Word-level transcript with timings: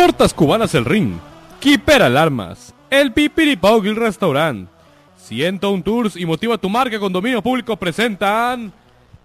Tortas 0.00 0.32
Cubanas 0.32 0.74
El 0.74 0.86
Ring, 0.86 1.18
Keeper 1.60 2.00
Alarmas, 2.00 2.74
El 2.88 3.12
Pipiripau 3.12 3.82
Grill 3.82 3.96
Restaurant, 3.96 4.66
101 5.18 5.82
Tours 5.82 6.16
y 6.16 6.24
Motiva 6.24 6.56
tu 6.56 6.70
Marca 6.70 6.98
con 6.98 7.12
Dominio 7.12 7.42
Público 7.42 7.76
presentan 7.76 8.72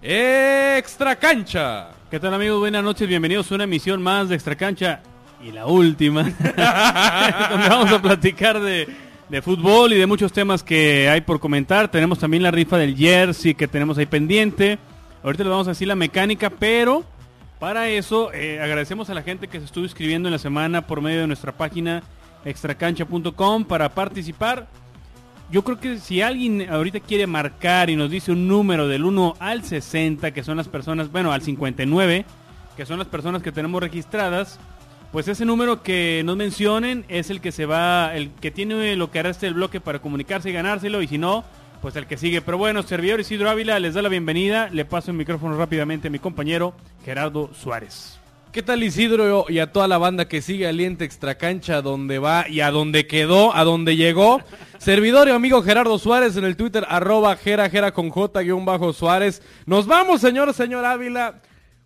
Extra 0.02 1.16
Cancha. 1.16 1.92
¿Qué 2.12 2.20
tal 2.20 2.34
amigos? 2.34 2.60
Buenas 2.60 2.84
noches, 2.84 3.08
bienvenidos 3.08 3.50
a 3.50 3.56
una 3.56 3.64
emisión 3.64 4.02
más 4.02 4.28
de 4.28 4.36
Extra 4.36 4.58
Cancha 4.58 5.00
y 5.42 5.54
la 5.54 5.66
última, 5.66 6.24
donde 7.50 7.70
vamos 7.70 7.94
a 7.94 8.02
platicar 8.02 8.60
de, 8.60 8.90
de 9.30 9.42
fútbol 9.42 9.94
y 9.94 9.98
de 9.98 10.08
muchos 10.08 10.34
temas 10.34 10.62
que 10.62 11.08
hay 11.08 11.22
por 11.22 11.40
comentar. 11.40 11.90
Tenemos 11.90 12.20
también 12.20 12.44
la 12.44 12.52
rifa 12.52 12.78
del 12.78 12.98
jersey 12.98 13.56
que 13.56 13.70
tenemos 13.70 13.98
ahí 13.98 14.08
pendiente. 14.08 14.78
Ahorita 15.24 15.46
les 15.46 15.52
vamos 15.52 15.68
a 15.68 15.72
decir 15.72 15.88
la 15.88 15.96
mecánica, 15.96 16.50
pero 16.50 17.06
para 17.60 17.90
eso 17.90 18.34
eh, 18.34 18.60
agradecemos 18.62 19.10
a 19.10 19.14
la 19.14 19.24
gente 19.24 19.48
que 19.48 19.60
se 19.60 19.66
estuvo 19.66 19.84
inscribiendo 19.84 20.28
en 20.28 20.34
la 20.34 20.40
semana 20.40 20.86
por 20.86 21.02
medio 21.02 21.22
de 21.22 21.28
nuestra 21.28 21.52
página 21.52 22.04
extracancha.com 22.44 23.66
para 23.66 23.90
participar. 23.90 24.68
Yo 25.52 25.64
creo 25.64 25.80
que 25.80 26.00
si 26.00 26.22
alguien 26.22 26.68
ahorita 26.70 27.00
quiere 27.00 27.28
marcar 27.28 27.90
y 27.90 27.96
nos 27.96 28.10
dice 28.10 28.32
un 28.32 28.48
número 28.48 28.88
del 28.88 29.06
1 29.06 29.36
al 29.40 29.64
60, 29.64 30.32
que 30.32 30.44
son 30.44 30.58
las 30.58 30.68
personas, 30.68 31.12
bueno, 31.12 31.32
al 31.32 31.42
59, 31.42 32.26
que 32.76 32.86
son 32.86 33.00
las 33.00 33.08
personas 33.08 33.44
que 33.44 33.52
tenemos 33.52 33.82
registradas, 33.82 34.60
pues 35.12 35.28
ese 35.28 35.46
número 35.46 35.84
que 35.84 36.24
nos 36.26 36.36
mencionen 36.36 37.06
es 37.08 37.30
el 37.30 37.42
que 37.42 37.52
se 37.52 37.66
va, 37.66 38.16
el 38.16 38.32
que 38.32 38.52
tiene 38.52 38.96
lo 38.96 39.12
que 39.12 39.20
hará 39.20 39.30
este 39.30 39.50
bloque 39.52 39.80
para 39.80 40.00
comunicarse 40.00 40.50
y 40.50 40.54
ganárselo, 40.54 41.02
y 41.02 41.08
si 41.08 41.18
no, 41.18 41.46
pues 41.86 41.98
el 41.98 42.08
que 42.08 42.18
sigue. 42.18 42.42
Pero 42.42 42.58
bueno, 42.58 42.82
servidor 42.82 43.20
Isidro 43.20 43.48
Ávila 43.48 43.78
les 43.78 43.94
da 43.94 44.02
la 44.02 44.10
bienvenida. 44.10 44.70
Le 44.72 44.86
paso 44.86 45.12
el 45.12 45.18
micrófono 45.18 45.56
rápidamente 45.56 46.08
a 46.08 46.10
mi 46.10 46.18
compañero 46.18 46.74
Gerardo 47.04 47.52
Suárez. 47.54 48.20
¿Qué 48.52 48.64
tal 48.64 48.82
Isidro 48.82 49.46
y 49.50 49.60
a 49.60 49.72
toda 49.72 49.88
la 49.88 50.00
banda 50.00 50.28
que 50.28 50.42
sigue 50.42 50.66
Aliente 50.66 51.06
Extracancha 51.06 51.84
donde 51.84 52.18
va 52.18 52.50
y 52.50 52.62
a 52.62 52.72
donde 52.72 53.06
quedó, 53.06 53.56
a 53.56 53.64
donde 53.64 53.98
llegó? 53.98 54.42
Servidor 54.80 55.28
y 55.28 55.32
amigo 55.32 55.62
Gerardo 55.62 56.00
Suárez 56.00 56.36
en 56.38 56.46
el 56.46 56.58
Twitter 56.58 56.88
arroba 56.90 57.36
Gera 57.36 57.70
Gera 57.70 57.92
con 57.92 58.10
J 58.10 58.42
guion 58.42 58.66
bajo 58.66 58.92
Suárez. 58.92 59.44
Nos 59.68 59.86
vamos 59.86 60.22
señor, 60.22 60.52
señor 60.56 60.86
Ávila. 60.86 61.36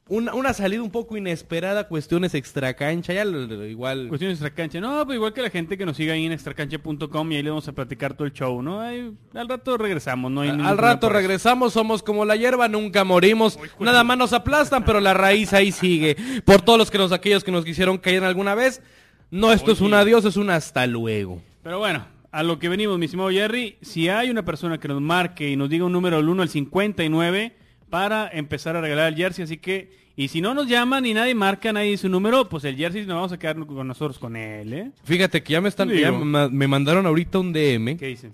Una, 0.09 0.33
una, 0.33 0.53
salida 0.53 0.81
un 0.81 0.89
poco 0.89 1.15
inesperada, 1.17 1.87
cuestiones 1.87 2.33
extracancha, 2.33 3.13
ya 3.13 3.23
lo, 3.23 3.65
igual. 3.65 4.07
Cuestiones 4.07 4.37
extracancha, 4.37 4.81
no, 4.81 5.05
pues 5.05 5.17
igual 5.17 5.33
que 5.33 5.43
la 5.43 5.51
gente 5.51 5.77
que 5.77 5.85
nos 5.85 5.97
siga 5.97 6.13
ahí 6.13 6.25
en 6.25 6.31
extracancha.com 6.31 7.31
y 7.31 7.35
ahí 7.35 7.43
le 7.43 7.51
vamos 7.51 7.67
a 7.67 7.73
platicar 7.73 8.15
todo 8.15 8.25
el 8.25 8.33
show, 8.33 8.61
¿no? 8.63 8.81
Ahí, 8.81 9.13
al 9.35 9.47
rato 9.47 9.77
regresamos, 9.77 10.31
¿no? 10.31 10.41
Hay 10.41 10.49
al 10.49 10.79
rato 10.79 11.09
regresamos, 11.09 11.73
somos 11.73 12.01
como 12.01 12.25
la 12.25 12.35
hierba, 12.35 12.67
nunca 12.67 13.03
morimos, 13.03 13.59
nada 13.79 14.03
más 14.03 14.17
nos 14.17 14.33
aplastan, 14.33 14.83
pero 14.83 14.99
la 14.99 15.13
raíz 15.13 15.53
ahí 15.53 15.71
sigue. 15.71 16.17
Por 16.43 16.63
todos 16.63 16.79
los 16.79 16.89
que 16.89 16.97
nos, 16.97 17.11
aquellos 17.11 17.43
que 17.43 17.51
nos 17.51 17.63
quisieron 17.63 17.99
caer 17.99 18.23
alguna 18.23 18.55
vez, 18.55 18.81
no, 19.29 19.53
esto 19.53 19.65
Oye. 19.65 19.73
es 19.73 19.81
un 19.81 19.93
adiós, 19.93 20.25
es 20.25 20.37
un 20.37 20.49
hasta 20.49 20.87
luego. 20.87 21.39
Pero 21.61 21.77
bueno, 21.77 22.03
a 22.31 22.41
lo 22.41 22.57
que 22.57 22.67
venimos, 22.67 22.97
mi 22.97 23.05
estimado 23.05 23.29
Jerry, 23.29 23.77
si 23.81 24.09
hay 24.09 24.31
una 24.31 24.43
persona 24.43 24.79
que 24.79 24.87
nos 24.87 25.01
marque 25.01 25.51
y 25.51 25.55
nos 25.55 25.69
diga 25.69 25.85
un 25.85 25.91
número 25.91 26.17
del 26.17 26.29
1 26.29 26.41
al 26.41 26.49
59, 26.49 27.53
para 27.89 28.29
empezar 28.31 28.75
a 28.75 28.81
regalar 28.81 29.07
el 29.07 29.15
jersey, 29.15 29.43
así 29.43 29.57
que 29.57 29.98
y 30.19 30.27
si 30.27 30.41
no 30.41 30.53
nos 30.53 30.67
llaman 30.67 31.05
y 31.05 31.13
nadie 31.13 31.33
marca, 31.33 31.71
nadie 31.71 31.97
su 31.97 32.09
número, 32.09 32.49
pues 32.49 32.65
el 32.65 32.75
jersey 32.75 33.05
nos 33.05 33.15
vamos 33.15 33.31
a 33.31 33.39
quedar 33.39 33.55
con 33.65 33.87
nosotros 33.87 34.19
con 34.19 34.35
él, 34.35 34.73
¿eh? 34.73 34.91
Fíjate 35.05 35.41
que 35.41 35.53
ya 35.53 35.61
me 35.61 35.69
están, 35.69 35.89
ya 35.91 36.11
me 36.11 36.67
mandaron 36.67 37.05
ahorita 37.05 37.39
un 37.39 37.53
DM. 37.53 37.95
¿Qué 37.95 38.07
dicen? 38.07 38.33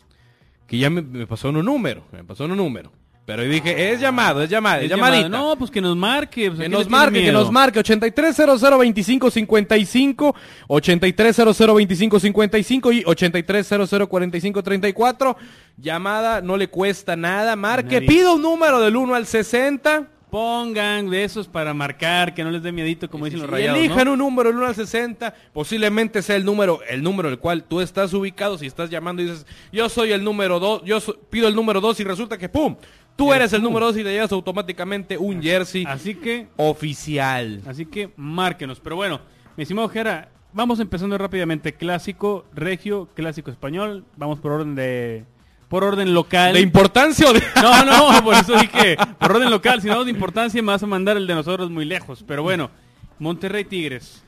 Que 0.65 0.79
ya 0.79 0.89
me, 0.89 1.03
me 1.03 1.27
pasó 1.27 1.49
un 1.49 1.63
número, 1.63 2.03
me 2.11 2.23
pasó 2.23 2.45
un 2.45 2.57
número. 2.57 2.91
Pero 3.27 3.43
dije, 3.43 3.91
es 3.91 3.99
llamado, 3.99 4.41
es 4.41 4.49
llamado, 4.49 4.79
es, 4.79 4.85
es 4.85 4.89
llamadita. 4.89 5.27
Llamado. 5.27 5.49
No, 5.49 5.55
pues 5.59 5.69
que 5.69 5.79
nos 5.79 5.95
marque. 5.95 6.49
Pues 6.49 6.61
que 6.61 6.69
nos 6.69 6.89
marque, 6.89 7.23
que 7.23 7.31
nos 7.31 7.51
marque. 7.51 7.79
83002555, 7.81 10.33
83002555 10.67 12.93
y 12.95 13.03
83004534. 13.03 15.35
Llamada, 15.77 16.41
no 16.41 16.57
le 16.57 16.67
cuesta 16.67 17.15
nada. 17.15 17.55
Marque, 17.55 18.01
pido 18.01 18.33
un 18.33 18.41
número 18.41 18.79
del 18.79 18.95
1 18.95 19.13
al 19.13 19.27
60 19.27 20.14
pongan 20.35 21.09
de 21.09 21.23
esos 21.23 21.47
para 21.47 21.73
marcar, 21.73 22.33
que 22.33 22.43
no 22.43 22.51
les 22.51 22.61
dé 22.61 22.73
miedito, 22.73 23.09
como 23.09 23.23
dicen 23.23 23.39
los 23.39 23.49
rayados. 23.49 23.79
Elijan 23.79 24.03
¿no? 24.03 24.11
un 24.11 24.19
número, 24.19 24.49
el 24.49 24.57
1 24.57 24.65
al 24.65 24.75
60, 24.75 25.33
posiblemente 25.53 26.21
sea 26.21 26.35
el 26.35 26.43
número, 26.43 26.81
el 26.89 27.01
número 27.01 27.29
el 27.29 27.39
cual 27.39 27.63
tú 27.63 27.79
estás 27.79 28.13
ubicado, 28.13 28.57
si 28.57 28.65
estás 28.65 28.89
llamando 28.89 29.21
y 29.21 29.27
dices, 29.27 29.47
yo 29.71 29.87
soy 29.87 30.11
el 30.11 30.25
número 30.25 30.59
2, 30.59 30.83
yo 30.83 30.99
so, 30.99 31.17
pido 31.29 31.47
el 31.47 31.55
número 31.55 31.79
2 31.79 32.01
y 32.01 32.03
resulta 32.03 32.37
que 32.37 32.49
¡pum! 32.49 32.75
Tú 33.15 33.31
eres 33.31 33.53
el 33.53 33.63
número 33.63 33.85
2 33.85 33.95
y 33.95 34.03
te 34.03 34.11
llevas 34.11 34.33
automáticamente 34.33 35.17
un 35.17 35.41
jersey 35.41 35.85
así 35.87 36.15
que, 36.15 36.49
oficial. 36.57 37.61
Así 37.65 37.85
que 37.85 38.09
márquenos. 38.17 38.81
Pero 38.81 38.97
bueno, 38.97 39.21
mi 39.55 39.61
estimado 39.61 39.87
Jera, 39.87 40.27
vamos 40.51 40.81
empezando 40.81 41.17
rápidamente. 41.17 41.75
Clásico 41.75 42.43
regio, 42.53 43.07
clásico 43.13 43.51
español. 43.51 44.03
Vamos 44.17 44.41
por 44.41 44.51
orden 44.51 44.75
de, 44.75 45.23
por 45.67 45.83
orden 45.83 46.13
local. 46.13 46.53
¿De 46.53 46.61
importancia 46.61 47.29
o 47.29 47.33
de.? 47.33 47.41
No, 47.61 47.85
no, 47.85 48.23
por 48.23 48.35
eso 48.35 48.57
dije, 48.59 48.97
por 49.19 49.31
orden 49.31 49.49
local, 49.49 49.81
si 49.81 49.87
no 49.87 50.03
de 50.03 50.11
importancia, 50.11 50.61
me 50.61 50.67
vas 50.67 50.83
a 50.83 50.87
mandar 50.87 51.17
el 51.17 51.27
de 51.27 51.35
nosotros 51.35 51.69
muy 51.69 51.85
lejos. 51.85 52.23
Pero 52.27 52.43
bueno, 52.43 52.69
Monterrey 53.19 53.65
Tigres. 53.65 54.23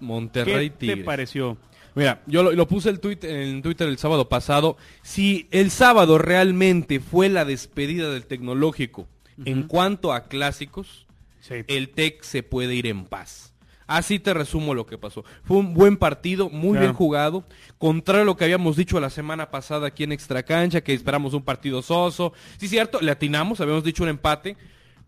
Monterrey 0.00 0.70
¿Qué 0.70 0.76
Tigres. 0.76 0.98
te 0.98 1.04
pareció? 1.04 1.56
Mira, 1.94 2.22
yo 2.26 2.42
lo, 2.42 2.52
lo 2.52 2.66
puse 2.66 2.90
el 2.90 2.98
tweet, 2.98 3.18
en 3.22 3.62
Twitter 3.62 3.88
el 3.88 3.98
sábado 3.98 4.28
pasado. 4.28 4.76
Si 5.02 5.46
el 5.52 5.70
sábado 5.70 6.18
realmente 6.18 6.98
fue 6.98 7.28
la 7.28 7.44
despedida 7.44 8.10
del 8.10 8.26
tecnológico 8.26 9.02
uh 9.02 9.42
-huh. 9.42 9.48
en 9.50 9.62
cuanto 9.64 10.12
a 10.12 10.24
clásicos, 10.24 11.06
sí. 11.40 11.54
el 11.68 11.90
TEC 11.90 12.22
se 12.22 12.42
puede 12.42 12.74
ir 12.74 12.86
en 12.86 13.04
paz. 13.04 13.53
Así 13.86 14.18
te 14.18 14.32
resumo 14.32 14.74
lo 14.74 14.86
que 14.86 14.98
pasó. 14.98 15.24
Fue 15.44 15.58
un 15.58 15.74
buen 15.74 15.96
partido, 15.96 16.48
muy 16.48 16.72
claro. 16.72 16.86
bien 16.86 16.92
jugado. 16.94 17.44
Contrario 17.78 18.22
a 18.22 18.26
lo 18.26 18.36
que 18.36 18.44
habíamos 18.44 18.76
dicho 18.76 18.98
la 19.00 19.10
semana 19.10 19.50
pasada 19.50 19.88
aquí 19.88 20.04
en 20.04 20.12
Extracancha, 20.12 20.80
que 20.80 20.94
esperamos 20.94 21.34
un 21.34 21.42
partido 21.42 21.82
soso. 21.82 22.32
Sí, 22.58 22.68
cierto, 22.68 23.00
le 23.00 23.10
atinamos, 23.10 23.60
habíamos 23.60 23.84
dicho 23.84 24.02
un 24.02 24.08
empate, 24.08 24.56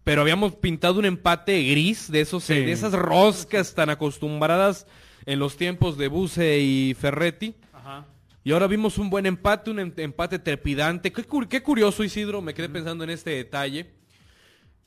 pero 0.04 0.20
habíamos 0.20 0.54
pintado 0.54 0.98
un 0.98 1.06
empate 1.06 1.62
gris 1.70 2.10
de 2.10 2.20
esos, 2.20 2.44
sí. 2.44 2.54
de 2.54 2.72
esas 2.72 2.92
roscas 2.92 3.74
tan 3.74 3.90
acostumbradas 3.90 4.86
en 5.24 5.38
los 5.38 5.56
tiempos 5.56 5.96
de 5.96 6.08
Buse 6.08 6.60
y 6.60 6.94
Ferretti. 6.94 7.54
Ajá. 7.72 8.06
Y 8.44 8.52
ahora 8.52 8.68
vimos 8.68 8.98
un 8.98 9.10
buen 9.10 9.26
empate, 9.26 9.70
un 9.70 9.80
em 9.80 9.92
empate 9.96 10.38
trepidante. 10.38 11.10
Qué, 11.12 11.24
qué 11.48 11.62
curioso, 11.62 12.04
Isidro, 12.04 12.42
me 12.42 12.54
quedé 12.54 12.68
pensando 12.68 13.02
en 13.02 13.10
este 13.10 13.30
detalle. 13.30 13.90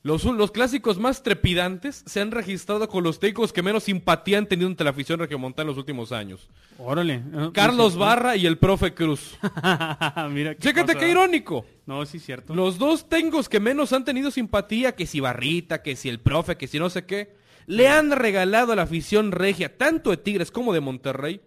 Los, 0.02 0.24
los, 0.24 0.50
clásicos 0.50 0.98
más 0.98 1.22
trepidantes 1.22 2.02
se 2.06 2.20
han 2.22 2.30
registrado 2.30 2.88
con 2.88 3.04
los 3.04 3.20
técnicos 3.20 3.52
que 3.52 3.62
menos 3.62 3.84
simpatía 3.84 4.38
han 4.38 4.46
tenido 4.46 4.66
ante 4.66 4.82
la 4.82 4.90
afición 4.90 5.18
regiomontana 5.20 5.64
en 5.64 5.68
los 5.68 5.76
últimos 5.76 6.10
años. 6.10 6.48
Órale. 6.78 7.18
No, 7.18 7.52
Carlos 7.52 7.94
no 7.94 8.00
Barra 8.00 8.34
y 8.34 8.46
el 8.46 8.56
profe 8.56 8.94
Cruz. 8.94 9.36
Mira 10.30 10.54
qué 10.54 10.60
Chécate 10.60 10.94
cosa. 10.94 10.98
qué 10.98 11.10
irónico. 11.10 11.66
No, 11.84 12.06
sí, 12.06 12.18
cierto. 12.18 12.54
Los 12.54 12.78
dos 12.78 13.10
técnicos 13.10 13.50
que 13.50 13.60
menos 13.60 13.92
han 13.92 14.06
tenido 14.06 14.30
simpatía, 14.30 14.92
que 14.92 15.06
si 15.06 15.20
Barrita, 15.20 15.82
que 15.82 15.94
si 15.96 16.08
el 16.08 16.18
profe, 16.18 16.56
que 16.56 16.66
si 16.66 16.78
no 16.78 16.88
sé 16.88 17.04
qué, 17.04 17.34
le 17.66 17.88
han 17.88 18.10
regalado 18.10 18.72
a 18.72 18.76
la 18.76 18.82
afición 18.82 19.32
regia, 19.32 19.76
tanto 19.76 20.08
de 20.08 20.16
Tigres 20.16 20.50
como 20.50 20.72
de 20.72 20.80
Monterrey, 20.80 21.42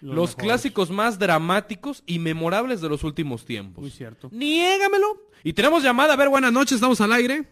los, 0.00 0.16
los 0.16 0.34
clásicos 0.34 0.90
más 0.90 1.20
dramáticos 1.20 2.02
y 2.04 2.18
memorables 2.18 2.80
de 2.80 2.88
los 2.88 3.04
últimos 3.04 3.44
tiempos. 3.44 3.80
Muy 3.80 3.92
cierto. 3.92 4.28
Niégamelo. 4.32 5.28
Y 5.44 5.52
tenemos 5.52 5.84
llamada. 5.84 6.14
A 6.14 6.16
ver, 6.16 6.28
buenas 6.28 6.52
noches, 6.52 6.72
estamos 6.72 7.00
al 7.00 7.12
aire. 7.12 7.44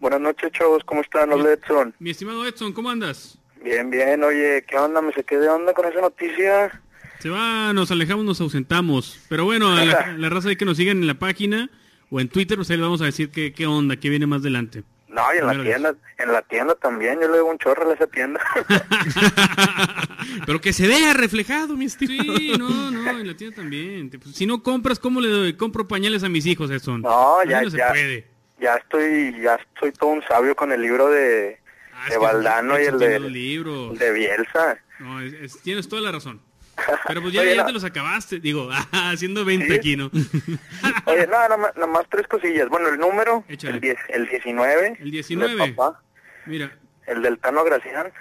Buenas 0.00 0.20
noches, 0.22 0.50
chavos, 0.52 0.82
¿cómo 0.84 1.02
están? 1.02 1.30
Hola, 1.30 1.52
Edson. 1.52 1.94
Mi 1.98 2.08
estimado 2.08 2.46
Edson, 2.46 2.72
¿cómo 2.72 2.88
andas? 2.88 3.38
Bien, 3.62 3.90
bien, 3.90 4.24
oye, 4.24 4.64
¿qué 4.66 4.78
onda? 4.78 5.02
Me 5.02 5.12
saqué 5.12 5.36
de 5.36 5.46
onda 5.46 5.74
con 5.74 5.86
esa 5.86 6.00
noticia. 6.00 6.80
Se 7.18 7.28
va, 7.28 7.74
nos 7.74 7.90
alejamos, 7.90 8.24
nos 8.24 8.40
ausentamos. 8.40 9.20
Pero 9.28 9.44
bueno, 9.44 9.76
a 9.76 9.84
la, 9.84 10.06
la 10.18 10.30
raza 10.30 10.48
hay 10.48 10.56
que 10.56 10.64
nos 10.64 10.78
sigan 10.78 11.02
en 11.02 11.06
la 11.06 11.18
página 11.18 11.68
o 12.10 12.18
en 12.18 12.30
Twitter, 12.30 12.56
pues 12.56 12.70
ahí 12.70 12.78
le 12.78 12.82
vamos 12.82 13.02
a 13.02 13.04
decir 13.04 13.30
qué, 13.30 13.52
qué 13.52 13.66
onda, 13.66 13.96
qué 13.96 14.08
viene 14.08 14.26
más 14.26 14.40
adelante. 14.40 14.84
No, 15.08 15.22
y 15.34 15.38
en 15.38 15.46
la 15.46 15.62
tienda, 15.62 15.94
en 16.16 16.32
la 16.32 16.42
tienda 16.42 16.74
también, 16.76 17.20
yo 17.20 17.28
le 17.28 17.36
doy 17.38 17.50
un 17.50 17.58
chorro 17.58 17.90
a 17.90 17.94
esa 17.94 18.06
tienda. 18.06 18.40
Pero 20.46 20.62
que 20.62 20.72
se 20.72 20.86
vea 20.88 21.12
reflejado, 21.12 21.76
mi 21.76 21.84
estimado. 21.84 22.38
Sí, 22.38 22.52
no, 22.58 22.90
no, 22.90 23.10
en 23.10 23.26
la 23.26 23.36
tienda 23.36 23.56
también. 23.56 24.10
Si 24.32 24.46
no 24.46 24.62
compras, 24.62 24.98
¿cómo 24.98 25.20
le 25.20 25.28
doy? 25.28 25.56
compro 25.58 25.86
pañales 25.86 26.22
a 26.22 26.30
mis 26.30 26.46
hijos, 26.46 26.70
Edson? 26.70 27.02
No, 27.02 27.44
ya, 27.44 27.60
no 27.60 27.68
ya. 27.68 27.88
se 27.88 27.92
puede. 27.92 28.39
Ya 28.60 28.74
estoy, 28.76 29.40
ya 29.40 29.54
estoy 29.54 29.92
todo 29.92 30.10
un 30.10 30.22
sabio 30.24 30.54
con 30.54 30.70
el 30.72 30.82
libro 30.82 31.08
de, 31.08 31.58
Ah, 31.94 32.08
de 32.10 32.18
Valdano 32.18 32.80
y 32.80 32.84
el 32.84 32.98
de, 32.98 33.20
libros. 33.20 33.98
de 33.98 34.12
Bielsa. 34.12 34.78
No, 34.98 35.20
es- 35.20 35.32
es- 35.34 35.60
tienes 35.62 35.88
toda 35.88 36.02
la 36.02 36.12
razón. 36.12 36.40
Pero 37.08 37.20
pues 37.22 37.32
ya, 37.34 37.40
Oye, 37.42 37.54
ya 37.54 37.62
no. 37.62 37.66
te 37.66 37.72
los 37.72 37.84
acabaste. 37.84 38.38
Digo, 38.40 38.68
haciendo 38.92 39.44
20 39.44 39.66
Sí. 39.66 39.72
aquí, 39.74 39.96
¿no? 39.96 40.10
Oye, 41.06 41.26
no, 41.26 41.32
nada 41.32 41.56
nada 41.74 41.86
más 41.86 42.04
tres 42.10 42.26
cosillas. 42.28 42.68
Bueno, 42.68 42.88
el 42.88 42.98
número, 42.98 43.44
Échale. 43.48 43.74
el, 43.74 43.80
10, 43.80 43.98
el 44.08 44.26
19. 44.28 44.96
El 45.00 45.10
19. 45.10 45.56
del 45.56 45.74
papá, 45.74 46.00
Mira, 46.46 46.72
el 47.06 47.22
del 47.22 47.38
Tano 47.38 47.64
Gracián. 47.64 48.12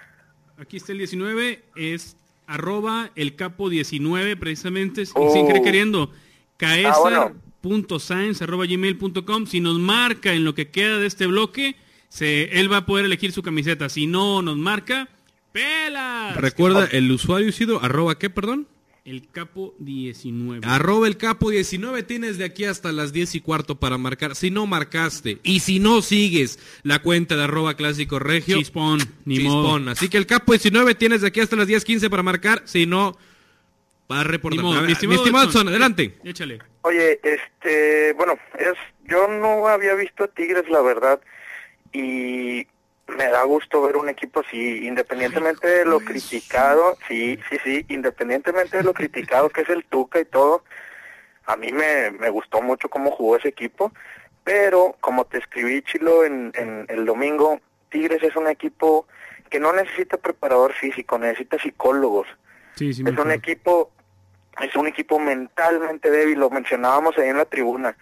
aquí 0.58 0.78
está 0.78 0.92
el 0.92 0.98
19, 1.00 1.64
es 1.76 2.18
arroba 2.48 3.12
el 3.16 3.36
capo 3.36 3.70
19 3.70 4.36
precisamente, 4.36 5.06
sin- 5.06 5.14
Oh. 5.16 5.32
sin 5.34 5.48
querer 5.48 5.62
queriendo. 5.64 6.12
Ah, 6.62 6.98
bueno. 7.00 7.34
Gmail.com. 7.62 9.46
Si 9.46 9.60
nos 9.60 9.80
marca 9.80 10.34
en 10.34 10.44
lo 10.44 10.56
que 10.56 10.70
queda 10.70 10.98
de 10.98 11.08
este 11.08 11.28
bloque, 11.28 11.76
se, 12.10 12.60
él 12.60 12.72
va 12.72 12.78
a 12.78 12.86
poder 12.86 13.06
elegir 13.06 13.32
su 13.32 13.44
camiseta. 13.44 13.90
Si 13.90 14.08
no 14.08 14.42
nos 14.42 14.58
marca, 14.58 15.10
Pelas. 15.52 16.36
Recuerda 16.38 16.86
el 16.86 17.12
usuario 17.12 17.48
Isidro, 17.48 17.82
arroba 17.82 18.18
qué, 18.18 18.30
perdón. 18.30 18.68
El 19.06 19.28
capo 19.28 19.74
19. 19.80 20.68
Arroba 20.68 21.08
el 21.08 21.18
capo 21.18 21.50
19 21.50 22.04
tienes 22.04 22.38
de 22.38 22.44
aquí 22.44 22.66
hasta 22.66 22.92
las 22.92 23.12
10 23.12 23.36
y 23.36 23.40
cuarto 23.40 23.80
para 23.80 23.98
marcar. 23.98 24.36
Si 24.36 24.52
no 24.52 24.68
marcaste 24.68 25.40
y 25.42 25.62
si 25.62 25.80
no 25.80 26.04
sigues 26.04 26.60
la 26.84 27.02
cuenta 27.02 27.36
de 27.36 27.44
arroba 27.44 27.74
clásico 27.74 28.20
regio. 28.20 28.60
Chispón, 28.60 29.00
ni 29.26 29.38
chispón. 29.38 29.84
modo. 29.84 29.92
Así 29.92 30.10
que 30.10 30.18
el 30.18 30.28
capo 30.28 30.52
19 30.52 30.94
tienes 30.94 31.22
de 31.22 31.28
aquí 31.28 31.40
hasta 31.40 31.56
las 31.56 31.68
10, 31.68 31.86
15 31.86 32.10
para 32.10 32.22
marcar. 32.22 32.62
Si 32.66 32.86
no, 32.86 33.18
para 34.10 34.24
reportar. 34.24 34.58
Ni 34.58 34.64
modo. 34.64 34.80
A 34.80 34.82
Mi 34.82 34.92
estimado 34.94 35.22
mi 35.22 35.24
estimado 35.24 35.46
Edson, 35.46 35.62
Edson, 35.62 35.68
adelante. 35.70 36.18
Échale. 36.24 36.60
Oye, 36.82 37.20
este, 37.22 38.14
bueno, 38.14 38.40
es, 38.58 38.74
yo 39.04 39.28
no 39.28 39.68
había 39.68 39.94
visto 39.94 40.24
a 40.24 40.28
Tigres, 40.28 40.68
la 40.68 40.82
verdad, 40.82 41.22
y 41.94 42.66
me 43.08 43.30
da 43.30 43.44
gusto 43.44 43.84
ver 43.84 43.98
un 43.98 44.10
equipo 44.10 44.40
así, 44.40 44.88
independientemente 44.88 45.68
de 45.68 45.86
lo 45.86 46.00
criticado, 46.00 46.98
sí, 47.08 47.38
sí, 47.52 47.58
sí, 47.64 47.86
independientemente 47.90 48.78
de 48.78 48.84
lo 48.84 48.96
criticado 48.96 49.50
que 49.50 49.62
es 49.62 49.70
el 49.70 49.86
Tuca 49.86 50.20
y 50.20 50.26
todo, 50.26 50.64
a 51.46 51.56
mí 51.56 51.72
me, 51.72 52.10
me 52.10 52.32
gustó 52.32 52.64
mucho 52.64 52.90
cómo 52.90 53.12
jugó 53.12 53.38
ese 53.38 53.50
equipo, 53.50 53.92
pero 54.44 54.96
como 55.02 55.26
te 55.26 55.38
escribí, 55.38 55.84
Chilo, 55.84 56.26
en, 56.26 56.52
en 56.56 56.88
el 56.90 57.06
domingo, 57.06 57.62
Tigres 57.90 58.24
es 58.24 58.36
un 58.36 58.48
equipo 58.48 59.06
que 59.52 59.60
no 59.60 59.72
necesita 59.72 60.18
preparador 60.18 60.74
físico, 60.74 61.20
necesita 61.20 61.60
psicólogos. 61.60 62.28
Sí, 62.76 62.94
sí, 62.94 63.04
me 63.04 63.12
Es 63.12 63.18
un 63.18 63.32
equipo, 63.32 63.92
es 64.62 64.76
un 64.76 64.88
equipo 64.88 65.20
mentalmente 65.20 66.10
débil, 66.10 66.40
lo 66.40 66.50
mencionábamos 66.50 67.18
ahí 67.18 67.30
en 67.30 67.38
la 67.38 67.46
tribuna. 67.46 67.96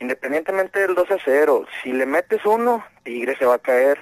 Independientemente 0.00 0.80
del 0.80 0.94
2 0.94 1.10
a 1.10 1.16
0, 1.24 1.66
si 1.82 1.92
le 1.92 2.06
metes 2.06 2.44
uno, 2.44 2.84
Tigre 3.02 3.36
se 3.36 3.46
va 3.46 3.54
a 3.54 3.58
caer. 3.58 3.98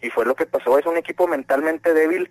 Y 0.00 0.10
fue 0.10 0.26
lo 0.26 0.34
que 0.34 0.46
pasó, 0.46 0.78
es 0.78 0.86
un 0.86 0.96
equipo 0.96 1.28
mentalmente 1.28 1.94
débil 1.94 2.30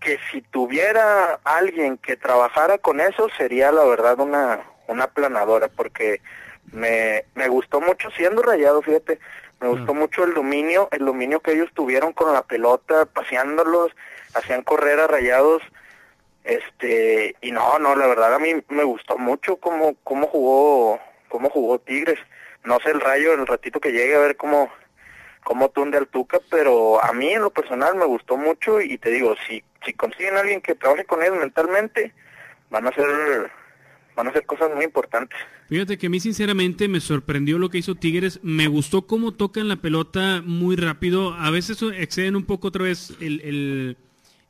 que 0.00 0.18
si 0.30 0.42
tuviera 0.42 1.40
alguien 1.44 1.98
que 1.98 2.16
trabajara 2.16 2.78
con 2.78 3.00
eso 3.00 3.28
sería 3.36 3.72
la 3.72 3.84
verdad 3.84 4.20
una, 4.20 4.60
una 4.88 5.06
planadora, 5.06 5.68
porque 5.68 6.20
me, 6.72 7.24
me 7.34 7.48
gustó 7.48 7.80
mucho 7.80 8.10
siendo 8.10 8.42
rayado, 8.42 8.82
fíjate, 8.82 9.18
me 9.60 9.68
gustó 9.68 9.94
mucho 9.94 10.24
el 10.24 10.34
dominio, 10.34 10.88
el 10.92 11.04
dominio 11.04 11.40
que 11.40 11.52
ellos 11.52 11.70
tuvieron 11.72 12.12
con 12.12 12.32
la 12.32 12.42
pelota, 12.42 13.06
paseándolos, 13.06 13.90
hacían 14.34 14.62
correr 14.62 15.00
a 15.00 15.06
rayados, 15.06 15.62
este, 16.46 17.34
y 17.42 17.50
no, 17.50 17.78
no, 17.78 17.94
la 17.96 18.06
verdad 18.06 18.34
a 18.34 18.38
mí 18.38 18.50
me 18.68 18.84
gustó 18.84 19.18
mucho 19.18 19.56
cómo, 19.56 19.96
cómo 20.04 20.26
jugó, 20.28 21.00
cómo 21.28 21.50
jugó 21.50 21.78
Tigres, 21.80 22.18
no 22.64 22.78
sé 22.80 22.90
el 22.90 23.00
rayo 23.00 23.34
el 23.34 23.46
ratito 23.46 23.80
que 23.80 23.92
llegue 23.92 24.14
a 24.16 24.20
ver 24.20 24.36
cómo, 24.36 24.70
cómo 25.44 25.68
tunde 25.70 25.98
al 25.98 26.06
Tuca, 26.08 26.38
pero 26.50 27.02
a 27.02 27.12
mí 27.12 27.30
en 27.32 27.42
lo 27.42 27.50
personal 27.50 27.96
me 27.96 28.04
gustó 28.06 28.36
mucho 28.36 28.80
y 28.80 28.96
te 28.98 29.10
digo, 29.10 29.34
si, 29.48 29.62
si 29.84 29.92
consiguen 29.92 30.36
a 30.36 30.40
alguien 30.40 30.60
que 30.60 30.74
trabaje 30.74 31.04
con 31.04 31.22
ellos 31.22 31.36
mentalmente, 31.38 32.12
van 32.70 32.86
a 32.86 32.92
ser, 32.92 33.06
van 34.14 34.28
a 34.28 34.32
ser 34.32 34.46
cosas 34.46 34.70
muy 34.74 34.84
importantes. 34.84 35.38
Fíjate 35.68 35.98
que 35.98 36.06
a 36.06 36.10
mí 36.10 36.20
sinceramente 36.20 36.86
me 36.86 37.00
sorprendió 37.00 37.58
lo 37.58 37.70
que 37.70 37.78
hizo 37.78 37.96
Tigres. 37.96 38.38
Me 38.44 38.68
gustó 38.68 39.02
cómo 39.08 39.32
tocan 39.34 39.66
la 39.68 39.76
pelota 39.76 40.40
muy 40.44 40.76
rápido. 40.76 41.34
A 41.34 41.50
veces 41.50 41.82
exceden 41.82 42.36
un 42.36 42.44
poco 42.46 42.68
otra 42.68 42.84
vez 42.84 43.12
el, 43.20 43.40
el- 43.40 43.96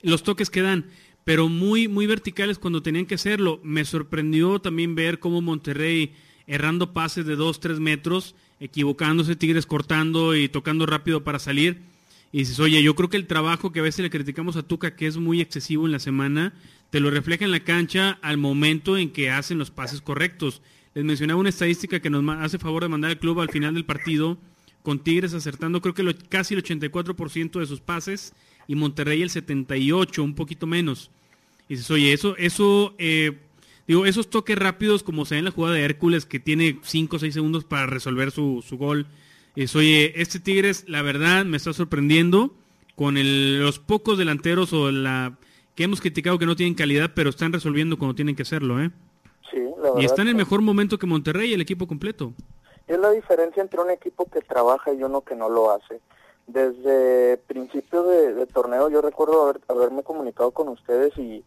los 0.03 0.23
toques 0.23 0.51
que 0.51 0.61
dan, 0.61 0.85
pero 1.27 1.49
muy, 1.49 1.89
muy 1.89 2.07
verticales 2.07 2.57
cuando 2.57 2.83
tenían 2.83 3.05
que 3.05 3.17
hacerlo. 3.17 3.59
Me 3.65 3.85
sorprendió 3.85 4.61
también 4.61 4.95
ver 4.95 5.19
cómo 5.19 5.43
Monterrey 5.43 6.13
errando 6.47 6.93
pases 6.93 7.27
de 7.27 7.35
2, 7.35 7.59
3 7.59 7.81
metros, 7.81 8.37
equivocándose, 8.61 9.35
Tigres 9.35 9.67
cortando 9.67 10.37
y 10.37 10.49
tocando 10.49 10.87
rápido 10.87 11.25
para 11.25 11.41
salir. 11.41 11.81
Y 12.31 12.39
dices, 12.39 12.61
oye, 12.61 12.81
yo 12.81 12.95
creo 12.95 13.11
que 13.11 13.17
el 13.17 13.27
trabajo 13.27 13.73
que 13.73 13.81
a 13.81 13.83
veces 13.83 14.05
le 14.05 14.11
criticamos 14.11 14.55
a 14.55 14.63
Tuca, 14.63 14.95
que 14.95 15.09
es 15.09 15.17
muy 15.17 15.41
excesivo 15.41 15.85
en 15.85 15.91
la 15.91 15.99
semana, 15.99 16.55
te 16.91 17.01
lo 17.01 17.11
refleja 17.11 17.45
en 17.45 17.51
la 17.51 17.65
cancha 17.65 18.21
al 18.23 18.39
momento 18.39 18.97
en 18.97 19.11
que 19.11 19.29
hacen 19.33 19.59
los 19.59 19.73
pases 19.73 20.01
correctos. 20.01 20.63
Les 20.95 21.05
mencionaba 21.05 21.41
una 21.41 21.49
estadística 21.49 21.99
que 21.99 22.09
nos 22.09 22.25
hace 22.39 22.61
favor 22.61 22.85
de 22.85 22.89
mandar 22.89 23.11
al 23.11 23.19
club 23.19 23.41
al 23.41 23.51
final 23.51 23.75
del 23.75 23.85
partido, 23.85 24.39
con 24.85 25.01
Tigres 25.01 25.35
acertando 25.35 25.81
creo 25.81 25.95
que 25.95 26.15
casi 26.29 26.55
el 26.55 26.63
84% 26.63 27.59
de 27.59 27.67
sus 27.67 27.81
pases 27.81 28.33
y 28.69 28.77
Monterrey 28.77 29.23
el 29.23 29.31
78%, 29.31 30.23
un 30.23 30.37
poquito 30.37 30.69
menos. 30.69 31.11
Y 31.69 31.75
dices, 31.75 31.91
oye, 31.91 32.13
eso, 32.13 32.37
eso, 32.37 32.95
eh, 32.99 33.39
digo, 33.89 34.07
esos 34.07 34.29
toques 34.31 34.57
rápidos 34.59 35.03
como 35.03 35.25
se 35.25 35.35
ve 35.35 35.39
en 35.41 35.45
la 35.47 35.51
jugada 35.51 35.75
de 35.75 35.85
Hércules 35.85 36.27
que 36.27 36.39
tiene 36.41 36.79
5 36.83 37.17
o 37.17 37.19
6 37.19 37.35
segundos 37.35 37.65
para 37.65 37.87
resolver 37.87 38.31
su, 38.31 38.63
su 38.67 38.79
gol. 38.79 39.07
Es, 39.57 39.75
oye, 39.75 40.21
este 40.21 40.39
Tigres, 40.39 40.85
la 40.89 41.03
verdad, 41.03 41.45
me 41.45 41.57
está 41.57 41.73
sorprendiendo 41.73 42.53
con 42.95 43.17
el- 43.17 43.61
los 43.61 43.79
pocos 43.79 44.17
delanteros 44.19 44.73
o 44.73 44.91
la 44.91 45.37
que 45.75 45.85
hemos 45.85 46.01
criticado 46.01 46.39
que 46.39 46.47
no 46.47 46.57
tienen 46.57 46.75
calidad, 46.75 47.13
pero 47.15 47.31
están 47.31 47.53
resolviendo 47.53 47.99
cuando 47.99 48.15
tienen 48.15 48.35
que 48.37 48.43
hacerlo, 48.43 48.81
¿eh? 48.83 48.91
Sí, 49.51 49.59
la 49.77 49.83
verdad. 49.91 50.01
Y 50.01 50.05
está 50.07 50.23
en 50.23 50.29
el 50.29 50.35
mejor 50.35 50.63
momento 50.63 50.99
que 50.99 51.07
Monterrey, 51.07 51.53
el 51.53 51.61
equipo 51.61 51.87
completo. 51.87 52.33
Es 52.87 52.99
la 52.99 53.11
diferencia 53.11 53.63
entre 53.63 53.81
un 53.81 53.91
equipo 53.91 54.27
que 54.31 54.41
trabaja 54.41 54.93
y 54.95 55.03
uno 55.03 55.21
que 55.23 55.35
no 55.35 55.49
lo 55.51 55.71
hace. 55.73 56.01
Desde 56.47 57.39
principio 57.49 58.05
de, 58.05 58.33
de 58.33 58.47
torneo 58.47 58.89
yo 58.89 59.03
recuerdo 59.03 59.43
haber, 59.49 59.61
haberme 59.69 60.03
comunicado 60.03 60.53
con 60.53 60.69
ustedes 60.69 61.13
y 61.19 61.43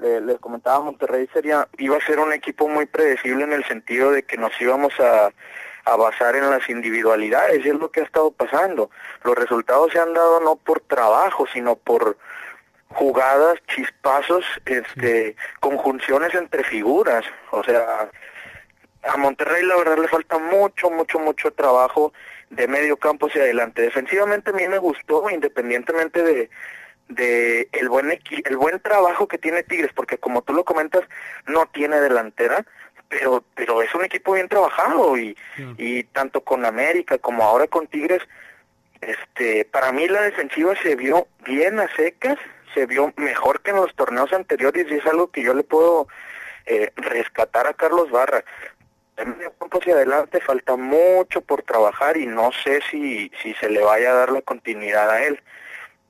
le- 0.00 0.20
les 0.20 0.38
comentaba 0.38 0.80
Monterrey 0.80 1.28
sería 1.32 1.68
iba 1.78 1.96
a 1.96 2.06
ser 2.06 2.18
un 2.18 2.32
equipo 2.32 2.68
muy 2.68 2.86
predecible 2.86 3.44
en 3.44 3.52
el 3.52 3.64
sentido 3.64 4.10
de 4.12 4.22
que 4.22 4.36
nos 4.36 4.52
íbamos 4.60 4.92
a, 5.00 5.30
a 5.84 5.96
basar 5.96 6.36
en 6.36 6.48
las 6.50 6.68
individualidades 6.68 7.64
y 7.64 7.68
es 7.68 7.74
lo 7.74 7.90
que 7.90 8.00
ha 8.00 8.04
estado 8.04 8.30
pasando. 8.30 8.90
Los 9.24 9.36
resultados 9.36 9.92
se 9.92 9.98
han 10.00 10.12
dado 10.14 10.40
no 10.40 10.56
por 10.56 10.80
trabajo, 10.80 11.46
sino 11.52 11.76
por 11.76 12.16
jugadas, 12.90 13.58
chispazos, 13.74 14.44
este, 14.64 15.36
conjunciones 15.60 16.34
entre 16.34 16.64
figuras. 16.64 17.24
O 17.50 17.62
sea, 17.64 18.10
a 19.02 19.16
Monterrey 19.16 19.62
la 19.64 19.76
verdad 19.76 19.98
le 19.98 20.08
falta 20.08 20.38
mucho, 20.38 20.90
mucho, 20.90 21.18
mucho 21.18 21.50
trabajo 21.52 22.12
de 22.50 22.66
medio 22.66 22.96
campo 22.96 23.26
hacia 23.26 23.42
adelante. 23.42 23.82
Defensivamente 23.82 24.50
a 24.50 24.54
mí 24.54 24.66
me 24.68 24.78
gustó, 24.78 25.28
independientemente 25.30 26.22
de, 26.22 26.50
de 27.08 27.68
el 27.72 27.88
buen 27.88 28.10
equi- 28.10 28.42
el 28.46 28.56
buen 28.56 28.80
trabajo 28.80 29.26
que 29.28 29.38
tiene 29.38 29.62
Tigres, 29.62 29.92
porque 29.94 30.18
como 30.18 30.42
tú 30.42 30.52
lo 30.52 30.64
comentas, 30.64 31.02
no 31.46 31.66
tiene 31.66 32.00
delantera, 32.00 32.64
pero 33.08 33.42
pero 33.54 33.80
es 33.82 33.94
un 33.94 34.04
equipo 34.04 34.32
bien 34.34 34.48
trabajado 34.48 35.16
y, 35.16 35.36
y 35.78 36.04
tanto 36.04 36.42
con 36.42 36.64
América 36.66 37.18
como 37.18 37.42
ahora 37.44 37.66
con 37.66 37.86
Tigres, 37.86 38.22
este, 39.00 39.64
para 39.64 39.92
mí 39.92 40.08
la 40.08 40.22
defensiva 40.22 40.74
se 40.82 40.96
vio 40.96 41.28
bien 41.44 41.78
a 41.80 41.88
secas, 41.94 42.36
se 42.74 42.84
vio 42.86 43.12
mejor 43.16 43.60
que 43.62 43.70
en 43.70 43.76
los 43.76 43.94
torneos 43.94 44.32
anteriores 44.32 44.86
y 44.90 44.94
es 44.94 45.06
algo 45.06 45.30
que 45.30 45.42
yo 45.42 45.54
le 45.54 45.62
puedo 45.62 46.08
eh, 46.66 46.92
rescatar 46.96 47.66
a 47.66 47.74
Carlos 47.74 48.10
Barra. 48.10 48.44
En 49.16 49.30
medio 49.36 49.52
campo 49.58 49.78
hacia 49.78 49.94
adelante 49.94 50.40
falta 50.40 50.76
mucho 50.76 51.40
por 51.40 51.62
trabajar 51.62 52.16
y 52.16 52.26
no 52.26 52.50
sé 52.52 52.80
si, 52.90 53.32
si 53.42 53.54
se 53.54 53.68
le 53.70 53.82
vaya 53.82 54.10
a 54.10 54.14
dar 54.14 54.30
la 54.30 54.42
continuidad 54.42 55.10
a 55.10 55.24
él. 55.24 55.40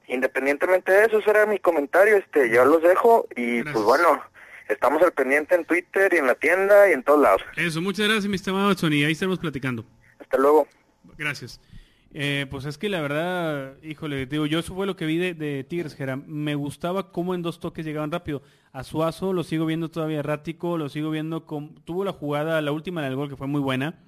Independientemente 0.08 0.90
de 0.92 1.04
eso, 1.06 1.18
ese 1.18 1.30
era 1.30 1.46
mi 1.46 1.58
comentario, 1.58 2.16
este, 2.16 2.50
yo 2.50 2.64
los 2.64 2.82
dejo 2.82 3.26
y 3.36 3.56
Gracias. 3.58 3.72
pues 3.74 3.84
bueno, 3.84 4.22
estamos 4.68 5.02
al 5.02 5.12
pendiente 5.12 5.54
en 5.54 5.64
Twitter 5.64 6.12
y 6.14 6.16
en 6.16 6.26
la 6.26 6.34
tienda 6.34 6.88
y 6.88 6.92
en 6.92 7.02
todos 7.02 7.20
lados. 7.20 7.42
Eso, 7.56 7.80
muchas 7.80 8.06
gracias, 8.06 8.26
mi 8.26 8.36
estimado 8.36 8.70
Edson, 8.70 8.92
y 8.92 9.04
ahí 9.04 9.12
estaremos 9.12 9.38
platicando. 9.38 9.84
Hasta 10.18 10.38
luego. 10.38 10.66
Gracias. 11.16 11.60
Eh, 12.14 12.46
pues 12.50 12.64
es 12.64 12.78
que 12.78 12.88
la 12.88 13.02
verdad, 13.02 13.76
híjole, 13.82 14.24
digo, 14.24 14.46
yo 14.46 14.58
eso 14.58 14.74
fue 14.74 14.86
lo 14.86 14.96
que 14.96 15.04
vi 15.04 15.18
de, 15.18 15.34
de 15.34 15.62
Tigres, 15.64 15.94
Jera. 15.94 16.16
Me 16.16 16.54
gustaba 16.54 17.12
cómo 17.12 17.34
en 17.34 17.42
dos 17.42 17.60
toques 17.60 17.84
llegaban 17.84 18.10
rápido. 18.10 18.42
A 18.72 18.82
Suazo 18.82 19.32
lo 19.34 19.44
sigo 19.44 19.66
viendo 19.66 19.90
todavía 19.90 20.20
errático, 20.20 20.78
lo 20.78 20.88
sigo 20.88 21.10
viendo 21.10 21.44
con... 21.44 21.74
Tuvo 21.84 22.04
la 22.04 22.12
jugada, 22.12 22.62
la 22.62 22.72
última 22.72 23.02
del 23.02 23.14
gol 23.14 23.28
que 23.28 23.36
fue 23.36 23.46
muy 23.46 23.60
buena, 23.60 23.98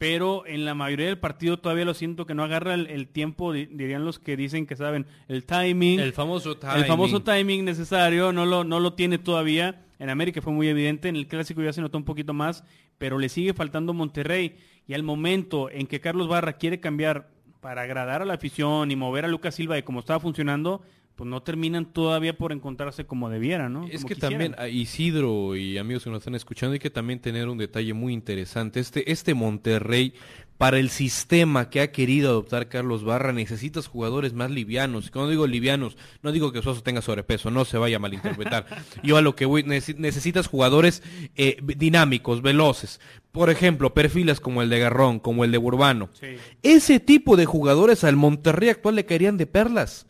pero 0.00 0.46
en 0.46 0.64
la 0.64 0.74
mayoría 0.74 1.08
del 1.08 1.18
partido 1.18 1.58
todavía 1.58 1.84
lo 1.84 1.92
siento 1.92 2.24
que 2.24 2.32
no 2.32 2.42
agarra 2.42 2.72
el, 2.72 2.86
el 2.86 3.06
tiempo, 3.06 3.52
di- 3.52 3.66
dirían 3.66 4.02
los 4.06 4.18
que 4.18 4.34
dicen 4.34 4.64
que 4.66 4.74
saben, 4.74 5.04
el 5.28 5.44
timing. 5.44 6.00
El 6.00 6.14
famoso 6.14 6.56
timing. 6.56 6.76
El 6.78 6.84
famoso 6.86 7.22
timing 7.22 7.66
necesario 7.66 8.32
no 8.32 8.46
lo, 8.46 8.64
no 8.64 8.80
lo 8.80 8.94
tiene 8.94 9.18
todavía. 9.18 9.84
En 9.98 10.08
América 10.08 10.40
fue 10.40 10.54
muy 10.54 10.68
evidente, 10.68 11.10
en 11.10 11.16
el 11.16 11.26
clásico 11.26 11.60
ya 11.62 11.74
se 11.74 11.82
notó 11.82 11.98
un 11.98 12.04
poquito 12.06 12.32
más, 12.32 12.64
pero 12.96 13.18
le 13.18 13.28
sigue 13.28 13.52
faltando 13.52 13.92
Monterrey. 13.92 14.56
Y 14.88 14.94
al 14.94 15.02
momento 15.02 15.68
en 15.70 15.86
que 15.86 16.00
Carlos 16.00 16.28
Barra 16.28 16.54
quiere 16.54 16.80
cambiar 16.80 17.28
para 17.60 17.82
agradar 17.82 18.22
a 18.22 18.24
la 18.24 18.32
afición 18.32 18.90
y 18.90 18.96
mover 18.96 19.26
a 19.26 19.28
Lucas 19.28 19.54
Silva 19.54 19.74
de 19.74 19.84
cómo 19.84 20.00
estaba 20.00 20.18
funcionando, 20.18 20.80
pues 21.20 21.28
no 21.28 21.42
terminan 21.42 21.84
todavía 21.84 22.34
por 22.38 22.50
encontrarse 22.50 23.04
como 23.04 23.28
debiera, 23.28 23.68
¿no? 23.68 23.84
Es 23.88 23.96
Como 23.96 24.08
que 24.08 24.14
quisieran. 24.14 24.52
también, 24.52 24.54
a 24.58 24.68
Isidro 24.68 25.54
y 25.54 25.76
amigos 25.76 26.04
que 26.04 26.08
nos 26.08 26.20
están 26.20 26.34
escuchando, 26.34 26.72
hay 26.72 26.78
que 26.78 26.88
también 26.88 27.20
tener 27.20 27.46
un 27.50 27.58
detalle 27.58 27.92
muy 27.92 28.14
interesante. 28.14 28.80
Este, 28.80 29.12
este 29.12 29.34
Monterrey, 29.34 30.14
para 30.56 30.78
el 30.78 30.88
sistema 30.88 31.68
que 31.68 31.82
ha 31.82 31.92
querido 31.92 32.30
adoptar 32.30 32.68
Carlos 32.70 33.04
Barra, 33.04 33.34
necesitas 33.34 33.86
jugadores 33.86 34.32
más 34.32 34.50
livianos. 34.50 35.08
Y 35.08 35.10
Cuando 35.10 35.30
digo 35.30 35.46
livianos, 35.46 35.98
no 36.22 36.32
digo 36.32 36.52
que 36.52 36.62
Soso 36.62 36.82
tenga 36.82 37.02
sobrepeso, 37.02 37.50
no 37.50 37.66
se 37.66 37.76
vaya 37.76 37.96
a 37.96 38.00
malinterpretar. 38.00 38.64
Yo 39.02 39.18
a 39.18 39.20
lo 39.20 39.36
que 39.36 39.44
voy, 39.44 39.62
necesi- 39.62 39.96
necesitas 39.98 40.46
jugadores 40.46 41.02
eh, 41.36 41.58
dinámicos, 41.76 42.40
veloces. 42.40 42.98
Por 43.30 43.50
ejemplo, 43.50 43.92
perfiles 43.92 44.40
como 44.40 44.62
el 44.62 44.70
de 44.70 44.78
Garrón, 44.78 45.18
como 45.20 45.44
el 45.44 45.52
de 45.52 45.58
Urbano. 45.58 46.08
Sí. 46.18 46.28
Ese 46.62 46.98
tipo 46.98 47.36
de 47.36 47.44
jugadores 47.44 48.04
al 48.04 48.16
Monterrey 48.16 48.70
actual 48.70 48.94
le 48.96 49.04
caerían 49.04 49.36
de 49.36 49.46
perlas. 49.46 50.06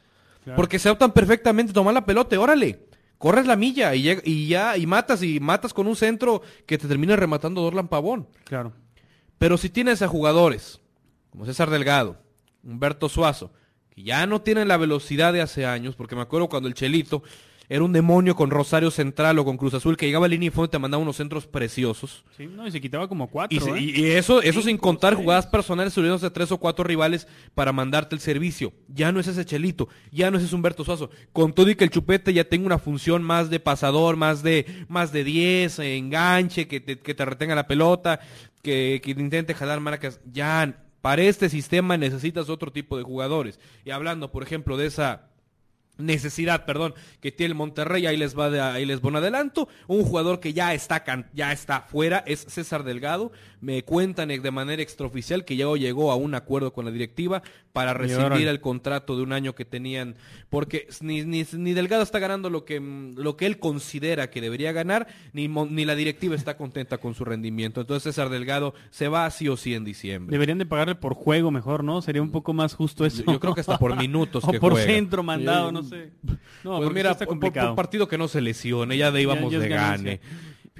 Porque 0.56 0.78
se 0.78 0.90
optan 0.90 1.12
perfectamente 1.12 1.72
tomar 1.72 1.94
la 1.94 2.06
pelota, 2.06 2.38
órale. 2.40 2.86
Corres 3.18 3.46
la 3.46 3.56
milla 3.56 3.94
y, 3.94 4.08
y 4.24 4.48
ya, 4.48 4.76
y 4.78 4.86
matas, 4.86 5.22
y 5.22 5.40
matas 5.40 5.74
con 5.74 5.86
un 5.86 5.94
centro 5.94 6.40
que 6.66 6.78
te 6.78 6.88
termina 6.88 7.16
rematando 7.16 7.60
Dorlan 7.60 7.88
Pavón. 7.88 8.28
Claro. 8.44 8.72
Pero 9.36 9.58
si 9.58 9.68
tienes 9.68 10.00
a 10.00 10.08
jugadores 10.08 10.80
como 11.30 11.46
César 11.46 11.70
Delgado, 11.70 12.16
Humberto 12.64 13.08
Suazo, 13.08 13.52
que 13.90 14.02
ya 14.02 14.26
no 14.26 14.40
tienen 14.40 14.68
la 14.68 14.76
velocidad 14.76 15.32
de 15.32 15.42
hace 15.42 15.66
años, 15.66 15.96
porque 15.96 16.16
me 16.16 16.22
acuerdo 16.22 16.48
cuando 16.48 16.68
el 16.68 16.74
Chelito 16.74 17.22
era 17.70 17.84
un 17.84 17.92
demonio 17.92 18.34
con 18.34 18.50
Rosario 18.50 18.90
Central 18.90 19.38
o 19.38 19.44
con 19.44 19.56
Cruz 19.56 19.74
Azul 19.74 19.96
que 19.96 20.04
llegaba 20.04 20.26
a 20.26 20.28
línea 20.28 20.48
y 20.48 20.50
fondo 20.50 20.66
y 20.66 20.70
te 20.70 20.78
mandaba 20.80 21.00
unos 21.00 21.16
centros 21.16 21.46
preciosos. 21.46 22.24
Sí, 22.36 22.48
no, 22.48 22.66
y 22.66 22.72
se 22.72 22.80
quitaba 22.80 23.06
como 23.06 23.30
cuatro. 23.30 23.76
Y, 23.76 24.06
¿eh? 24.06 24.18
eso, 24.18 24.42
eso 24.42 24.60
sin 24.60 24.76
contar 24.76 25.14
jugadas 25.14 25.46
personales 25.46 25.92
subiéndose 25.92 26.26
a 26.26 26.32
tres 26.32 26.50
o 26.50 26.58
cuatro 26.58 26.82
rivales 26.82 27.28
para 27.54 27.72
mandarte 27.72 28.16
el 28.16 28.20
servicio. 28.20 28.72
Ya 28.88 29.12
no 29.12 29.20
es 29.20 29.28
ese 29.28 29.44
Chelito, 29.44 29.88
ya 30.10 30.32
no 30.32 30.38
es 30.38 30.44
ese 30.44 30.54
Humberto 30.56 30.84
Suazo. 30.84 31.10
Con 31.32 31.52
todo 31.52 31.70
y 31.70 31.76
que 31.76 31.84
el 31.84 31.90
chupete 31.90 32.34
ya 32.34 32.42
tenga 32.42 32.66
una 32.66 32.80
función 32.80 33.22
más 33.22 33.50
de 33.50 33.60
pasador, 33.60 34.16
más 34.16 34.42
de, 34.42 34.66
más 34.88 35.12
de 35.12 35.22
10, 35.22 35.78
enganche, 35.78 36.66
que 36.66 36.80
te, 36.80 36.98
que 36.98 37.14
te 37.14 37.24
retenga 37.24 37.54
la 37.54 37.68
pelota, 37.68 38.18
que, 38.62 39.00
que 39.00 39.12
intente 39.12 39.54
jalar 39.54 39.78
marcas. 39.78 40.18
Ya, 40.32 40.74
para 41.00 41.22
este 41.22 41.48
sistema 41.48 41.96
necesitas 41.96 42.50
otro 42.50 42.72
tipo 42.72 42.98
de 42.98 43.04
jugadores. 43.04 43.60
Y 43.84 43.90
hablando, 43.90 44.32
por 44.32 44.42
ejemplo, 44.42 44.76
de 44.76 44.86
esa 44.86 45.29
necesidad, 46.00 46.64
perdón, 46.64 46.94
que 47.20 47.32
tiene 47.32 47.50
el 47.50 47.54
Monterrey, 47.54 48.06
ahí 48.06 48.16
les 48.16 48.38
va 48.38 48.50
de, 48.50 48.60
ahí 48.60 48.86
les 48.86 49.00
va 49.00 49.08
un 49.08 49.16
adelanto, 49.16 49.68
un 49.86 50.04
jugador 50.04 50.40
que 50.40 50.52
ya 50.52 50.74
está 50.74 51.04
ya 51.32 51.52
está 51.52 51.82
fuera 51.82 52.22
es 52.26 52.40
César 52.48 52.84
Delgado, 52.84 53.32
me 53.60 53.82
cuentan 53.84 54.28
de 54.28 54.50
manera 54.50 54.82
extraoficial 54.82 55.44
que 55.44 55.56
ya 55.56 55.66
llegó 55.74 56.12
a 56.12 56.16
un 56.16 56.34
acuerdo 56.34 56.72
con 56.72 56.84
la 56.84 56.90
directiva 56.90 57.42
para 57.72 57.94
recibir 57.94 58.48
el 58.48 58.60
contrato 58.60 59.16
de 59.16 59.22
un 59.22 59.32
año 59.32 59.54
que 59.54 59.64
tenían, 59.64 60.16
porque 60.48 60.88
ni, 61.00 61.22
ni, 61.22 61.72
Delgado 61.72 62.02
está 62.02 62.18
ganando 62.18 62.50
lo 62.50 62.64
que 62.64 62.80
lo 62.80 63.36
que 63.36 63.46
él 63.46 63.58
considera 63.58 64.30
que 64.30 64.40
debería 64.40 64.72
ganar, 64.72 65.06
ni 65.32 65.48
ni 65.48 65.84
la 65.84 65.94
directiva 65.94 66.34
está 66.34 66.56
contenta 66.56 66.98
con 66.98 67.14
su 67.14 67.24
rendimiento. 67.24 67.80
Entonces 67.80 68.14
César 68.14 68.28
Delgado 68.28 68.74
se 68.90 69.08
va 69.08 69.30
sí 69.30 69.48
o 69.48 69.56
sí 69.56 69.74
en 69.74 69.84
diciembre. 69.84 70.32
Deberían 70.32 70.58
de 70.58 70.66
pagarle 70.66 70.94
por 70.94 71.14
juego 71.14 71.50
mejor, 71.50 71.84
¿no? 71.84 72.02
Sería 72.02 72.22
un 72.22 72.30
poco 72.30 72.52
más 72.52 72.74
justo 72.74 73.04
eso. 73.04 73.22
Yo, 73.26 73.38
creo 73.38 73.54
que 73.54 73.60
hasta 73.60 73.78
por 73.78 73.96
minutos 74.00 74.44
o 74.44 74.52
por 74.54 74.76
centro 74.78 75.22
mandado, 75.22 75.70
no 75.70 75.82
sé 75.90 76.12
no, 76.64 76.78
pues 76.78 76.92
mira, 76.92 77.16
por, 77.16 77.38
por, 77.38 77.74
partido 77.74 78.08
que 78.08 78.18
no 78.18 78.28
se 78.28 78.40
lesione, 78.40 78.96
ya 78.96 79.10
de 79.10 79.22
íbamos 79.22 79.52
de 79.52 79.68
gane. 79.68 80.20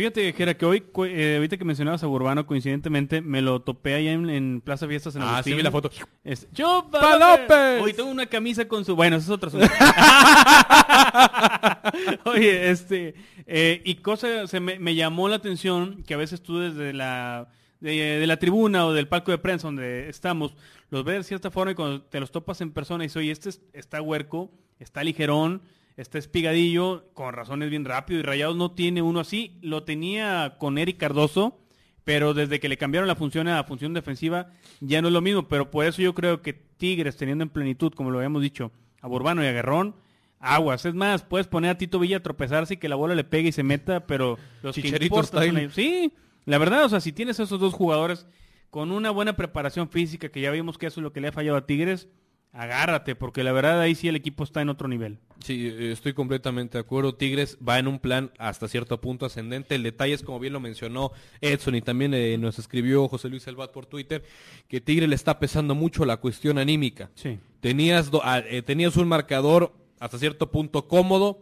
Fíjate, 0.01 0.33
Jera, 0.33 0.55
que 0.55 0.65
hoy, 0.65 0.83
eh, 1.09 1.35
ahorita 1.37 1.59
que 1.59 1.65
mencionabas 1.67 2.03
a 2.03 2.09
Urbano, 2.09 2.47
coincidentemente, 2.47 3.21
me 3.21 3.43
lo 3.43 3.61
topé 3.61 3.93
allá 3.93 4.13
en, 4.13 4.63
Plaza 4.63 4.87
Fiestas 4.87 5.15
en 5.15 5.21
Ah, 5.21 5.43
sí, 5.45 5.53
vi 5.53 5.63
la 5.63 5.71
foto. 5.71 5.91
Es, 6.25 6.49
¡Chupa 6.55 7.19
López! 7.19 7.83
Hoy 7.83 7.93
tengo 7.93 8.09
una 8.09 8.25
camisa 8.25 8.67
con 8.67 8.87
su... 8.87 8.97
Bueno, 8.97 9.17
eso 9.17 9.35
es 9.35 9.43
otra 9.43 9.51
Oye, 12.25 12.71
este... 12.71 13.15
Eh, 13.47 13.83
y 13.85 13.97
cosa, 13.97 14.47
se 14.47 14.59
me, 14.59 14.79
me, 14.79 14.95
llamó 14.95 15.29
la 15.29 15.37
atención 15.37 16.03
que 16.05 16.15
a 16.15 16.17
veces 16.17 16.41
tú 16.41 16.61
desde 16.61 16.95
la... 16.95 17.49
De, 17.81 18.27
la 18.27 18.39
tribuna 18.39 18.87
o 18.87 18.95
del 18.95 19.07
palco 19.07 19.33
de 19.33 19.39
prensa 19.39 19.69
donde 19.69 20.09
estamos, 20.09 20.55
los 20.89 21.05
ves 21.05 21.17
de 21.17 21.25
cierta 21.25 21.51
forma 21.51 21.73
y 21.73 21.75
cuando 21.75 22.03
te 22.03 22.21
los 22.21 22.31
topas 22.31 22.63
en 22.63 22.73
persona 22.73 23.05
y 23.05 23.09
dices, 23.09 23.17
oye, 23.17 23.33
este 23.33 23.51
está 23.73 24.01
huerco, 24.01 24.51
está 24.81 25.05
ligerón, 25.05 25.63
está 25.97 26.19
espigadillo, 26.19 27.05
con 27.15 27.33
razones 27.33 27.71
bien 27.71 27.85
rápido 27.85 28.19
y 28.19 28.23
Rayados 28.23 28.57
no 28.57 28.73
tiene 28.73 29.03
uno 29.03 29.21
así. 29.21 29.59
Lo 29.63 29.85
tenía 29.85 30.57
con 30.59 30.79
Eric 30.79 30.97
Cardoso, 30.97 31.61
pero 32.03 32.35
desde 32.35 32.59
que 32.59 32.69
le 32.69 32.77
cambiaron 32.77 33.07
la 33.07 33.15
función 33.15 33.47
a 33.47 33.55
la 33.55 33.65
función 33.65 33.95
defensiva 33.95 34.51
ya 34.81 35.01
no 35.01 35.09
es 35.09 35.15
lo 35.15 35.21
mismo. 35.21 35.47
Pero 35.47 35.71
por 35.71 35.85
eso 35.85 36.03
yo 36.03 36.15
creo 36.15 36.43
que 36.43 36.55
Tigres, 36.55 37.17
teniendo 37.17 37.45
en 37.45 37.51
plenitud, 37.51 37.93
como 37.93 38.11
lo 38.11 38.19
habíamos 38.19 38.43
dicho, 38.43 38.73
a 39.01 39.07
Burbano 39.07 39.45
y 39.45 39.47
a 39.47 39.53
Guerrón, 39.53 39.95
aguas. 40.41 40.85
Es 40.87 40.95
más, 40.95 41.23
puedes 41.23 41.47
poner 41.47 41.71
a 41.71 41.79
Tito 41.79 41.99
Villa 41.99 42.17
a 42.17 42.23
tropezarse 42.23 42.75
y 42.75 42.77
que 42.79 42.89
la 42.89 42.97
bola 42.97 43.15
le 43.15 43.25
pegue 43.25 43.51
y 43.51 43.53
se 43.53 43.63
meta, 43.63 44.07
pero 44.07 44.39
los 44.63 44.75
Chicheritos 44.75 45.31
que 45.31 45.71
Sí, 45.71 46.13
la 46.47 46.59
verdad, 46.59 46.87
o 46.87 46.89
sea, 46.89 47.01
si 47.01 47.13
tienes 47.13 47.39
esos 47.39 47.61
dos 47.61 47.75
jugadores 47.75 48.27
con 48.71 48.91
una 48.91 49.11
buena 49.11 49.37
preparación 49.37 49.89
física, 49.89 50.31
que 50.31 50.41
ya 50.41 50.51
vimos 50.51 50.79
que 50.79 50.87
eso 50.87 51.01
es 51.01 51.05
lo 51.05 51.13
que 51.13 51.21
le 51.21 51.29
ha 51.29 51.33
fallado 51.33 51.59
a 51.59 51.67
Tigres, 51.67 52.09
agárrate, 52.53 53.15
porque 53.15 53.45
la 53.45 53.53
verdad 53.53 53.81
ahí 53.81 53.95
sí 53.95 54.09
el 54.09 54.17
equipo 54.17 54.45
está 54.45 54.61
en 54.61 54.69
otro 54.69 54.89
nivel. 54.89 55.19
Sí, 55.45 55.73
estoy 55.79 56.13
completamente 56.13 56.77
de 56.77 56.83
acuerdo. 56.83 57.15
Tigres 57.15 57.57
va 57.67 57.79
en 57.79 57.89
un 57.89 57.99
plan 57.99 58.31
hasta 58.39 58.69
cierto 58.69 59.01
punto 59.01 59.25
ascendente. 59.25 59.75
El 59.75 59.83
detalle 59.83 60.13
es, 60.13 60.23
como 60.23 60.39
bien 60.39 60.53
lo 60.53 60.61
mencionó 60.61 61.13
Edson 61.41 61.75
y 61.77 61.83
también 61.83 62.13
eh, 62.13 62.37
nos 62.39 62.59
escribió 62.59 63.09
José 63.09 63.29
Luis 63.29 63.47
Elbat 63.47 63.73
por 63.73 63.87
Twitter, 63.87 64.23
que 64.69 64.81
Tigres 64.81 65.09
le 65.09 65.15
está 65.15 65.39
pesando 65.39 65.75
mucho 65.75 66.05
la 66.05 66.19
cuestión 66.19 66.59
anímica. 66.59 67.11
Sí. 67.15 67.39
Tenías, 67.61 68.11
eh, 68.51 68.63
tenías 68.63 68.97
un 68.97 69.09
marcador 69.09 69.73
hasta 69.99 70.19
cierto 70.19 70.51
punto 70.51 70.89
cómodo. 70.89 71.41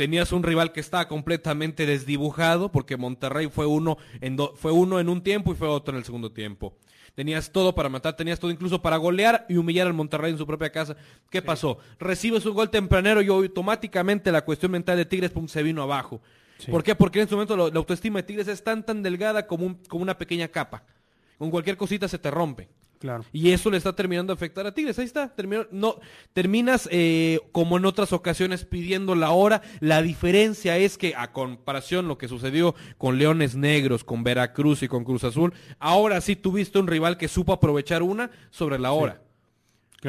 Tenías 0.00 0.32
un 0.32 0.42
rival 0.42 0.72
que 0.72 0.80
estaba 0.80 1.08
completamente 1.08 1.84
desdibujado 1.84 2.72
porque 2.72 2.96
Monterrey 2.96 3.50
fue 3.52 3.66
uno 3.66 3.98
en, 4.22 4.38
fue 4.54 4.72
uno 4.72 4.98
en 4.98 5.10
un 5.10 5.22
tiempo 5.22 5.52
y 5.52 5.54
fue 5.54 5.68
otro 5.68 5.92
en 5.92 5.98
el 5.98 6.06
segundo 6.06 6.32
tiempo 6.32 6.74
tenías 7.14 7.52
todo 7.52 7.74
para 7.74 7.90
matar, 7.90 8.16
tenías 8.16 8.40
todo 8.40 8.50
incluso 8.50 8.80
para 8.80 8.96
golear 8.96 9.44
y 9.50 9.58
humillar 9.58 9.86
al 9.86 9.92
Monterrey 9.92 10.32
en 10.32 10.38
su 10.38 10.46
propia 10.46 10.72
casa. 10.72 10.96
¿Qué 11.28 11.42
pasó? 11.42 11.76
Recibes 11.98 12.46
un 12.46 12.54
gol 12.54 12.70
tempranero 12.70 13.20
y 13.20 13.26
automáticamente 13.26 14.32
la 14.32 14.42
cuestión 14.42 14.72
mental 14.72 14.96
de 14.96 15.04
Tigres 15.04 15.32
se 15.48 15.62
vino 15.62 15.82
abajo. 15.82 16.22
¿Por 16.70 16.82
qué? 16.82 16.94
Porque 16.94 17.18
en 17.18 17.24
este 17.24 17.34
momento 17.34 17.54
la 17.54 17.78
autoestima 17.78 18.20
de 18.20 18.22
Tigres 18.22 18.48
es 18.48 18.64
tan 18.64 18.86
tan 18.86 19.02
delgada 19.02 19.46
como, 19.46 19.76
como 19.86 20.02
una 20.02 20.16
pequeña 20.16 20.48
capa. 20.48 20.82
Con 21.36 21.50
cualquier 21.50 21.76
cosita 21.76 22.08
se 22.08 22.18
te 22.18 22.30
rompe. 22.30 22.70
Y 23.32 23.50
eso 23.50 23.70
le 23.70 23.78
está 23.78 23.94
terminando 23.94 24.32
a 24.32 24.36
afectar 24.36 24.66
a 24.66 24.74
Tigres. 24.74 24.98
Ahí 24.98 25.06
está. 25.06 25.32
no, 25.70 25.98
terminas 26.32 26.88
eh, 26.92 27.40
como 27.52 27.78
en 27.78 27.86
otras 27.86 28.12
ocasiones 28.12 28.64
pidiendo 28.64 29.14
la 29.14 29.30
hora. 29.30 29.62
La 29.80 30.02
diferencia 30.02 30.76
es 30.76 30.98
que 30.98 31.14
a 31.16 31.32
comparación 31.32 32.08
lo 32.08 32.18
que 32.18 32.28
sucedió 32.28 32.74
con 32.98 33.18
Leones 33.18 33.56
Negros, 33.56 34.04
con 34.04 34.22
Veracruz 34.22 34.82
y 34.82 34.88
con 34.88 35.04
Cruz 35.04 35.24
Azul, 35.24 35.54
ahora 35.78 36.20
sí 36.20 36.36
tuviste 36.36 36.78
un 36.78 36.86
rival 36.86 37.16
que 37.16 37.28
supo 37.28 37.52
aprovechar 37.52 38.02
una 38.02 38.30
sobre 38.50 38.78
la 38.78 38.92
hora. 38.92 39.22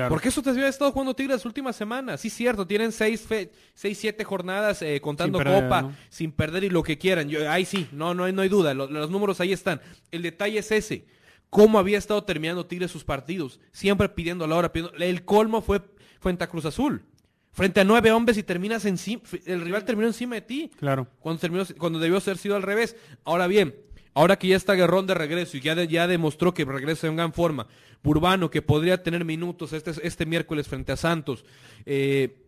Porque 0.07 0.29
eso 0.29 0.41
te 0.41 0.51
había 0.51 0.69
estado 0.69 0.91
jugando 0.91 1.13
Tigres 1.13 1.37
las 1.37 1.45
últimas 1.45 1.75
semanas. 1.75 2.21
Sí, 2.21 2.29
cierto, 2.29 2.65
tienen 2.65 2.93
seis, 2.93 3.27
seis 3.73 3.97
siete 3.97 4.23
jornadas 4.23 4.81
eh, 4.81 5.01
contando 5.01 5.37
Copa, 5.37 5.91
sin 6.09 6.31
perder 6.31 6.63
y 6.65 6.69
lo 6.69 6.81
que 6.81 6.97
quieran. 6.97 7.27
Yo, 7.27 7.49
ahí 7.49 7.65
sí, 7.65 7.87
no, 7.91 8.13
no, 8.13 8.29
no 8.31 8.41
hay 8.41 8.49
duda, 8.49 8.73
los 8.73 9.09
números 9.09 9.41
ahí 9.41 9.51
están. 9.51 9.81
El 10.11 10.21
detalle 10.21 10.59
es 10.59 10.71
ese 10.71 11.05
cómo 11.51 11.77
había 11.77 11.99
estado 11.99 12.23
terminando 12.23 12.65
Tigres 12.65 12.89
sus 12.89 13.03
partidos, 13.03 13.59
siempre 13.71 14.09
pidiendo 14.09 14.47
la 14.47 14.55
hora, 14.55 14.71
pidiendo... 14.71 14.97
el 14.97 15.23
colmo 15.23 15.61
fue 15.61 15.81
frente 16.19 16.43
a 16.43 16.49
Cruz 16.49 16.65
Azul. 16.65 17.03
Frente 17.51 17.81
a 17.81 17.83
nueve 17.83 18.13
hombres 18.13 18.37
y 18.37 18.43
terminas 18.43 18.85
encima, 18.85 19.21
el 19.45 19.59
rival 19.59 19.83
terminó 19.83 20.07
encima 20.07 20.35
de 20.35 20.41
ti. 20.41 20.71
Claro. 20.79 21.07
Cuando 21.19 21.41
terminó, 21.41 21.65
cuando 21.77 21.99
debió 21.99 22.21
ser 22.21 22.37
sido 22.37 22.55
al 22.55 22.61
revés. 22.63 22.95
Ahora 23.25 23.47
bien, 23.47 23.75
ahora 24.13 24.39
que 24.39 24.47
ya 24.47 24.55
está 24.55 24.73
Guerrón 24.75 25.05
de 25.05 25.13
regreso 25.13 25.57
y 25.57 25.59
ya, 25.59 25.75
ya 25.83 26.07
demostró 26.07 26.53
que 26.53 26.63
regresa 26.63 27.07
en 27.07 27.17
gran 27.17 27.33
forma, 27.33 27.67
Burbano 28.01 28.49
que 28.49 28.61
podría 28.61 29.03
tener 29.03 29.25
minutos 29.25 29.73
este, 29.73 29.91
este 30.01 30.25
miércoles 30.25 30.69
frente 30.69 30.93
a 30.93 30.95
Santos, 30.95 31.43
eh, 31.85 32.40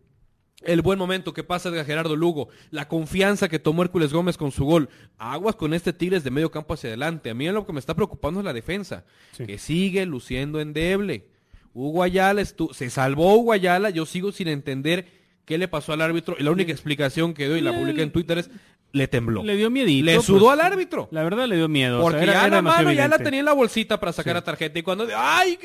el 0.66 0.82
buen 0.82 0.98
momento 0.98 1.32
que 1.32 1.44
pasa 1.44 1.70
de 1.70 1.84
Gerardo 1.84 2.16
Lugo, 2.16 2.48
la 2.70 2.88
confianza 2.88 3.48
que 3.48 3.58
tomó 3.58 3.82
Hércules 3.82 4.12
Gómez 4.12 4.36
con 4.36 4.52
su 4.52 4.64
gol. 4.64 4.88
Aguas 5.18 5.56
con 5.56 5.74
este 5.74 5.92
Tigres 5.92 6.24
de 6.24 6.30
medio 6.30 6.50
campo 6.50 6.74
hacia 6.74 6.88
adelante. 6.88 7.30
A 7.30 7.34
mí 7.34 7.48
lo 7.48 7.66
que 7.66 7.72
me 7.72 7.80
está 7.80 7.94
preocupando 7.94 8.40
es 8.40 8.44
la 8.44 8.52
defensa, 8.52 9.04
que 9.36 9.58
sigue 9.58 10.06
luciendo 10.06 10.60
endeble. 10.60 11.26
Hugo 11.72 12.02
Ayala 12.02 12.44
se 12.44 12.90
salvó 12.90 13.34
Hugo 13.34 13.52
Ayala, 13.52 13.90
yo 13.90 14.06
sigo 14.06 14.30
sin 14.32 14.48
entender 14.48 15.06
qué 15.44 15.58
le 15.58 15.68
pasó 15.68 15.92
al 15.92 16.00
árbitro. 16.00 16.36
Y 16.38 16.42
la 16.42 16.50
única 16.50 16.72
explicación 16.72 17.34
que 17.34 17.48
doy 17.48 17.58
y 17.58 17.62
la 17.62 17.72
publiqué 17.72 18.02
en 18.02 18.12
Twitter 18.12 18.38
es 18.38 18.50
le 18.94 19.08
tembló. 19.08 19.42
Le 19.42 19.56
dio 19.56 19.70
miedito. 19.70 20.06
Le 20.06 20.20
sudó 20.22 20.46
pues, 20.46 20.52
al 20.52 20.60
árbitro. 20.60 21.08
La 21.10 21.24
verdad 21.24 21.48
le 21.48 21.56
dio 21.56 21.68
miedo. 21.68 22.00
Porque 22.00 22.26
ya 22.26 22.48
la 22.48 22.62
mano 22.62 22.92
ya 22.92 23.08
la 23.08 23.18
tenía 23.18 23.40
en 23.40 23.46
la 23.46 23.52
bolsita 23.52 23.98
para 23.98 24.12
sacar 24.12 24.34
la 24.34 24.44
tarjeta. 24.44 24.78
Y 24.78 24.82
cuando, 24.82 25.08
¡ay! 25.16 25.58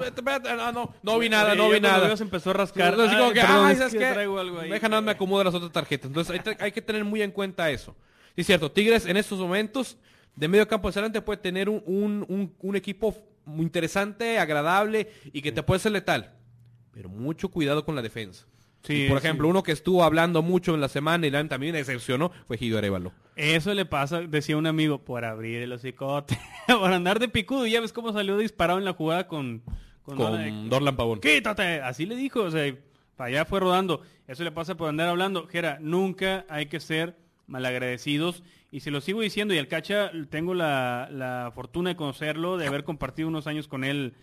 Qué 0.00 0.56
no, 0.56 0.72
no, 0.72 0.94
no 1.02 1.18
vi 1.18 1.28
nada, 1.28 1.54
no 1.54 1.70
vi 1.70 1.80
nada. 1.80 2.16
Se 2.16 2.22
empezó 2.22 2.50
a 2.50 2.54
rascar. 2.54 2.92
Entonces 2.92 3.16
digo 3.16 3.32
que, 3.32 3.40
ay, 3.40 3.76
¿sabes 3.76 3.94
qué? 3.94 4.68
Deja 4.68 4.88
nada, 4.88 5.02
me 5.02 5.12
acomodo 5.12 5.44
las 5.44 5.54
otras 5.54 5.72
tarjetas. 5.72 6.08
Entonces 6.08 6.40
hay, 6.58 6.72
que 6.72 6.82
tener 6.82 7.04
muy 7.04 7.22
en 7.22 7.30
cuenta 7.30 7.70
eso. 7.70 7.94
Sí, 8.34 8.42
es 8.42 8.46
cierto, 8.46 8.70
Tigres 8.70 9.06
en 9.06 9.16
estos 9.16 9.38
momentos 9.38 9.96
de 10.36 10.48
medio 10.48 10.66
campo 10.68 10.88
adelante 10.88 11.20
puede 11.20 11.38
tener 11.38 11.68
un, 11.68 11.82
un, 11.86 12.54
un, 12.58 12.76
equipo 12.76 13.16
muy 13.44 13.64
interesante, 13.64 14.38
agradable 14.38 15.10
y 15.32 15.42
que 15.42 15.52
te 15.52 15.62
puede 15.62 15.80
ser 15.80 15.92
letal. 15.92 16.32
Pero 16.92 17.08
mucho 17.08 17.48
cuidado 17.48 17.84
con 17.84 17.94
la 17.94 18.02
defensa. 18.02 18.46
Sí, 18.82 19.06
por 19.08 19.18
ejemplo, 19.18 19.46
uno 19.48 19.62
que 19.62 19.72
estuvo 19.72 20.04
hablando 20.04 20.42
mucho 20.42 20.74
en 20.74 20.80
la 20.80 20.88
semana 20.88 21.26
y 21.26 21.30
también 21.30 21.74
decepcionó 21.74 22.32
fue 22.46 22.56
Gido 22.56 22.78
Arevalo. 22.78 23.12
Eso 23.36 23.74
le 23.74 23.84
pasa, 23.84 24.22
decía 24.22 24.56
un 24.56 24.66
amigo, 24.66 25.04
por 25.04 25.24
abrir 25.24 25.62
el 25.62 25.72
hocicote, 25.72 26.38
por 26.66 26.92
andar 26.92 27.18
de 27.18 27.28
picudo. 27.28 27.66
Ya 27.66 27.80
ves 27.80 27.92
cómo 27.92 28.12
salió 28.12 28.36
disparado 28.38 28.78
en 28.78 28.84
la 28.84 28.92
jugada 28.92 29.28
con... 29.28 29.62
Con, 30.16 30.68
Dorlan 30.68 30.96
Pavón. 30.96 31.20
¡Quítate! 31.20 31.80
Así 31.80 32.06
le 32.06 32.16
dijo, 32.16 32.42
o 32.42 32.50
sea, 32.50 32.74
para 33.16 33.28
allá 33.28 33.44
fue 33.44 33.60
rodando. 33.60 34.02
Eso 34.26 34.44
le 34.44 34.52
pasa 34.52 34.76
por 34.76 34.88
andar 34.88 35.08
hablando. 35.08 35.46
Jera, 35.46 35.78
nunca 35.80 36.44
hay 36.48 36.66
que 36.66 36.80
ser 36.80 37.16
malagradecidos. 37.46 38.42
Y 38.72 38.80
se 38.80 38.90
lo 38.90 39.00
sigo 39.00 39.20
diciendo, 39.20 39.52
y 39.52 39.58
al 39.58 39.68
Cacha 39.68 40.12
tengo 40.30 40.54
la, 40.54 41.08
la 41.10 41.50
fortuna 41.54 41.90
de 41.90 41.96
conocerlo, 41.96 42.56
de 42.56 42.66
haber 42.66 42.84
compartido 42.84 43.28
unos 43.28 43.46
años 43.46 43.66
con 43.66 43.82
él, 43.82 44.14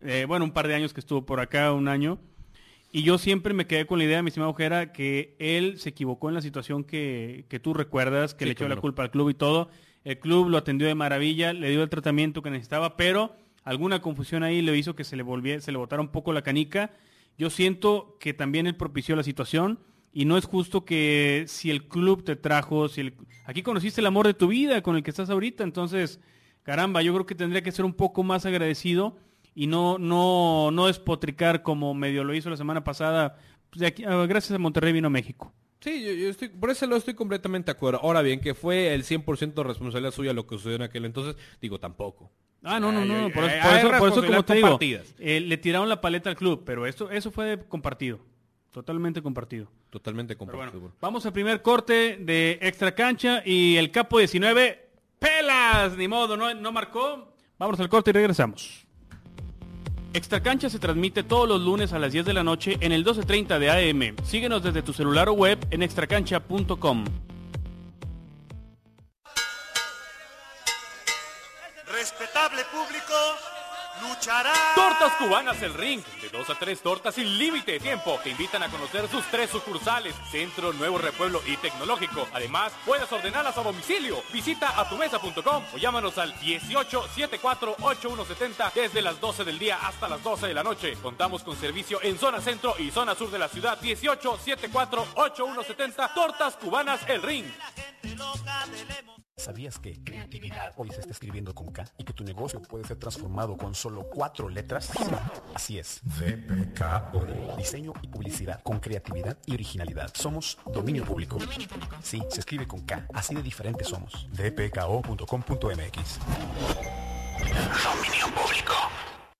eh, 0.00 0.24
bueno, 0.26 0.46
un 0.46 0.52
par 0.52 0.66
de 0.66 0.74
años 0.74 0.94
que 0.94 1.00
estuvo 1.00 1.26
por 1.26 1.40
acá, 1.40 1.72
un 1.72 1.88
año. 1.88 2.18
Y 2.90 3.02
yo 3.02 3.18
siempre 3.18 3.54
me 3.54 3.66
quedé 3.66 3.86
con 3.86 3.98
la 3.98 4.04
idea, 4.04 4.22
mi 4.22 4.28
estimado 4.28 4.50
Ojera, 4.50 4.92
que 4.92 5.34
él 5.38 5.78
se 5.78 5.90
equivocó 5.90 6.28
en 6.28 6.34
la 6.34 6.42
situación 6.42 6.84
que, 6.84 7.46
que 7.48 7.58
tú 7.58 7.74
recuerdas, 7.74 8.34
que 8.34 8.44
le 8.44 8.52
echó 8.52 8.68
la 8.68 8.76
culpa 8.76 9.02
al 9.02 9.10
club 9.10 9.30
y 9.30 9.34
todo. 9.34 9.70
El 10.04 10.18
club 10.18 10.48
lo 10.48 10.58
atendió 10.58 10.86
de 10.86 10.94
maravilla, 10.94 11.52
le 11.52 11.70
dio 11.70 11.82
el 11.82 11.88
tratamiento 11.88 12.42
que 12.42 12.50
necesitaba, 12.50 12.96
pero 12.96 13.34
alguna 13.64 14.02
confusión 14.02 14.42
ahí 14.42 14.62
le 14.62 14.76
hizo 14.76 14.94
que 14.94 15.04
se 15.04 15.16
le 15.16 15.22
volviera, 15.22 15.60
se 15.60 15.72
le 15.72 15.78
botara 15.78 16.02
un 16.02 16.08
poco 16.08 16.32
la 16.32 16.42
canica. 16.42 16.92
Yo 17.38 17.50
siento 17.50 18.16
que 18.20 18.34
también 18.34 18.66
él 18.66 18.76
propició 18.76 19.16
la 19.16 19.22
situación 19.22 19.78
y 20.12 20.24
no 20.26 20.36
es 20.36 20.44
justo 20.44 20.84
que 20.84 21.44
si 21.48 21.70
el 21.70 21.88
club 21.88 22.24
te 22.24 22.36
trajo, 22.36 22.88
si 22.88 23.00
el... 23.00 23.14
aquí 23.46 23.62
conociste 23.62 24.00
el 24.00 24.06
amor 24.06 24.26
de 24.26 24.34
tu 24.34 24.48
vida 24.48 24.82
con 24.82 24.96
el 24.96 25.02
que 25.02 25.10
estás 25.10 25.30
ahorita, 25.30 25.64
entonces, 25.64 26.20
caramba, 26.62 27.02
yo 27.02 27.14
creo 27.14 27.26
que 27.26 27.34
tendría 27.34 27.62
que 27.62 27.72
ser 27.72 27.84
un 27.84 27.94
poco 27.94 28.22
más 28.22 28.44
agradecido 28.44 29.16
y 29.54 29.66
no, 29.66 29.98
no, 29.98 30.70
no 30.70 30.86
despotricar 30.86 31.62
como 31.62 31.94
medio 31.94 32.24
lo 32.24 32.34
hizo 32.34 32.50
la 32.50 32.56
semana 32.56 32.84
pasada. 32.84 33.38
Ah, 34.06 34.26
gracias 34.28 34.52
a 34.52 34.58
Monterrey 34.58 34.92
vino 34.92 35.06
a 35.06 35.10
México. 35.10 35.52
Sí, 35.80 36.04
yo, 36.04 36.28
estoy, 36.28 36.48
por 36.48 36.70
eso 36.70 36.86
lo 36.86 36.96
estoy 36.96 37.14
completamente 37.14 37.66
de 37.66 37.76
acuerdo. 37.76 38.00
Ahora 38.02 38.22
bien, 38.22 38.40
que 38.40 38.54
fue 38.54 38.94
el 38.94 39.02
100% 39.02 39.64
responsabilidad 39.64 40.12
suya 40.12 40.32
lo 40.32 40.46
que 40.46 40.56
sucedió 40.56 40.76
en 40.76 40.82
aquel 40.82 41.04
entonces, 41.04 41.36
digo, 41.60 41.80
tampoco. 41.80 42.30
Ah, 42.64 42.78
no, 42.78 42.92
no, 42.92 43.04
no, 43.04 43.30
por, 43.32 43.44
eso, 43.44 43.88
por 43.98 44.08
eso, 44.08 44.24
como 44.24 44.44
te 44.44 44.54
digo, 44.54 44.78
eh, 45.18 45.40
le 45.40 45.56
tiraron 45.56 45.88
la 45.88 46.00
paleta 46.00 46.30
al 46.30 46.36
club, 46.36 46.62
pero 46.64 46.86
esto, 46.86 47.10
eso 47.10 47.32
fue 47.32 47.58
compartido. 47.68 48.20
Totalmente 48.70 49.20
compartido. 49.20 49.66
Totalmente 49.90 50.36
compartido. 50.36 50.92
vamos 51.00 51.26
al 51.26 51.32
primer 51.32 51.60
corte 51.60 52.16
de 52.18 52.58
extra 52.62 52.94
cancha 52.94 53.42
y 53.44 53.76
el 53.76 53.90
capo 53.90 54.18
19, 54.18 54.88
pelas, 55.18 55.96
ni 55.96 56.08
modo, 56.08 56.36
no, 56.36 56.54
no 56.54 56.72
marcó. 56.72 57.34
Vamos 57.58 57.78
al 57.80 57.88
corte 57.88 58.10
y 58.10 58.12
regresamos. 58.12 58.86
Extra 60.14 60.42
Cancha 60.42 60.68
se 60.68 60.78
transmite 60.78 61.22
todos 61.22 61.48
los 61.48 61.60
lunes 61.62 61.92
a 61.94 61.98
las 61.98 62.12
10 62.12 62.26
de 62.26 62.34
la 62.34 62.44
noche 62.44 62.76
en 62.80 62.92
el 62.92 63.02
12.30 63.02 63.58
de 63.58 63.70
AM. 63.70 64.16
Síguenos 64.24 64.62
desde 64.62 64.82
tu 64.82 64.92
celular 64.92 65.28
o 65.30 65.32
web 65.32 65.58
en 65.70 65.82
extracancha.com. 65.82 67.04
Respetable 72.02 72.64
público, 72.64 73.14
luchará. 74.02 74.52
Tortas 74.74 75.12
Cubanas 75.20 75.62
El 75.62 75.72
Ring. 75.72 76.02
De 76.20 76.30
2 76.30 76.50
a 76.50 76.54
3 76.56 76.82
tortas 76.82 77.14
sin 77.14 77.38
límite 77.38 77.70
de 77.70 77.78
tiempo. 77.78 78.18
Te 78.24 78.30
invitan 78.30 78.60
a 78.64 78.68
conocer 78.68 79.08
sus 79.08 79.24
tres 79.26 79.50
sucursales. 79.50 80.12
Centro, 80.28 80.72
Nuevo 80.72 80.98
Repueblo 80.98 81.40
y 81.46 81.56
Tecnológico. 81.58 82.26
Además, 82.32 82.72
puedes 82.84 83.12
ordenarlas 83.12 83.56
a 83.56 83.62
domicilio. 83.62 84.20
Visita 84.32 84.80
atumesa.com 84.80 85.64
o 85.72 85.78
llámanos 85.78 86.18
al 86.18 86.36
18 86.40 87.08
74 87.14 87.76
8170 87.80 88.72
desde 88.74 89.00
las 89.00 89.20
12 89.20 89.44
del 89.44 89.60
día 89.60 89.78
hasta 89.86 90.08
las 90.08 90.24
12 90.24 90.48
de 90.48 90.54
la 90.54 90.64
noche. 90.64 90.96
Contamos 91.00 91.44
con 91.44 91.56
servicio 91.56 92.02
en 92.02 92.18
zona 92.18 92.40
centro 92.40 92.74
y 92.80 92.90
zona 92.90 93.14
sur 93.14 93.30
de 93.30 93.38
la 93.38 93.46
ciudad. 93.46 93.78
18 93.78 94.38
74 94.44 95.06
8170 95.14 96.14
Tortas 96.14 96.56
Cubanas 96.56 97.00
El 97.06 97.22
Ring. 97.22 97.46
¿Sabías 99.36 99.78
que 99.78 99.98
creatividad 100.04 100.72
hoy 100.76 100.90
se 100.90 101.00
está 101.00 101.12
escribiendo 101.12 101.54
con 101.54 101.72
K 101.72 101.84
y 101.98 102.04
que 102.04 102.12
tu 102.12 102.22
negocio 102.22 102.60
puede 102.62 102.84
ser 102.84 102.98
transformado 102.98 103.56
con 103.56 103.74
solo 103.74 104.06
cuatro 104.08 104.48
letras? 104.48 104.90
Así 105.54 105.78
es. 105.78 106.00
VPKO. 106.04 107.56
Diseño 107.56 107.92
y 108.02 108.08
publicidad 108.08 108.62
con 108.62 108.78
creatividad 108.78 109.36
y 109.46 109.54
originalidad. 109.54 110.12
Somos 110.14 110.58
dominio 110.72 111.04
público. 111.04 111.38
Sí, 112.02 112.22
se 112.28 112.40
escribe 112.40 112.68
con 112.68 112.82
K. 112.82 113.06
Así 113.14 113.34
de 113.34 113.42
diferentes 113.42 113.88
somos. 113.88 114.28
vpko.com.mx. 114.30 116.18
Dominio 117.84 118.26
público. 118.34 118.91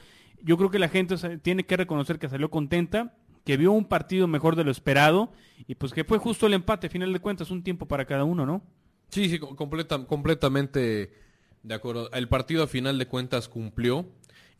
yo 0.42 0.56
creo 0.56 0.70
que 0.70 0.78
la 0.78 0.88
gente 0.88 1.16
tiene 1.38 1.64
que 1.64 1.76
reconocer 1.76 2.18
que 2.18 2.28
salió 2.28 2.50
contenta, 2.50 3.14
que 3.44 3.56
vio 3.56 3.72
un 3.72 3.84
partido 3.84 4.26
mejor 4.26 4.56
de 4.56 4.64
lo 4.64 4.70
esperado 4.70 5.32
y 5.66 5.74
pues 5.74 5.92
que 5.92 6.04
fue 6.04 6.18
justo 6.18 6.46
el 6.46 6.54
empate, 6.54 6.86
a 6.88 6.90
final 6.90 7.12
de 7.12 7.20
cuentas, 7.20 7.50
un 7.50 7.62
tiempo 7.62 7.86
para 7.86 8.04
cada 8.04 8.24
uno, 8.24 8.46
¿no? 8.46 8.62
Sí, 9.08 9.28
sí, 9.28 9.38
completa, 9.38 10.06
completamente 10.06 11.12
de 11.62 11.74
acuerdo. 11.74 12.10
El 12.12 12.28
partido 12.28 12.62
a 12.62 12.66
final 12.66 12.98
de 12.98 13.06
cuentas 13.06 13.48
cumplió, 13.48 14.06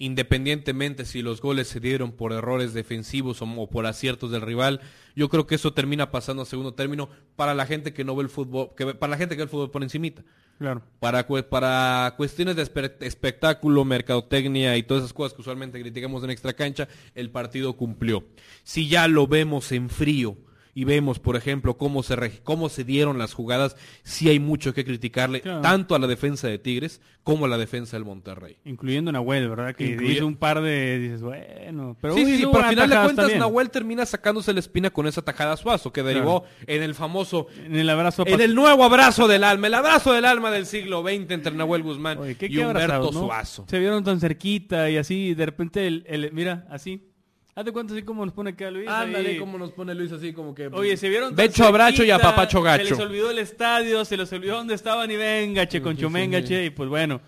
independientemente 0.00 1.04
si 1.04 1.20
los 1.20 1.42
goles 1.42 1.68
se 1.68 1.78
dieron 1.78 2.12
por 2.12 2.32
errores 2.32 2.72
defensivos 2.72 3.42
o, 3.42 3.70
por 3.70 3.84
aciertos 3.84 4.30
del 4.30 4.40
rival. 4.40 4.80
Yo 5.14 5.28
creo 5.28 5.46
que 5.46 5.54
eso 5.54 5.74
termina 5.74 6.10
pasando 6.10 6.42
a 6.42 6.46
segundo 6.46 6.72
término 6.72 7.10
para 7.36 7.54
la 7.54 7.66
gente 7.66 7.92
que 7.92 8.02
no 8.02 8.16
ve 8.16 8.22
el 8.24 8.30
fútbol, 8.30 8.70
que 8.74 8.94
para 8.94 9.10
la 9.10 9.18
gente 9.18 9.36
que 9.36 9.40
ve 9.40 9.44
el 9.44 9.50
fútbol 9.50 9.70
por 9.70 9.82
encimita. 9.82 10.24
Claro. 10.58 10.82
Para, 11.00 11.26
para 11.26 12.14
cuestiones 12.16 12.56
de 12.56 12.62
espectáculo, 13.00 13.84
mercadotecnia 13.84 14.76
y 14.78 14.82
todas 14.82 15.04
esas 15.04 15.12
cosas 15.12 15.34
que 15.34 15.42
usualmente 15.42 15.78
criticamos 15.78 16.24
en 16.24 16.30
extra 16.30 16.54
cancha, 16.54 16.88
el 17.14 17.30
partido 17.30 17.76
cumplió. 17.76 18.24
Si 18.62 18.88
ya 18.88 19.06
lo 19.06 19.26
vemos 19.26 19.70
en 19.70 19.90
frío, 19.90 20.38
y 20.74 20.84
vemos, 20.84 21.18
por 21.18 21.36
ejemplo, 21.36 21.76
cómo 21.76 22.02
se, 22.02 22.40
cómo 22.42 22.68
se 22.68 22.84
dieron 22.84 23.18
las 23.18 23.34
jugadas, 23.34 23.76
sí 24.02 24.28
hay 24.28 24.38
mucho 24.38 24.74
que 24.74 24.84
criticarle, 24.84 25.40
tanto 25.40 25.94
a 25.94 25.98
la 25.98 26.06
defensa 26.06 26.48
de 26.48 26.58
Tigres 26.58 27.00
como 27.22 27.44
a 27.44 27.48
la 27.48 27.58
defensa 27.58 27.96
del 27.96 28.04
Monterrey. 28.04 28.56
Incluyendo 28.64 29.10
a 29.10 29.12
Nahuel, 29.12 29.48
¿verdad? 29.48 29.74
Que 29.74 29.96
hizo 30.02 30.26
un 30.26 30.36
par 30.36 30.60
de, 30.62 30.98
dices, 30.98 31.22
bueno, 31.22 31.96
pero... 32.00 32.14
Sí, 32.14 32.24
sí, 32.24 32.46
pero 32.50 32.64
al 32.64 32.70
final 32.70 32.90
de 32.90 32.96
cuentas 32.96 33.36
Nahuel 33.36 33.70
termina 33.70 34.06
sacándose 34.06 34.52
la 34.52 34.60
espina 34.60 34.90
con 34.90 35.06
esa 35.06 35.22
tajada 35.22 35.56
suazo 35.56 35.92
que 35.92 36.02
derivó 36.02 36.44
en 36.66 36.82
el 36.82 36.94
famoso... 36.94 37.46
En 37.64 37.76
el 37.76 37.88
abrazo... 37.90 38.24
En 38.26 38.40
el 38.40 38.54
nuevo 38.54 38.84
abrazo 38.84 39.28
del 39.28 39.44
alma, 39.44 39.66
el 39.66 39.74
abrazo 39.74 40.12
del 40.12 40.24
alma 40.24 40.50
del 40.50 40.66
siglo 40.66 41.02
XX 41.02 41.30
entre 41.30 41.52
Nahuel 41.52 41.82
Guzmán 41.82 42.18
y 42.40 42.58
Humberto 42.58 43.12
Suazo. 43.12 43.66
Se 43.68 43.78
vieron 43.78 44.02
tan 44.04 44.20
cerquita 44.20 44.90
y 44.90 44.96
así, 44.96 45.34
de 45.34 45.46
repente, 45.46 45.86
el 45.86 46.30
mira, 46.32 46.66
así 46.70 47.09
Hazte 47.54 47.72
cuenta 47.72 47.94
así 47.94 48.02
como 48.02 48.24
nos 48.24 48.32
pone 48.32 48.50
acá 48.50 48.70
Luis. 48.70 48.88
Ándale, 48.88 49.36
como 49.38 49.58
nos 49.58 49.72
pone 49.72 49.94
Luis 49.94 50.12
así 50.12 50.32
como 50.32 50.54
que. 50.54 50.68
Oye, 50.68 50.96
se 50.96 51.08
vieron. 51.08 51.34
Becho 51.34 51.64
abracho 51.64 52.04
y 52.04 52.10
a 52.10 52.18
papacho 52.18 52.62
gacho. 52.62 52.84
Se 52.84 52.90
les 52.90 53.00
olvidó 53.00 53.30
el 53.30 53.38
estadio, 53.38 54.04
se 54.04 54.16
les 54.16 54.32
olvidó 54.32 54.56
dónde 54.56 54.74
estaban 54.74 55.10
y 55.10 55.16
venga, 55.16 55.66
che, 55.66 55.82
con 55.82 55.96
sí, 55.96 56.04
che. 56.44 56.66
Y 56.66 56.70
pues 56.70 56.88
bueno, 56.88 57.20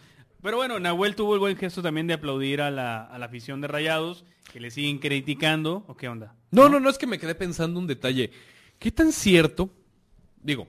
Pero 0.43 0.57
bueno, 0.57 0.79
Nahuel 0.81 1.15
tuvo 1.15 1.35
el 1.35 1.41
buen 1.41 1.57
gesto 1.57 1.83
también 1.83 2.07
de 2.07 2.15
aplaudir 2.15 2.61
a 2.61 2.71
la, 2.71 3.05
a 3.05 3.19
la 3.19 3.27
afición 3.27 3.61
de 3.61 3.69
Rayados, 3.69 4.25
que 4.53 4.61
le 4.61 4.71
siguen 4.71 4.99
criticando. 4.99 5.85
¿O 5.87 5.97
qué 5.97 6.09
onda? 6.09 6.35
No, 6.51 6.69
no, 6.69 6.81
no, 6.81 6.91
es 6.91 6.99
que 6.99 7.07
me 7.07 7.19
quedé 7.19 7.35
pensando 7.35 7.79
un 7.79 7.87
detalle. 7.87 8.31
¿Qué 8.79 8.91
tan 8.91 9.13
cierto? 9.13 9.71
Digo, 10.43 10.69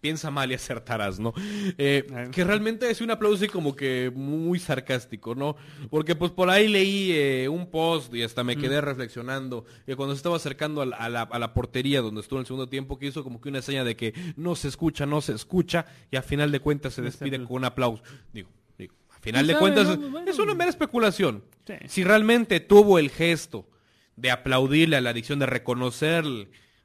piensa 0.00 0.30
mal 0.30 0.50
y 0.50 0.54
acertarás, 0.54 1.18
¿no? 1.18 1.32
Eh, 1.76 2.06
que 2.32 2.44
realmente 2.44 2.88
es 2.90 3.00
un 3.00 3.10
aplauso 3.10 3.44
y 3.44 3.48
como 3.48 3.74
que 3.74 4.12
muy 4.14 4.58
sarcástico, 4.58 5.34
¿no? 5.34 5.56
Porque 5.90 6.14
pues 6.14 6.30
por 6.30 6.50
ahí 6.50 6.68
leí 6.68 7.12
eh, 7.12 7.48
un 7.48 7.70
post 7.70 8.14
y 8.14 8.22
hasta 8.22 8.44
me 8.44 8.56
quedé 8.56 8.80
reflexionando 8.80 9.64
que 9.86 9.96
cuando 9.96 10.14
se 10.14 10.18
estaba 10.18 10.36
acercando 10.36 10.82
a 10.82 10.86
la, 10.86 10.96
a 10.96 11.08
la- 11.08 11.22
a 11.22 11.38
la 11.38 11.52
portería 11.54 12.00
donde 12.00 12.20
estuvo 12.20 12.38
en 12.38 12.42
el 12.42 12.46
segundo 12.46 12.68
tiempo 12.68 12.98
que 12.98 13.06
hizo 13.06 13.24
como 13.24 13.40
que 13.40 13.48
una 13.48 13.62
seña 13.62 13.84
de 13.84 13.96
que 13.96 14.14
no 14.36 14.54
se 14.56 14.68
escucha, 14.68 15.04
no 15.06 15.20
se 15.20 15.32
escucha 15.32 15.86
y 16.10 16.16
a 16.16 16.22
final 16.22 16.52
de 16.52 16.60
cuentas 16.60 16.94
se 16.94 17.02
despide 17.02 17.38
con 17.44 17.56
un 17.56 17.64
aplauso. 17.64 18.02
Digo, 18.32 18.48
digo, 18.78 18.94
a 19.10 19.18
final 19.20 19.46
de 19.46 19.56
cuentas 19.56 19.98
no? 19.98 20.10
Bueno. 20.10 20.30
es 20.30 20.38
una 20.38 20.54
mera 20.54 20.70
especulación. 20.70 21.42
Sí. 21.66 21.74
Si 21.86 22.04
realmente 22.04 22.60
tuvo 22.60 22.98
el 22.98 23.10
gesto 23.10 23.68
de 24.16 24.30
aplaudirle 24.30 24.96
a 24.96 25.00
la 25.00 25.10
adicción, 25.10 25.38
de 25.38 25.46
reconocer 25.46 26.24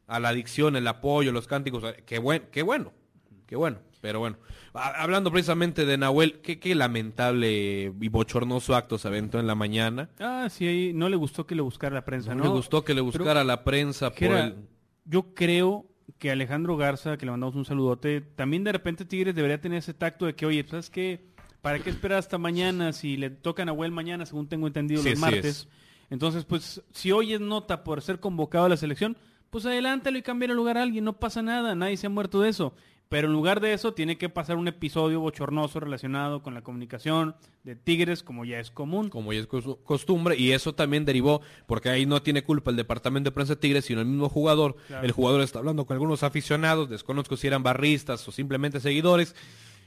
a 0.07 0.19
la 0.19 0.29
adicción, 0.29 0.75
el 0.75 0.87
apoyo, 0.87 1.31
los 1.31 1.47
cánticos, 1.47 1.83
qué, 2.05 2.19
buen, 2.19 2.43
qué 2.51 2.61
bueno, 2.61 2.91
qué 3.45 3.55
bueno. 3.55 3.77
Pero 4.01 4.19
bueno, 4.19 4.35
hablando 4.73 5.31
precisamente 5.31 5.85
de 5.85 5.97
Nahuel, 5.97 6.41
qué, 6.41 6.59
qué 6.59 6.75
lamentable 6.75 7.93
y 8.01 8.07
bochornoso 8.09 8.75
acto 8.75 8.97
se 8.97 9.07
aventó 9.07 9.39
en 9.39 9.47
la 9.47 9.55
mañana. 9.55 10.09
Ah, 10.19 10.47
sí, 10.49 10.67
ahí 10.67 10.91
no 10.93 11.07
le 11.07 11.15
gustó 11.15 11.45
que 11.47 11.55
le 11.55 11.61
buscara 11.61 11.95
la 11.95 12.03
prensa, 12.03 12.31
No, 12.35 12.43
¿no? 12.43 12.43
le 12.43 12.49
gustó 12.49 12.83
que 12.83 12.93
le 12.93 13.01
buscara 13.01 13.43
la 13.45 13.63
prensa 13.63 14.11
por 14.11 14.31
el... 14.31 14.55
Yo 15.05 15.33
creo 15.33 15.85
que 16.19 16.31
Alejandro 16.31 16.75
Garza, 16.75 17.15
que 17.17 17.25
le 17.25 17.31
mandamos 17.31 17.55
un 17.55 17.63
saludote, 17.65 18.19
también 18.21 18.63
de 18.65 18.73
repente 18.73 19.05
Tigres 19.05 19.35
debería 19.35 19.61
tener 19.61 19.77
ese 19.79 19.93
tacto 19.93 20.25
de 20.25 20.35
que, 20.35 20.45
oye, 20.45 20.65
¿sabes 20.69 20.89
qué? 20.89 21.25
¿Para 21.61 21.79
qué 21.79 21.89
esperar 21.89 22.19
hasta 22.19 22.37
mañana 22.37 22.91
si 22.91 23.15
le 23.15 23.29
tocan 23.29 23.69
a 23.69 23.71
Nahuel 23.71 23.91
mañana, 23.91 24.25
según 24.25 24.47
tengo 24.49 24.67
entendido, 24.67 25.01
Sí, 25.01 25.11
los 25.11 25.19
martes? 25.19 25.45
es. 25.45 25.67
Entonces, 26.09 26.43
pues, 26.43 26.81
si 26.91 27.11
hoy 27.13 27.33
es 27.33 27.39
nota 27.39 27.85
por 27.85 28.01
ser 28.01 28.19
convocado 28.19 28.65
a 28.65 28.69
la 28.69 28.77
selección, 28.77 29.17
pues 29.49 29.65
adelántalo 29.65 30.17
y 30.17 30.21
cambia 30.23 30.47
el 30.47 30.55
lugar 30.55 30.77
a 30.77 30.83
alguien, 30.83 31.05
no 31.05 31.13
pasa 31.19 31.41
nada, 31.41 31.73
nadie 31.73 31.95
se 31.95 32.07
ha 32.07 32.09
muerto 32.09 32.41
de 32.41 32.49
eso. 32.49 32.73
Pero 33.09 33.27
en 33.27 33.33
lugar 33.33 33.59
de 33.59 33.73
eso, 33.73 33.93
tiene 33.93 34.17
que 34.17 34.27
pasar 34.27 34.55
un 34.57 34.67
episodio 34.67 35.19
bochornoso 35.19 35.79
relacionado 35.79 36.41
con 36.41 36.55
la 36.55 36.61
comunicación 36.63 37.35
de 37.63 37.75
Tigres, 37.75 38.23
como 38.23 38.43
ya 38.43 38.59
es 38.59 38.71
común. 38.71 39.09
como 39.09 39.31
ya 39.33 39.39
es 39.41 39.47
cos- 39.47 39.77
costumbre, 39.83 40.35
y 40.35 40.51
eso 40.51 40.73
también 40.73 41.05
derivó, 41.05 41.41
porque 41.67 41.89
ahí 41.89 42.07
no 42.07 42.23
tiene 42.23 42.43
culpa 42.43 42.71
el 42.71 42.77
departamento 42.77 43.29
de 43.29 43.33
prensa 43.35 43.53
de 43.53 43.59
Tigres, 43.61 43.85
sino 43.85 44.01
el 44.01 44.07
mismo 44.07 44.29
jugador. 44.29 44.75
Claro. 44.87 45.05
El 45.05 45.11
jugador 45.11 45.41
está 45.41 45.59
hablando 45.59 45.85
con 45.85 45.93
algunos 45.93 46.23
aficionados, 46.23 46.89
desconozco 46.89 47.37
si 47.37 47.45
eran 47.47 47.61
barristas 47.61 48.27
o 48.27 48.31
simplemente 48.31 48.79
seguidores. 48.79 49.35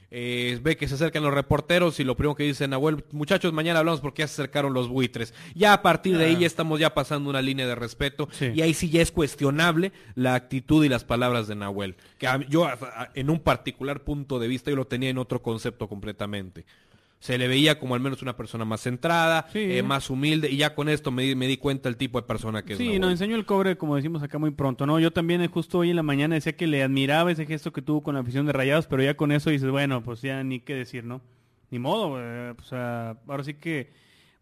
Eh, 0.09 0.57
ve 0.63 0.77
que 0.77 0.87
se 0.87 0.95
acercan 0.95 1.21
los 1.23 1.33
reporteros 1.33 1.99
y 1.99 2.05
lo 2.05 2.15
primero 2.15 2.35
que 2.35 2.43
dicen, 2.43 2.69
Nahuel, 2.69 3.03
muchachos, 3.11 3.51
mañana 3.51 3.79
hablamos 3.79 3.99
porque 3.99 4.21
ya 4.21 4.27
se 4.27 4.41
acercaron 4.41 4.73
los 4.73 4.87
buitres. 4.87 5.33
Ya 5.53 5.73
a 5.73 5.81
partir 5.81 6.17
de 6.17 6.25
ahí 6.25 6.37
ya 6.37 6.47
estamos 6.47 6.79
ya 6.79 6.93
pasando 6.93 7.29
una 7.29 7.41
línea 7.41 7.67
de 7.67 7.75
respeto 7.75 8.29
Sí. 8.31 8.51
y 8.55 8.61
ahí 8.61 8.73
sí 8.73 8.89
ya 8.89 9.01
es 9.01 9.11
cuestionable 9.11 9.91
la 10.15 10.35
actitud 10.35 10.85
y 10.85 10.89
las 10.89 11.03
palabras 11.03 11.47
de 11.49 11.55
Nahuel. 11.55 11.95
Que 12.19 12.27
a- 12.27 12.39
yo 12.47 12.65
a- 12.65 12.77
a- 12.81 13.09
en 13.15 13.29
un 13.29 13.39
particular 13.41 14.01
punto 14.05 14.39
de 14.39 14.47
vista 14.47 14.69
yo 14.71 14.77
lo 14.77 14.87
tenía 14.87 15.09
en 15.09 15.17
otro 15.17 15.41
concepto 15.41 15.89
completamente. 15.89 16.65
Se 17.19 17.37
le 17.39 17.47
veía 17.47 17.79
como 17.79 17.95
al 17.95 17.99
menos 17.99 18.21
una 18.21 18.37
persona 18.37 18.63
más 18.63 18.81
centrada, 18.81 19.47
Sí. 19.51 19.59
eh, 19.59 19.81
más 19.81 20.09
humilde, 20.11 20.51
y 20.51 20.57
ya 20.57 20.75
con 20.75 20.87
esto 20.87 21.09
me, 21.11 21.23
di- 21.23 21.35
me 21.35 21.47
di 21.47 21.57
cuenta 21.57 21.89
el 21.89 21.97
tipo 21.97 22.21
de 22.21 22.27
persona 22.27 22.63
que 22.63 22.73
es. 22.73 22.77
Sí, 22.77 22.99
nos 22.99 23.09
enseñó 23.09 23.35
el 23.35 23.45
cobre, 23.45 23.75
como 23.75 23.95
decimos 23.95 24.21
acá 24.21 24.37
muy 24.37 24.51
pronto, 24.51 24.85
¿no? 24.85 24.99
Yo 24.99 25.11
también 25.11 25.41
eh, 25.41 25.47
justo 25.47 25.79
hoy 25.79 25.89
en 25.89 25.95
la 25.95 26.03
mañana 26.03 26.35
decía 26.35 26.55
que 26.55 26.67
le 26.67 26.83
admiraba 26.83 27.31
ese 27.31 27.47
gesto 27.47 27.73
que 27.73 27.81
tuvo 27.81 28.03
con 28.03 28.13
la 28.13 28.21
afición 28.21 28.45
de 28.45 28.53
Rayados, 28.53 28.85
pero 28.85 29.01
ya 29.01 29.15
con 29.17 29.31
eso 29.31 29.49
dices, 29.49 29.69
bueno, 29.71 30.03
pues 30.03 30.21
ya 30.21 30.43
ni 30.43 30.59
qué 30.59 30.75
decir, 30.75 31.05
¿no? 31.05 31.21
Ni 31.71 31.79
modo, 31.79 32.17
eh, 32.21 32.53
o 32.57 32.63
sea, 32.63 33.17
ahora 33.27 33.43
sí 33.43 33.55
que, 33.55 33.91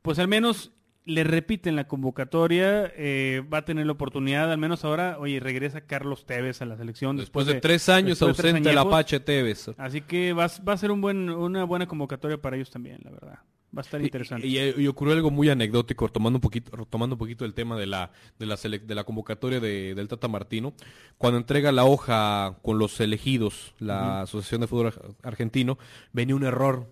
pues 0.01 0.19
al 0.19 0.27
menos 0.27 0.71
le 1.05 1.23
repiten 1.23 1.75
la 1.75 1.87
convocatoria, 1.87 2.91
eh, 2.95 3.43
va 3.53 3.59
a 3.59 3.65
tener 3.65 3.85
la 3.85 3.91
oportunidad, 3.91 4.51
al 4.51 4.57
menos 4.57 4.83
ahora, 4.83 5.17
oye, 5.19 5.39
regresa 5.39 5.81
Carlos 5.81 6.25
Tevez 6.25 6.61
a 6.61 6.65
la 6.65 6.77
selección. 6.77 7.15
Después 7.17 7.45
de 7.45 7.61
tres 7.61 7.89
años 7.89 8.17
después 8.19 8.37
de 8.37 8.41
tres 8.41 8.53
ausente 8.53 8.71
el. 8.71 8.77
Apache 8.79 9.19
Tevez. 9.19 9.69
Así 9.77 10.01
que 10.01 10.33
va, 10.33 10.45
a- 10.45 10.63
va 10.67 10.73
a 10.73 10.77
ser 10.77 10.89
un 10.91 11.01
buen, 11.01 11.29
una 11.29 11.63
buena 11.63 11.87
convocatoria 11.87 12.41
para 12.41 12.55
ellos 12.55 12.71
también, 12.71 12.99
la 13.03 13.11
verdad. 13.11 13.39
Va 13.77 13.81
a 13.81 13.83
estar 13.83 14.01
interesante. 14.01 14.47
Y, 14.47 14.57
y- 14.57 14.73
y 14.83 14.87
ocurrió 14.87 15.13
algo 15.13 15.29
muy 15.31 15.49
anecdótico, 15.49 16.07
tomando 16.09 16.37
un 16.37 16.41
poquito, 16.41 16.75
retomando 16.75 17.15
un 17.15 17.19
poquito 17.19 17.43
el 17.45 17.53
tema 17.53 17.77
de 17.77 17.85
la, 17.85 18.09
de 18.39 18.45
la, 18.47 18.55
selec- 18.55 18.85
de 18.85 18.95
la 18.95 19.03
convocatoria 19.03 19.59
de- 19.59 19.93
del 19.93 20.07
Tata 20.07 20.27
Martino. 20.27 20.73
Cuando 21.19 21.37
entrega 21.37 21.71
la 21.71 21.83
hoja 21.85 22.57
con 22.63 22.79
los 22.79 22.99
elegidos, 22.99 23.75
la 23.77 24.21
Asociación 24.21 24.61
de 24.61 24.67
Fútbol 24.67 24.87
Ar- 24.87 25.01
Argentino, 25.23 25.77
venía 26.13 26.35
un 26.35 26.45
error. 26.45 26.87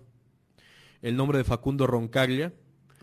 El 1.02 1.16
nombre 1.16 1.38
de 1.38 1.44
Facundo 1.44 1.86
Roncaglia 1.86 2.52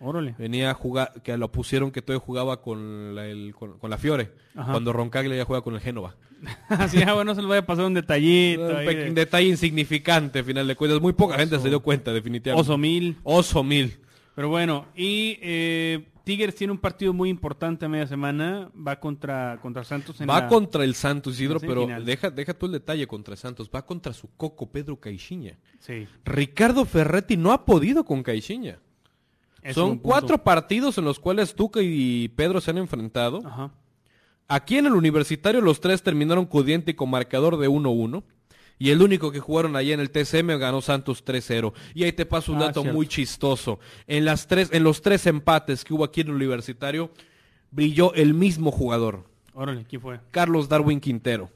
Órale. 0.01 0.35
venía 0.37 0.71
a 0.71 0.73
jugar, 0.73 1.13
que 1.23 1.37
lo 1.37 1.51
pusieron 1.51 1.91
que 1.91 2.01
todavía 2.01 2.25
jugaba 2.25 2.61
con 2.61 3.15
la, 3.15 3.25
el- 3.27 3.53
con, 3.55 3.77
con 3.77 3.89
la 3.89 3.97
Fiore, 3.97 4.31
Ajá. 4.55 4.71
cuando 4.71 4.91
Roncaglia 4.93 5.35
ya 5.37 5.45
juega 5.45 5.61
con 5.61 5.75
el 5.75 5.79
Génova. 5.81 6.15
Así, 6.69 7.01
ah, 7.03 7.13
bueno, 7.13 7.25
no 7.31 7.35
se 7.35 7.41
les 7.41 7.49
vaya 7.49 7.61
a 7.61 7.65
pasar 7.65 7.85
un 7.85 7.93
detallito. 7.93 8.65
Un 8.65 8.75
ahí 8.75 8.85
de- 8.87 9.11
detalle 9.11 9.47
insignificante, 9.47 10.43
final 10.43 10.67
de 10.67 10.75
cuentas. 10.75 10.99
Muy 11.01 11.13
poca 11.13 11.37
gente 11.37 11.59
se 11.59 11.69
dio 11.69 11.81
cuenta, 11.81 12.11
definitivamente. 12.13 12.67
Oso 12.69 12.77
mil. 12.77 13.17
Oso 13.23 13.63
mil. 13.63 13.97
Pero 14.33 14.49
bueno, 14.49 14.85
y 14.95 15.37
eh, 15.41 16.07
Tigres 16.23 16.55
tiene 16.55 16.71
un 16.71 16.79
partido 16.79 17.13
muy 17.13 17.29
importante 17.29 17.85
a 17.85 17.89
media 17.89 18.07
semana. 18.07 18.71
Va 18.75 18.99
contra, 18.99 19.59
contra 19.61 19.83
Santos 19.83 20.19
en 20.21 20.27
Va 20.29 20.39
la- 20.41 20.47
contra 20.47 20.83
el 20.83 20.95
Santos, 20.95 21.35
Isidro, 21.35 21.59
pero 21.59 21.85
deja, 22.03 22.31
deja 22.31 22.53
tú 22.55 22.65
el 22.67 22.71
detalle 22.71 23.05
contra 23.05 23.35
Santos. 23.35 23.69
Va 23.69 23.85
contra 23.85 24.11
su 24.13 24.29
coco 24.35 24.71
Pedro 24.71 24.99
Caixinha. 24.99 25.59
Sí. 25.79 26.07
Ricardo 26.25 26.85
Ferretti 26.85 27.37
no 27.37 27.51
ha 27.51 27.65
podido 27.65 28.03
con 28.03 28.23
Caixinha. 28.23 28.79
Es 29.61 29.75
Son 29.75 29.97
cuatro 29.97 30.43
partidos 30.43 30.97
en 30.97 31.05
los 31.05 31.19
cuales 31.19 31.53
Tuca 31.55 31.81
y 31.81 32.29
Pedro 32.29 32.61
se 32.61 32.71
han 32.71 32.77
enfrentado. 32.77 33.41
Ajá. 33.45 33.71
Aquí 34.47 34.77
en 34.77 34.85
el 34.87 34.93
universitario 34.93 35.61
los 35.61 35.79
tres 35.79 36.03
terminaron 36.03 36.45
con 36.45 36.65
diente 36.65 36.91
y 36.91 36.93
con 36.93 37.09
marcador 37.09 37.57
de 37.57 37.69
1-1. 37.69 38.23
Y 38.79 38.89
el 38.89 39.01
único 39.01 39.31
que 39.31 39.39
jugaron 39.39 39.75
allá 39.75 39.93
en 39.93 39.99
el 39.99 40.09
TCM 40.09 40.57
ganó 40.57 40.81
Santos 40.81 41.23
3-0. 41.23 41.71
Y 41.93 42.03
ahí 42.03 42.11
te 42.13 42.25
paso 42.25 42.51
un 42.51 42.57
Ah, 42.57 42.65
dato 42.65 42.81
cierto. 42.81 42.95
muy 42.97 43.07
chistoso. 43.07 43.79
En, 44.07 44.25
las 44.25 44.47
tres, 44.47 44.69
en 44.73 44.83
los 44.83 45.01
tres 45.03 45.27
empates 45.27 45.83
que 45.85 45.93
hubo 45.93 46.03
aquí 46.03 46.21
en 46.21 46.29
el 46.29 46.33
universitario, 46.33 47.11
brilló 47.69 48.13
el 48.15 48.33
mismo 48.33 48.71
jugador. 48.71 49.23
Órale, 49.53 49.85
¿quién 49.85 50.01
fue? 50.01 50.19
Carlos 50.31 50.67
Darwin 50.67 50.99
Quintero. 50.99 51.51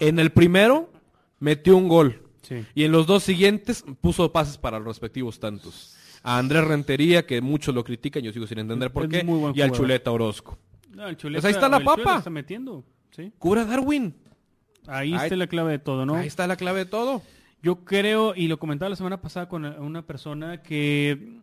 En 0.00 0.18
el 0.18 0.32
primero 0.32 0.90
metió 1.38 1.76
un 1.76 1.86
gol. 1.88 2.20
Sí. 2.42 2.66
Y 2.74 2.82
en 2.84 2.90
los 2.92 3.06
dos 3.06 3.22
siguientes 3.22 3.84
puso 4.00 4.32
pases 4.32 4.58
para 4.58 4.78
los 4.78 4.88
respectivos 4.88 5.38
tantos. 5.38 5.96
A 6.22 6.38
Andrés 6.38 6.64
Rentería, 6.64 7.24
que 7.26 7.40
muchos 7.40 7.74
lo 7.74 7.82
critican, 7.84 8.22
yo 8.22 8.32
sigo 8.32 8.46
sin 8.46 8.58
entender 8.58 8.92
por 8.92 9.04
Es 9.04 9.08
qué, 9.10 9.52
y 9.54 9.60
al. 9.62 9.72
Chuleta 9.72 10.10
Orozco. 10.10 10.58
No, 10.90 11.06
el 11.08 11.16
Chuleta- 11.16 11.40
Pues 11.40 11.44
ahí 11.46 11.52
está 11.52 11.68
la 11.68 11.80
papa. 11.80 12.18
está 12.18 12.30
metiendo. 12.30 12.84
Sí. 13.10 13.32
Cura 13.38 13.64
Darwin. 13.64 14.14
Ahí, 14.86 15.12
Ahí- 15.14 15.24
está 15.24 15.36
la 15.36 15.46
clave 15.46 15.72
de 15.72 15.78
todo, 15.78 16.04
¿no? 16.04 16.14
Ahí 16.16 16.26
está 16.26 16.46
la 16.46 16.56
clave 16.56 16.80
de 16.80 16.86
todo. 16.86 17.22
Yo 17.62 17.84
creo, 17.84 18.34
y 18.34 18.48
lo 18.48 18.58
comentaba 18.58 18.88
la 18.88 18.96
semana 18.96 19.20
pasada 19.20 19.48
con 19.48 19.64
una 19.64 20.02
persona, 20.06 20.62
que 20.62 21.40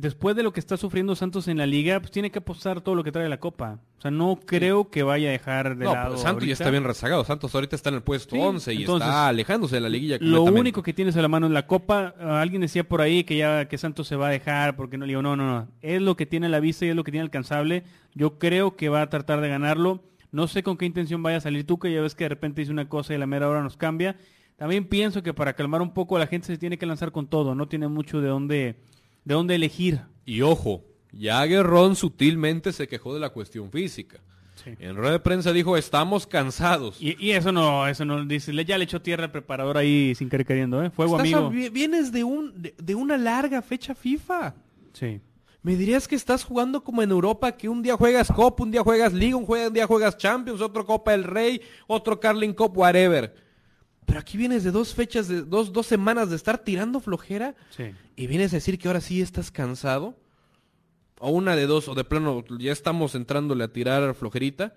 después 0.00 0.34
de 0.34 0.42
lo 0.42 0.52
que 0.52 0.60
está 0.60 0.76
sufriendo 0.76 1.14
Santos 1.14 1.46
en 1.48 1.58
la 1.58 1.66
liga, 1.66 2.00
pues 2.00 2.10
tiene 2.10 2.30
que 2.30 2.38
apostar 2.38 2.80
todo 2.80 2.94
lo 2.94 3.04
que 3.04 3.12
trae 3.12 3.28
la 3.28 3.38
copa. 3.38 3.78
O 3.98 4.00
sea, 4.00 4.10
no 4.10 4.40
creo 4.44 4.88
que 4.88 5.02
vaya 5.02 5.28
a 5.28 5.32
dejar 5.32 5.76
de 5.76 5.84
No, 5.84 5.94
lado. 5.94 6.16
Santos 6.16 6.46
ya 6.46 6.54
está 6.54 6.70
bien 6.70 6.84
rezagado. 6.84 7.22
Santos 7.24 7.54
ahorita 7.54 7.76
está 7.76 7.90
en 7.90 7.96
el 7.96 8.02
puesto 8.02 8.34
Sí, 8.34 8.40
11 8.40 8.74
y 8.74 8.76
entonces, 8.78 9.06
está 9.06 9.28
alejándose 9.28 9.74
de 9.76 9.80
la 9.82 9.90
liguilla. 9.90 10.16
Lo 10.20 10.44
único 10.44 10.82
que 10.82 10.94
tienes 10.94 11.16
a 11.16 11.22
la 11.22 11.28
mano 11.28 11.46
en 11.46 11.52
la 11.52 11.66
copa, 11.66 12.14
ah, 12.18 12.40
alguien 12.40 12.62
decía 12.62 12.88
por 12.88 13.02
ahí 13.02 13.24
que 13.24 13.36
ya 13.36 13.68
que 13.68 13.76
Santos 13.76 14.08
se 14.08 14.16
va 14.16 14.28
a 14.28 14.30
dejar 14.30 14.74
porque 14.74 14.96
no 14.96 15.04
le 15.04 15.10
digo, 15.10 15.22
no, 15.22 15.36
no, 15.36 15.46
no, 15.46 15.68
es 15.82 16.00
lo 16.00 16.16
que 16.16 16.24
tiene 16.24 16.46
a 16.46 16.50
la 16.50 16.60
vista 16.60 16.86
y 16.86 16.88
es 16.88 16.96
lo 16.96 17.04
que 17.04 17.12
tiene 17.12 17.24
alcanzable. 17.24 17.84
Yo 18.14 18.38
creo 18.38 18.76
que 18.76 18.88
va 18.88 19.02
a 19.02 19.10
tratar 19.10 19.40
de 19.42 19.48
ganarlo. 19.48 20.02
No 20.32 20.46
sé 20.46 20.62
con 20.62 20.78
qué 20.78 20.86
intención 20.86 21.22
vaya 21.22 21.38
a 21.38 21.40
salir 21.40 21.66
Tuca, 21.66 21.88
ya 21.88 22.00
ves 22.00 22.14
que 22.14 22.24
de 22.24 22.30
repente 22.30 22.62
dice 22.62 22.72
una 22.72 22.88
cosa 22.88 23.14
y 23.14 23.18
la 23.18 23.26
mera 23.26 23.48
hora 23.48 23.62
nos 23.62 23.76
cambia. 23.76 24.16
También 24.56 24.86
pienso 24.86 25.22
que 25.22 25.34
para 25.34 25.54
calmar 25.54 25.82
un 25.82 25.92
poco 25.92 26.16
a 26.16 26.20
la 26.20 26.26
gente 26.26 26.46
se 26.46 26.58
tiene 26.58 26.78
que 26.78 26.86
lanzar 26.86 27.12
con 27.12 27.26
todo, 27.26 27.54
no 27.54 27.66
tiene 27.66 27.88
mucho 27.88 28.20
de 28.20 28.28
dónde 28.28 28.76
de 29.24 29.34
dónde 29.34 29.54
elegir. 29.54 30.00
Y 30.24 30.42
ojo, 30.42 30.84
ya 31.12 31.44
Guerrón 31.46 31.96
sutilmente 31.96 32.72
se 32.72 32.88
quejó 32.88 33.14
de 33.14 33.20
la 33.20 33.30
cuestión 33.30 33.70
física. 33.70 34.20
Sí. 34.62 34.72
En 34.78 34.94
rueda 34.94 35.12
de 35.12 35.20
prensa 35.20 35.52
dijo, 35.54 35.76
estamos 35.78 36.26
cansados. 36.26 37.00
Y, 37.00 37.16
y 37.18 37.30
eso 37.30 37.50
no, 37.50 37.88
eso 37.88 38.04
no 38.04 38.22
dice, 38.26 38.52
ya 38.64 38.76
le 38.76 38.84
echó 38.84 39.00
tierra 39.00 39.24
al 39.24 39.32
preparador 39.32 39.78
ahí 39.78 40.14
sin 40.14 40.28
querer 40.28 40.46
queriendo, 40.46 40.82
¿eh? 40.84 40.90
Fuego 40.90 41.18
amigo. 41.18 41.46
a- 41.46 41.48
vi- 41.48 41.70
vienes 41.70 42.12
de, 42.12 42.24
un, 42.24 42.60
de, 42.60 42.74
de 42.76 42.94
una 42.94 43.16
larga 43.16 43.62
fecha 43.62 43.94
FIFA. 43.94 44.54
Sí. 44.92 45.20
Me 45.62 45.76
dirías 45.76 46.06
que 46.08 46.14
estás 46.14 46.44
jugando 46.44 46.82
como 46.84 47.02
en 47.02 47.10
Europa, 47.10 47.52
que 47.52 47.68
un 47.70 47.82
día 47.82 47.96
juegas 47.96 48.30
Copa, 48.32 48.62
un 48.62 48.70
día 48.70 48.82
juegas 48.82 49.12
Liga, 49.14 49.36
un 49.36 49.72
día 49.72 49.86
juegas 49.86 50.16
Champions, 50.18 50.60
otro 50.60 50.84
Copa 50.86 51.12
del 51.12 51.24
Rey, 51.24 51.60
otro 51.86 52.18
Carling 52.20 52.52
Cup, 52.52 52.76
whatever. 52.76 53.34
Pero 54.10 54.20
aquí 54.20 54.36
vienes 54.36 54.64
de 54.64 54.72
dos 54.72 54.92
fechas, 54.92 55.28
de 55.28 55.42
dos, 55.42 55.72
dos 55.72 55.86
semanas 55.86 56.30
de 56.30 56.36
estar 56.36 56.58
tirando 56.58 56.98
flojera 56.98 57.54
Sí. 57.70 57.92
y 58.16 58.26
vienes 58.26 58.52
a 58.52 58.56
decir 58.56 58.76
que 58.76 58.88
ahora 58.88 59.00
sí 59.00 59.22
estás 59.22 59.50
cansado. 59.52 60.16
O 61.20 61.30
una 61.30 61.54
de 61.54 61.66
dos, 61.66 61.86
o 61.88 61.94
de 61.94 62.02
plano 62.02 62.42
ya 62.58 62.72
estamos 62.72 63.14
entrándole 63.14 63.62
a 63.64 63.72
tirar 63.72 64.14
flojerita, 64.14 64.74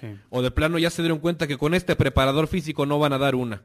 Sí. 0.00 0.06
o 0.30 0.40
de 0.42 0.50
plano 0.52 0.78
ya 0.78 0.90
se 0.90 1.02
dieron 1.02 1.18
cuenta 1.18 1.46
que 1.48 1.58
con 1.58 1.74
este 1.74 1.96
preparador 1.96 2.46
físico 2.46 2.86
no 2.86 2.98
van 3.00 3.12
a 3.12 3.18
dar 3.18 3.34
una. 3.34 3.62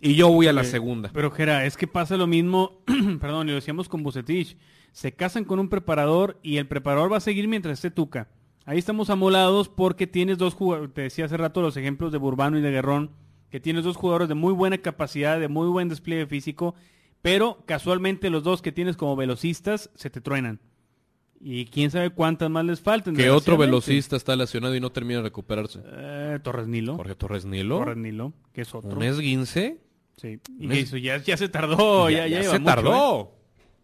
Y 0.00 0.14
yo 0.16 0.28
voy 0.28 0.48
a 0.48 0.52
la 0.52 0.64
segunda. 0.64 1.10
Pero 1.12 1.30
Jera, 1.30 1.64
es 1.66 1.76
que 1.76 1.86
pasa 1.86 2.16
lo 2.16 2.26
mismo, 2.26 2.82
perdón, 3.20 3.46
lo 3.48 3.54
decíamos 3.54 3.88
con 3.88 4.02
Bucetich. 4.02 4.56
Se 4.92 5.12
casan 5.12 5.44
con 5.44 5.58
un 5.60 5.68
preparador 5.68 6.38
y 6.42 6.56
el 6.56 6.66
preparador 6.66 7.12
va 7.12 7.18
a 7.18 7.20
seguir 7.20 7.46
mientras 7.46 7.74
esté 7.78 7.90
Tuca. 7.90 8.28
Ahí 8.64 8.78
estamos 8.78 9.08
amolados 9.10 9.68
porque 9.68 10.06
tienes 10.06 10.36
dos 10.38 10.54
jugadores, 10.54 10.92
te 10.94 11.02
decía 11.02 11.26
hace 11.26 11.36
rato 11.36 11.62
los 11.62 11.76
ejemplos 11.76 12.10
de 12.12 12.18
Burbano 12.18 12.58
y 12.58 12.62
de 12.62 12.70
Guerrón, 12.70 13.10
que 13.50 13.60
tienes 13.60 13.84
dos 13.84 13.96
jugadores 13.96 14.28
de 14.28 14.34
muy 14.34 14.52
buena 14.52 14.78
capacidad, 14.78 15.40
de 15.40 15.48
muy 15.48 15.68
buen 15.68 15.88
despliegue 15.88 16.26
físico, 16.26 16.74
pero 17.22 17.62
casualmente 17.66 18.30
los 18.30 18.42
dos 18.42 18.62
que 18.62 18.72
tienes 18.72 18.96
como 18.96 19.16
velocistas 19.16 19.90
se 19.94 20.10
te 20.10 20.20
truenan. 20.20 20.60
Y 21.40 21.66
quién 21.66 21.90
sabe 21.90 22.10
cuántas 22.10 22.50
más 22.50 22.64
les 22.64 22.80
faltan. 22.80 23.14
Que 23.14 23.30
otro 23.30 23.56
velocista 23.56 24.16
está 24.16 24.34
lesionado 24.34 24.74
y 24.74 24.80
no 24.80 24.90
termina 24.90 25.18
de 25.18 25.24
recuperarse. 25.24 25.80
Eh, 25.84 26.38
Torres 26.42 26.66
Nilo. 26.66 26.96
Jorge 26.96 27.14
Torres 27.14 27.44
Nilo. 27.44 27.78
Torres 27.78 27.96
Nilo, 27.96 28.32
que 28.52 28.62
es 28.62 28.74
otro. 28.74 28.90
¿Un 28.90 29.04
esguince? 29.04 29.80
Sí. 30.16 30.40
Y 30.58 30.72
eso 30.78 30.96
ya, 30.96 31.18
ya 31.18 31.36
se 31.36 31.48
tardó. 31.48 32.10
Ya, 32.10 32.26
ya, 32.26 32.42
se 32.42 32.58
tardó. 32.58 33.34
¿eh? 33.34 33.38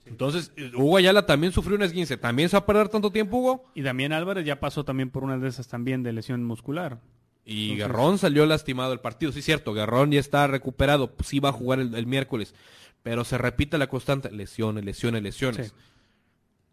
Entonces, 0.07 0.53
Hugo 0.75 0.97
Ayala 0.97 1.27
también 1.27 1.53
sufrió 1.53 1.77
un 1.77 1.83
esguince. 1.83 2.17
¿También 2.17 2.49
se 2.49 2.57
va 2.57 2.61
a 2.61 2.67
perder 2.67 2.89
tanto 2.89 3.11
tiempo, 3.11 3.39
Hugo? 3.39 3.65
Y 3.75 3.83
Damián 3.83 4.13
Álvarez 4.13 4.45
ya 4.45 4.59
pasó 4.61 4.85
también 4.85 5.11
por 5.11 5.25
una 5.25 5.39
de 5.39 5.49
esas 5.49 5.69
también 5.69 6.03
de 6.03 6.13
lesión 6.13 6.45
muscular. 6.45 7.01
Y 7.45 7.77
Garrón 7.77 8.19
salió 8.19 8.47
lastimado 8.47 8.91
del 8.91 9.01
partido. 9.01 9.31
Sí, 9.33 9.43
cierto, 9.43 9.75
Garrón 9.75 10.11
ya 10.11 10.21
está 10.21 10.47
recuperado. 10.47 11.15
Sí 11.25 11.41
va 11.41 11.51
a 11.51 11.53
jugar 11.53 11.81
el, 11.81 12.07
miércoles. 12.07 12.55
Pero 13.03 13.25
se 13.25 13.37
repite 13.37 13.77
la 13.77 13.89
constante. 13.89 14.31
Lesiones, 14.31 14.85
lesiones, 14.85 15.23
lesiones. 15.23 15.75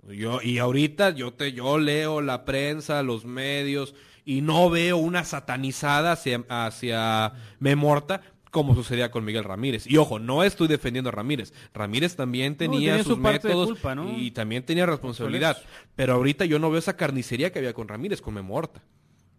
Yo, 0.07 0.41
y 0.41 0.57
ahorita 0.57 1.12
yo 1.12 1.34
te, 1.34 1.53
yo 1.53 1.77
leo 1.77 2.21
la 2.21 2.45
prensa, 2.45 3.03
los 3.03 3.25
medios, 3.25 3.93
y 4.25 4.41
no 4.41 4.69
veo 4.69 4.97
una 4.97 5.25
satanizada 5.25 6.13
hacia, 6.13 6.43
hacia 6.49 7.34
Memorta 7.60 8.21
como 8.51 8.75
sucedía 8.75 9.12
con 9.12 9.23
Miguel 9.23 9.45
Ramírez. 9.45 9.88
Y 9.88 9.97
ojo, 9.97 10.19
no 10.19 10.43
estoy 10.43 10.67
defendiendo 10.67 11.10
a 11.10 11.12
Ramírez. 11.13 11.53
Ramírez 11.73 12.15
también 12.15 12.57
tenía, 12.57 13.01
sus 13.03 13.17
métodos 13.17 13.77
y 14.17 14.31
también 14.31 14.63
tenía 14.63 14.86
responsabilidad. 14.86 15.57
Pero 15.95 16.13
ahorita 16.13 16.45
yo 16.45 16.60
no 16.60 16.69
veo 16.69 16.79
esa 16.79 16.97
carnicería 16.97 17.51
que 17.51 17.60
había 17.60 17.73
con 17.73 17.88
Ramírez, 17.88 18.21
con 18.21 18.34
Memorta. 18.34 18.84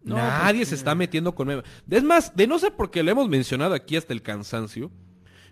Nadie 0.03 0.59
pues, 0.61 0.69
se 0.69 0.75
está 0.75 0.95
metiendo 0.95 1.33
con. 1.33 1.63
Es 1.89 2.03
más, 2.03 2.35
de 2.35 2.47
no 2.47 2.59
ser 2.59 2.73
porque 2.75 3.03
lo 3.03 3.11
hemos 3.11 3.29
mencionado 3.29 3.73
aquí 3.73 3.95
hasta 3.95 4.13
el 4.13 4.21
cansancio, 4.21 4.91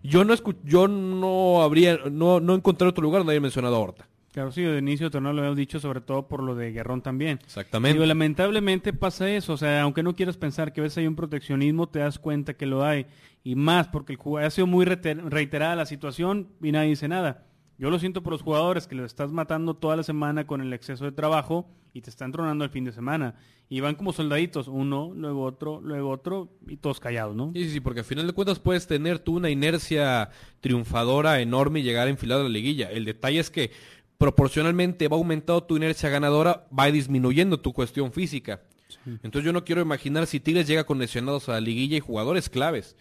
yo 0.04 0.24
no 0.24 0.34
yo 0.64 0.88
no 0.88 1.62
habría, 1.62 2.00
no, 2.12 2.40
no 2.40 2.56
encontré 2.56 2.88
otro 2.88 3.04
lugar 3.04 3.22
donde 3.22 3.34
haya 3.34 3.42
mencionado 3.42 3.76
a 3.76 3.80
Horta. 3.80 4.08
Claro, 4.32 4.52
sí, 4.52 4.62
de 4.62 4.80
inicio 4.80 5.08
de 5.08 5.12
torneo 5.12 5.34
lo 5.34 5.44
hemos 5.44 5.58
dicho, 5.58 5.80
sobre 5.80 6.00
todo 6.00 6.30
por 6.30 6.42
lo 6.42 6.56
de 6.56 6.72
Guerrón 6.72 7.02
también. 7.02 7.40
Exactamente. 7.44 8.06
lamentablemente 8.06 8.94
pasa 8.94 9.30
eso, 9.30 9.54
o 9.54 9.58
sea, 9.58 9.82
aunque 9.82 10.04
no 10.04 10.16
quieras 10.16 10.38
pensar 10.38 10.72
que 10.72 10.80
a 10.80 10.84
veces 10.84 11.00
hay 11.00 11.08
un 11.08 11.18
proteccionismo, 11.18 11.90
te 11.90 12.00
das 12.00 12.18
cuenta 12.18 12.54
que 12.54 12.66
lo 12.66 12.86
hay. 12.86 13.08
Y 13.44 13.56
más, 13.56 13.90
porque 13.90 14.14
el 14.14 14.20
jugador 14.20 14.48
ha 14.48 14.52
sido 14.52 14.68
muy 14.68 14.86
reiterada 14.86 15.76
la 15.76 15.86
situación 15.86 16.48
y 16.62 16.72
nadie 16.72 16.92
dice 16.92 17.10
nada. 17.10 17.44
Yo 17.82 17.90
lo 17.90 17.98
siento 17.98 18.22
por 18.22 18.32
los 18.32 18.44
jugadores 18.44 18.86
que 18.86 18.94
los 18.94 19.08
estás 19.08 19.32
matando 19.32 19.74
toda 19.74 19.96
la 19.96 20.04
semana 20.04 20.46
con 20.46 20.62
el 20.62 20.72
exceso 20.72 21.04
de 21.04 21.12
trabajo 21.12 21.68
y 21.96 22.02
te 22.02 22.12
están 22.12 22.32
tronando 22.32 22.64
el 22.64 22.70
fin 22.70 22.86
de 22.86 22.92
semana. 22.92 23.34
Y 23.70 23.80
van 23.80 23.96
como 23.96 24.14
soldaditos, 24.14 24.68
uno, 24.68 25.12
luego 25.16 25.44
otro, 25.44 25.82
luego 25.82 26.12
otro, 26.12 26.50
y 26.68 26.78
todos 26.78 27.00
callados, 27.00 27.36
¿no? 27.36 27.52
Sí, 27.56 27.72
sí, 27.72 27.80
porque 27.80 28.02
al 28.02 28.06
final 28.06 28.28
de 28.28 28.34
cuentas 28.34 28.60
puedes 28.60 28.86
tener 28.86 29.18
tú 29.18 29.38
una 29.38 29.50
inercia 29.50 30.30
triunfadora 30.60 31.42
enorme 31.42 31.80
y 31.80 31.84
llegar 31.84 32.06
a 32.06 32.12
enfilar 32.12 32.42
a 32.42 32.44
la 32.44 32.50
liguilla. 32.50 32.92
El 32.92 33.04
detalle 33.04 33.40
es 33.40 33.50
que 33.50 33.72
proporcionalmente 34.20 35.08
va 35.08 35.18
aumentando 35.18 35.64
tu 35.64 35.76
inercia 35.76 36.10
ganadora, 36.10 36.68
va 36.78 36.92
disminuyendo 36.92 37.62
tu 37.62 37.74
cuestión 37.74 38.12
física. 38.12 38.62
Entonces 39.08 39.44
yo 39.44 39.54
no 39.54 39.66
quiero 39.66 39.82
imaginar 39.82 40.28
si 40.28 40.40
Tigres 40.40 40.68
llega 40.68 40.84
con 40.84 41.00
lesionados 41.00 41.50
a 41.50 41.54
la 41.54 41.62
liguilla 41.62 41.98
y 41.98 42.02
jugadores 42.02 42.48
claves. 42.48 42.96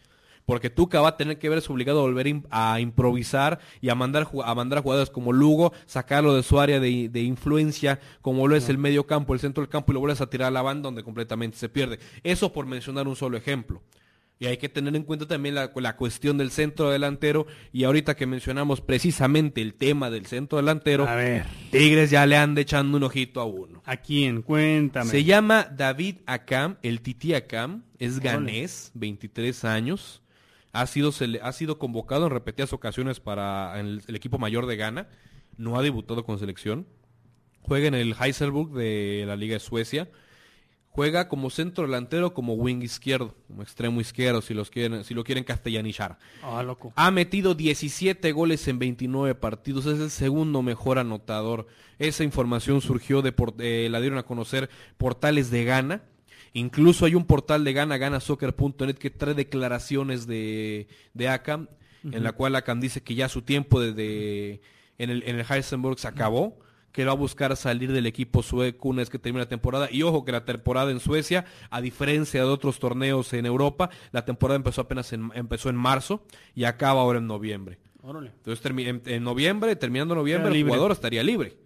Porque 0.51 0.69
Tuca 0.69 1.01
va 1.01 1.11
a 1.11 1.17
tener 1.17 1.39
que 1.39 1.49
verse 1.49 1.73
obligado 1.73 2.01
a 2.01 2.03
volver 2.03 2.43
a 2.51 2.81
improvisar 2.81 3.61
y 3.81 3.89
a 3.89 3.95
mandar, 3.95 4.27
a 4.45 4.53
mandar 4.57 4.83
jugadores 4.83 5.09
como 5.09 5.33
Lugo, 5.33 5.73
sacarlo 5.87 6.35
de 6.35 6.43
su 6.43 6.59
área 6.59 6.81
de, 6.81 7.21
influencia, 7.23 8.01
como 8.21 8.49
lo 8.49 8.57
es 8.57 8.69
el 8.69 8.77
medio 8.77 9.07
campo, 9.07 9.33
el 9.33 9.39
centro 9.39 9.63
del 9.63 9.71
campo, 9.71 9.93
y 9.93 9.95
lo 9.95 10.01
vuelves 10.01 10.21
a 10.21 10.29
tirar 10.29 10.49
a 10.49 10.51
la 10.51 10.63
banda 10.63 10.89
donde 10.89 11.05
completamente 11.05 11.57
se 11.57 11.69
pierde. 11.69 12.01
Eso 12.25 12.53
por 12.53 12.67
mencionar 12.67 13.07
un 13.07 13.15
solo 13.15 13.37
ejemplo. 13.37 13.81
Y 14.41 14.47
hay 14.47 14.57
que 14.57 14.69
tener 14.69 14.97
en 14.97 15.05
cuenta 15.05 15.29
también 15.29 15.55
la, 15.55 15.97
cuestión 15.97 16.37
del 16.37 16.51
centro 16.51 16.91
delantero. 16.91 17.47
Y 17.73 17.85
ahorita 17.85 18.17
que 18.17 18.27
mencionamos 18.27 18.81
precisamente 18.81 19.63
el 19.63 19.75
tema 19.75 20.11
del 20.11 20.27
centro 20.27 20.59
delantero, 20.59 21.07
a 21.07 21.15
ver. 21.15 21.47
Tigres 21.71 22.11
ya 22.11 22.27
le 22.27 22.37
anda 22.37 22.61
echando 22.61 22.97
un 22.97 23.05
ojito 23.05 23.41
a 23.41 23.45
uno. 23.45 23.85
¿A 23.87 23.99
quién? 23.99 24.43
Cuéntame. 24.43 25.13
Se 25.13 25.23
llama 25.23 25.69
David 25.71 26.17
Akam, 26.27 26.77
el 26.83 27.03
Titi 27.03 27.35
Akam, 27.35 27.85
es 28.01 28.19
ganés, 28.19 28.91
23 28.95 29.65
años. 29.65 30.21
Ha 30.73 30.87
sido, 30.87 31.13
ha 31.43 31.53
sido 31.53 31.79
convocado 31.79 32.27
en 32.27 32.33
repetidas 32.33 32.73
ocasiones 32.73 33.21
para 33.21 33.79
el, 33.81 34.03
equipo 34.09 34.39
mayor 34.39 34.67
de 34.67 34.77
Ghana. 34.77 35.09
No 35.57 35.79
ha 35.79 35.83
debutado 35.83 36.25
con 36.25 36.39
selección. 36.39 36.87
Juega 37.63 37.89
en 37.89 37.95
el 37.95 38.15
Heiselburg 38.19 38.73
de 38.73 39.25
la 39.27 39.37
Liga 39.37 39.55
de 39.55 39.61
Suecia 39.61 40.09
Juega 40.93 41.29
como 41.29 41.51
centro 41.51 41.85
delantero, 41.85 42.35
como 42.35 42.55
wing 42.55 42.83
izquierdo, 42.83 43.37
como 43.47 43.63
extremo 43.63 44.01
izquierdo, 44.01 44.43
si, 44.43 44.55
los 44.55 44.71
quieren, 44.71 45.05
si 45.05 45.15
lo 45.15 45.23
quieren 45.23 45.45
castellanizar. 45.45 46.19
Ah, 46.43 46.65
loco. 46.65 46.93
Ha 46.97 47.13
metido 47.13 47.55
17 47.55 48.33
goles 48.33 48.67
en 48.67 48.81
29 48.81 49.37
partidos, 49.37 49.87
es 49.87 50.01
el 50.01 50.11
segundo 50.11 50.63
mejor 50.63 50.99
anotador. 50.99 51.69
Esa 52.01 52.25
información 52.25 52.81
surgió 52.81 53.23
de, 53.23 53.33
eh, 53.61 53.89
la 53.89 54.01
dieron 54.01 54.19
a 54.19 54.25
conocer 54.25 54.69
portales 54.99 55.53
de 55.53 55.65
Ghana. 55.65 56.03
Incluso 56.53 57.07
hay 57.07 57.15
un 57.15 57.25
portal 57.25 57.65
de 57.65 57.73
Ghana, 57.73 57.97
ganasoccer.net, 57.97 58.97
que 58.97 59.11
trae 59.11 59.35
declaraciones 59.35 60.27
de, 60.27 60.89
de 61.15 61.29
Akam, 61.29 61.69
en 62.03 62.25
la 62.25 62.33
cual 62.33 62.57
Akam 62.57 62.81
dice 62.81 63.03
que 63.03 63.15
ya 63.15 63.29
su 63.29 63.43
tiempo 63.43 63.81
de, 63.81 64.61
en 64.99 65.11
el, 65.11 65.23
en 65.27 65.39
el 65.39 65.47
Heisenberg 65.49 65.99
se 65.99 66.09
acabó 66.09 66.59
que 66.93 67.05
va 67.05 67.13
a 67.13 67.15
buscar 67.17 67.57
salir 67.57 67.93
del 67.93 68.07
equipo 68.07 68.43
sueco 68.43 68.89
una 68.89 68.99
vez 69.01 69.11
que 69.11 69.19
termine 69.19 69.45
la 69.45 69.49
temporada. 69.49 69.89
Y 69.91 70.03
ojo 70.03 70.25
que 70.25 70.33
la 70.33 70.45
temporada 70.45 70.91
en 70.91 71.01
Suecia, 71.01 71.45
a 71.71 71.81
diferencia 71.81 72.41
de 72.41 72.49
otros 72.49 72.79
torneos 72.79 73.33
en 73.33 73.47
Europa, 73.47 73.91
la 74.13 74.25
temporada 74.25 74.57
empezó 74.57 74.83
apenas 74.83 75.13
en, 75.13 75.31
empezó 75.35 75.71
en 75.71 75.77
marzo 75.77 76.25
y 76.55 76.65
acaba 76.65 77.01
ahora 77.01 77.19
en 77.19 77.27
noviembre. 77.27 77.79
Entonces 78.03 78.65
en, 79.07 79.23
noviembre, 79.23 79.77
terminando 79.77 80.15
noviembre, 80.15 80.59
el 80.59 80.65
jugador 80.65 80.91
estaría 80.91 81.23
libre. 81.23 81.57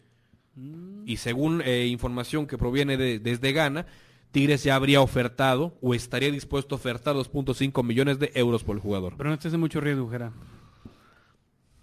Mm. 0.57 1.05
Y 1.07 1.16
según 1.16 1.62
eh, 1.64 1.87
información 1.87 2.47
que 2.47 2.59
proviene 2.59 2.97
de, 2.97 3.18
desde 3.18 3.53
Ghana, 3.53 3.87
Tigres 4.35 4.64
ya 4.64 4.75
habría 4.75 5.01
ofertado 5.01 5.79
o 5.81 5.94
estaría 5.94 6.29
dispuesto 6.33 6.75
a 6.75 6.79
ofertar 6.79 7.14
2.5 7.14 7.85
millones 7.85 8.18
de 8.18 8.33
euros 8.35 8.64
por 8.64 8.75
el 8.75 8.83
jugador. 8.83 9.14
Pero 9.16 9.31
no 9.31 9.35
estés 9.35 9.53
de 9.53 9.59
mucho 9.59 9.81
riesgo, 9.81 10.11
Gerard. 10.11 10.33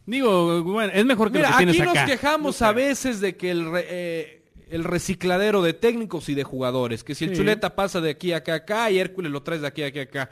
Digo, 0.05 0.61
bueno, 0.61 0.91
es 0.93 1.05
mejor 1.05 1.31
que 1.31 1.39
lo 1.39 1.47
que 1.47 1.53
tienes 1.53 1.79
aquí 1.79 1.97
nos 1.97 2.05
quejamos 2.05 2.61
a 2.61 2.73
veces 2.73 3.21
de 3.21 3.37
que 3.37 3.51
el, 3.51 3.71
eh, 3.75 4.43
el 4.69 4.83
recicladero 4.83 5.61
de 5.61 5.71
técnicos 5.71 6.27
y 6.27 6.35
de 6.35 6.43
jugadores, 6.43 7.05
que 7.05 7.15
si 7.15 7.23
el 7.23 7.33
chuleta 7.33 7.73
pasa 7.73 8.01
de 8.01 8.09
aquí 8.09 8.33
a 8.33 8.37
acá, 8.37 8.55
acá 8.55 8.91
y 8.91 8.99
Hércules 8.99 9.31
lo 9.31 9.43
traes 9.43 9.61
de 9.61 9.67
aquí 9.67 9.83
a 9.83 9.87
aquí 9.87 9.99
acá. 9.99 10.29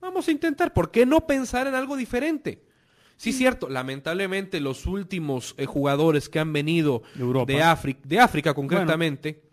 Vamos 0.00 0.26
a 0.26 0.32
intentar, 0.32 0.72
¿por 0.72 0.90
qué 0.90 1.06
no 1.06 1.24
pensar 1.24 1.68
en 1.68 1.76
algo 1.76 1.96
diferente? 1.96 2.64
Sí, 3.16 3.32
cierto, 3.32 3.68
lamentablemente 3.68 4.58
los 4.58 4.86
últimos 4.86 5.54
eh, 5.56 5.66
jugadores 5.66 6.28
que 6.28 6.40
han 6.40 6.52
venido 6.52 7.04
de, 7.46 7.62
África, 7.62 8.00
de 8.02 8.18
África 8.18 8.54
concretamente, 8.54 9.44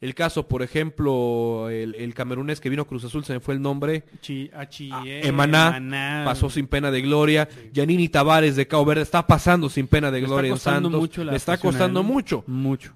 el 0.00 0.14
caso, 0.14 0.46
por 0.46 0.62
ejemplo, 0.62 1.70
el, 1.70 2.14
camerunés 2.14 2.60
que 2.60 2.68
vino 2.68 2.82
a 2.82 2.86
Cruz 2.86 3.04
Azul, 3.04 3.24
se 3.24 3.32
me 3.32 3.40
fue 3.40 3.54
el 3.54 3.62
nombre. 3.62 4.04
Ah, 4.52 5.02
Emaná, 5.06 6.22
pasó 6.24 6.50
sin 6.50 6.66
pena 6.66 6.90
de 6.90 7.00
gloria. 7.00 7.48
Yanini 7.72 8.08
Tavares 8.08 8.56
de 8.56 8.66
Cabo 8.66 8.84
Verde 8.84 9.02
está 9.02 9.26
pasando 9.26 9.68
sin 9.68 9.86
pena 9.86 10.10
de 10.10 10.20
gloria 10.20 10.50
en 10.50 10.58
Santos. 10.58 11.16
Le 11.18 11.36
está 11.36 11.58
costando 11.58 12.02
mucho. 12.02 12.44
Mucho. 12.46 12.94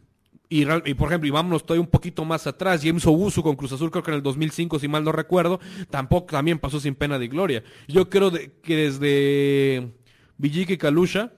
Y, 0.51 0.65
por 0.95 1.09
ejemplo, 1.09 1.29
y 1.29 1.31
vámonos 1.31 1.65
todavía 1.65 1.83
un 1.83 1.91
poquito 1.91 2.25
más 2.25 2.47
atrás, 2.47 2.81
James 2.83 3.07
Obusu 3.07 3.43
con 3.43 3.55
Cruz 3.55 3.73
Azul, 3.73 3.91
creo 3.91 4.03
que 4.03 4.11
en 4.11 4.17
el 4.17 4.23
2005, 4.23 4.79
si 4.79 4.89
mal 4.89 5.05
no 5.05 5.13
recuerdo, 5.13 5.61
tampoco 5.91 6.33
también 6.33 6.59
pasó 6.59 6.81
sin 6.81 6.95
pena 6.95 7.19
de 7.19 7.29
gloria. 7.29 7.63
Yo 7.87 8.09
creo 8.09 8.33
que 8.33 8.77
desde 8.77 9.93
Villique 10.39 10.79
Calusha, 10.79 11.33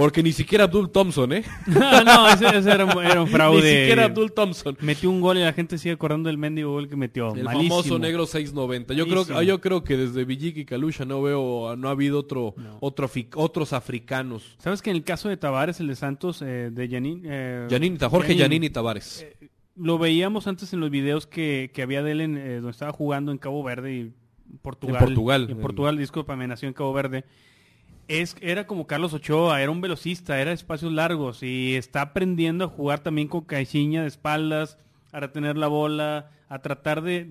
porque 0.00 0.22
ni 0.22 0.32
siquiera 0.32 0.64
Abdul 0.64 0.90
Thompson, 0.90 1.30
¿eh? 1.34 1.44
no, 1.66 2.28
ese, 2.30 2.46
era, 2.70 2.86
un, 2.86 3.28
fraude. 3.28 3.60
ni 3.60 3.80
siquiera 3.80 4.06
Abdul 4.06 4.32
Thompson. 4.32 4.78
Metió 4.80 5.10
un 5.10 5.20
gol 5.20 5.36
y 5.36 5.42
la 5.42 5.52
gente 5.52 5.76
sigue 5.76 5.92
acordando 5.92 6.28
del 6.30 6.38
mendigo 6.38 6.72
gol 6.72 6.88
que 6.88 6.96
metió. 6.96 7.34
El 7.34 7.44
famoso 7.44 7.98
negro 7.98 8.24
690. 8.24 8.94
Yo 8.94 9.06
creo, 9.06 9.42
yo 9.42 9.60
creo 9.60 9.84
que 9.84 9.98
desde 9.98 10.24
Villique 10.24 10.60
y 10.60 10.64
Kalusha 10.64 11.04
no 11.04 11.20
veo, 11.20 11.76
no 11.76 11.88
ha 11.88 11.90
habido 11.90 12.18
otro, 12.18 12.54
otro 12.80 13.10
otros 13.34 13.74
africanos. 13.74 14.56
¿Sabes 14.56 14.80
que 14.80 14.88
en 14.88 14.96
el 14.96 15.04
caso 15.04 15.28
de 15.28 15.36
Tavares, 15.36 15.80
el 15.80 15.88
de 15.88 15.96
Santos, 15.96 16.40
eh, 16.40 16.70
de 16.72 16.88
Yanin, 16.88 17.20
eh, 17.26 17.98
Jorge 18.10 18.34
Yanini 18.36 18.70
Tavares. 18.70 19.20
Eh, 19.20 19.50
lo 19.76 19.98
veíamos 19.98 20.46
antes 20.46 20.72
en 20.72 20.80
los 20.80 20.88
videos 20.88 21.26
que, 21.26 21.70
había 21.82 22.02
de 22.02 22.12
él 22.12 22.20
en, 22.22 22.34
donde 22.36 22.70
estaba 22.70 22.92
jugando 22.92 23.32
en 23.32 23.36
Cabo 23.36 23.62
Verde 23.62 23.94
y 23.94 24.12
Portugal. 24.62 24.96
En 24.96 25.04
Portugal. 25.04 25.46
En 25.50 25.58
Portugal, 25.58 25.98
discúlpame, 25.98 26.48
nació 26.48 26.68
en 26.68 26.72
Cabo 26.72 26.94
Verde 26.94 27.26
es, 28.18 28.36
era 28.40 28.66
como 28.66 28.86
Carlos 28.86 29.12
Ochoa, 29.14 29.62
era 29.62 29.70
un 29.70 29.80
velocista, 29.80 30.40
era 30.40 30.52
espacios 30.52 30.92
largos 30.92 31.42
y 31.42 31.76
está 31.76 32.02
aprendiendo 32.02 32.64
a 32.64 32.68
jugar 32.68 33.00
también 33.00 33.28
con 33.28 33.42
caixinha 33.42 34.02
de 34.02 34.08
espaldas, 34.08 34.78
a 35.12 35.20
retener 35.20 35.56
la 35.56 35.68
bola, 35.68 36.30
a 36.48 36.58
tratar 36.60 37.02
de, 37.02 37.24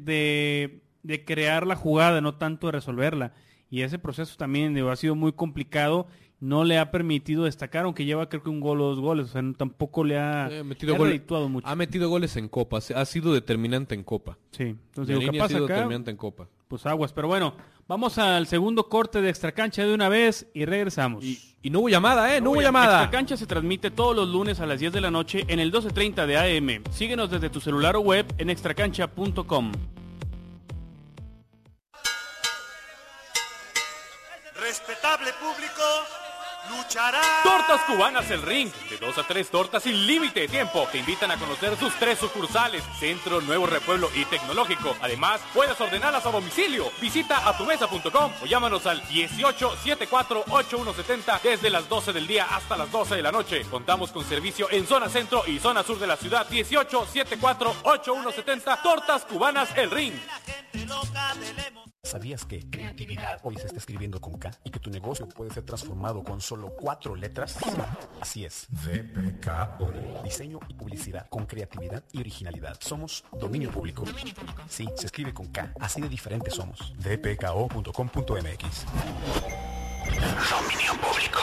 de, 1.03 1.25
crear 1.25 1.65
la 1.67 1.75
jugada, 1.75 2.21
no 2.21 2.35
tanto 2.35 2.67
de 2.67 2.71
resolverla. 2.73 3.33
y 3.69 3.81
ese 3.81 3.99
proceso 3.99 4.35
también 4.37 4.73
digo, 4.73 4.89
ha 4.89 4.95
sido 4.95 5.15
muy 5.15 5.31
complicado 5.33 6.07
no 6.41 6.63
le 6.63 6.77
ha 6.77 6.89
permitido 6.89 7.43
destacar, 7.43 7.83
aunque 7.83 8.05
lleva 8.05 8.29
creo 8.29 8.41
que 8.41 8.49
un 8.49 8.61
gol 8.61 8.79
o 8.79 8.85
dos 8.91 9.01
goles, 9.01 9.25
o 9.25 9.27
sea, 9.33 9.41
tampoco 9.57 10.05
le 10.05 10.17
ha, 10.17 10.47
Eh, 10.49 10.63
metido 10.63 10.91
le 10.91 10.95
ha 10.95 10.99
gol- 10.99 11.07
redituado 11.09 11.49
mucho. 11.49 11.67
Ha 11.67 11.75
metido 11.75 12.07
goles 12.09 12.37
en 12.37 12.47
Copa, 12.47 12.77
ha 12.77 13.05
sido 13.05 13.33
determinante 13.33 13.93
en 13.93 14.03
Copa. 14.05 14.37
Sí, 14.51 14.63
entonces 14.63 15.19
digo, 15.19 15.29
ha 15.29 15.33
capaz 15.33 15.49
sido 15.49 15.65
acá, 15.65 15.73
determinante 15.73 16.11
en 16.11 16.15
Copa. 16.17 16.47
Pues 16.69 16.85
aguas, 16.85 17.11
pero 17.13 17.27
bueno, 17.27 17.55
vamos 17.87 18.19
al 18.19 18.45
segundo 18.45 18.89
corte 18.89 19.21
de 19.21 19.29
Extra 19.29 19.51
Cancha 19.53 19.83
de 19.83 19.91
una 19.91 20.07
vez 20.07 20.45
y 20.53 20.65
regresamos. 20.65 21.23
Y, 21.23 21.55
y 21.63 21.71
no 21.71 21.79
hubo 21.79 21.89
llamada, 21.89 22.35
¿eh? 22.35 22.39
No, 22.41 22.51
hubo 22.51 22.61
llamada. 22.61 23.01
Extra 23.01 23.09
Cancha 23.09 23.37
se 23.37 23.47
transmite 23.47 23.89
todos 23.89 24.15
los 24.15 24.29
lunes 24.29 24.59
a 24.59 24.67
las 24.67 24.79
10 24.79 24.93
de 24.93 25.01
la 25.01 25.09
noche 25.09 25.45
en 25.47 25.59
el 25.59 25.73
12.30 25.73 26.27
de 26.27 26.37
AM. 26.37 26.83
Síguenos 26.91 27.31
desde 27.31 27.49
tu 27.49 27.59
celular 27.59 27.95
o 27.95 28.01
web 28.01 28.27
en 28.37 28.51
extracancha.com. 28.51 29.71
Respetable 34.61 35.31
público, 35.41 35.83
luchará. 36.69 37.21
Tortas 37.43 37.81
Cubanas 37.81 38.31
El 38.31 38.41
Ring, 38.41 38.71
de 38.89 38.97
2 38.97 39.17
a 39.17 39.23
3 39.23 39.49
tortas 39.49 39.83
sin 39.83 40.07
límite 40.07 40.41
de 40.41 40.47
tiempo. 40.47 40.87
Te 40.91 40.97
invitan 40.97 41.31
a 41.31 41.37
conocer 41.37 41.77
sus 41.77 41.93
tres 41.95 42.19
sucursales, 42.19 42.83
Centro, 42.99 43.39
Nuevo 43.41 43.65
Repueblo 43.65 44.09
y 44.15 44.25
Tecnológico. 44.25 44.95
Además, 45.01 45.39
puedes 45.53 45.79
ordenarlas 45.79 46.25
a 46.25 46.31
domicilio. 46.31 46.91
Visita 47.01 47.47
atumesa.com 47.47 48.31
o 48.41 48.45
llámanos 48.45 48.85
al 48.85 49.01
1874-8170 49.03 51.41
desde 51.41 51.69
las 51.69 51.87
12 51.89 52.13
del 52.13 52.27
día 52.27 52.47
hasta 52.49 52.77
las 52.77 52.89
12 52.91 53.15
de 53.15 53.21
la 53.21 53.31
noche. 53.31 53.63
Contamos 53.69 54.11
con 54.11 54.25
servicio 54.25 54.67
en 54.71 54.87
zona 54.87 55.09
centro 55.09 55.43
y 55.47 55.59
zona 55.59 55.83
sur 55.83 55.99
de 55.99 56.07
la 56.07 56.17
ciudad. 56.17 56.49
1874-8170 56.49 58.81
Tortas 58.81 59.25
Cubanas 59.25 59.69
El 59.75 59.91
Ring. 59.91 60.13
¿Sabías 62.09 62.43
que 62.43 62.67
creatividad 62.71 63.39
hoy 63.43 63.55
se 63.57 63.67
está 63.67 63.77
escribiendo 63.77 64.19
con 64.19 64.33
K 64.39 64.49
y 64.63 64.71
que 64.71 64.79
tu 64.79 64.89
negocio 64.89 65.29
puede 65.29 65.51
ser 65.51 65.63
transformado 65.63 66.23
con 66.23 66.41
solo 66.41 66.73
cuatro 66.75 67.15
letras? 67.15 67.55
Así 68.19 68.45
es. 68.45 68.65
DPKO. 68.71 70.23
Diseño 70.23 70.59
y 70.67 70.73
publicidad 70.73 71.29
con 71.29 71.45
creatividad 71.45 72.03
y 72.11 72.21
originalidad. 72.21 72.79
Somos 72.79 73.23
dominio 73.39 73.69
público. 73.69 74.05
Sí, 74.67 74.89
se 74.95 75.05
escribe 75.05 75.35
con 75.35 75.49
K. 75.49 75.71
Así 75.79 76.01
de 76.01 76.09
diferentes 76.09 76.55
somos. 76.55 76.95
dpko.com.mx. 76.97 78.85
Dominio 80.49 80.93
público. 80.99 81.39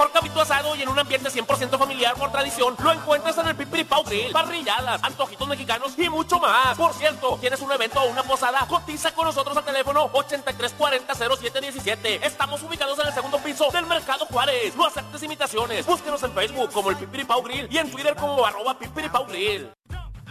Mejor 0.00 0.40
asado 0.40 0.74
y 0.76 0.80
en 0.80 0.88
un 0.88 0.98
ambiente 0.98 1.28
100% 1.28 1.78
familiar 1.78 2.14
por 2.14 2.32
tradición 2.32 2.74
lo 2.82 2.90
encuentras 2.90 3.36
en 3.36 3.48
el 3.48 3.54
Pipiripau 3.54 4.02
Grill, 4.04 4.32
parrilladas, 4.32 5.04
antojitos 5.04 5.46
mexicanos 5.46 5.92
y 5.98 6.08
mucho 6.08 6.38
más. 6.38 6.74
Por 6.78 6.94
cierto, 6.94 7.36
tienes 7.38 7.60
un 7.60 7.70
evento 7.70 8.00
o 8.00 8.08
una 8.08 8.22
posada, 8.22 8.66
cotiza 8.66 9.12
con 9.12 9.26
nosotros 9.26 9.54
al 9.58 9.64
teléfono 9.64 10.10
8340-0717. 10.12 12.20
Estamos 12.22 12.62
ubicados 12.62 12.98
en 13.00 13.08
el 13.08 13.12
segundo 13.12 13.36
piso 13.40 13.68
del 13.70 13.84
Mercado 13.84 14.24
Juárez. 14.24 14.74
No 14.74 14.86
aceptes 14.86 15.22
imitaciones. 15.22 15.84
Búsquenos 15.84 16.22
en 16.22 16.32
Facebook 16.32 16.72
como 16.72 16.88
el 16.88 16.96
Pipiripau 16.96 17.42
Grill 17.42 17.68
y 17.70 17.76
en 17.76 17.90
Twitter 17.90 18.16
como 18.16 18.46
arroba 18.46 18.78
Pipiripau 18.78 19.26
Grill. 19.26 19.68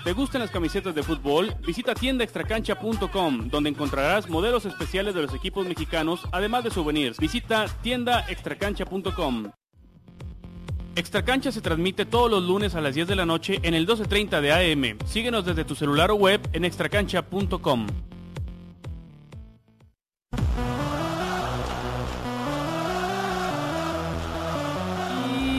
¿Te 0.03 0.13
gustan 0.13 0.41
las 0.41 0.49
camisetas 0.49 0.95
de 0.95 1.03
fútbol? 1.03 1.55
Visita 1.67 1.93
tiendaextracancha.com, 1.93 3.49
donde 3.49 3.69
encontrarás 3.69 4.27
modelos 4.29 4.65
especiales 4.65 5.13
de 5.13 5.21
los 5.21 5.35
equipos 5.35 5.67
mexicanos, 5.67 6.21
además 6.31 6.63
de 6.63 6.71
souvenirs. 6.71 7.19
Visita 7.19 7.67
tiendaextracancha.com. 7.83 9.51
Extracancha 10.99 11.51
se 11.53 11.61
transmite 11.61 12.05
todos 12.05 12.29
los 12.29 12.43
lunes 12.43 12.75
a 12.75 12.81
las 12.81 12.93
10 12.93 13.07
de 13.07 13.15
la 13.15 13.25
noche 13.25 13.59
en 13.63 13.73
el 13.73 13.87
12.30 13.87 14.41
de 14.41 14.51
AM. 14.51 14.97
Síguenos 15.07 15.45
desde 15.45 15.63
tu 15.63 15.73
celular 15.73 16.11
o 16.11 16.15
web 16.15 16.41
en 16.51 16.65
extracancha.com. 16.65 17.87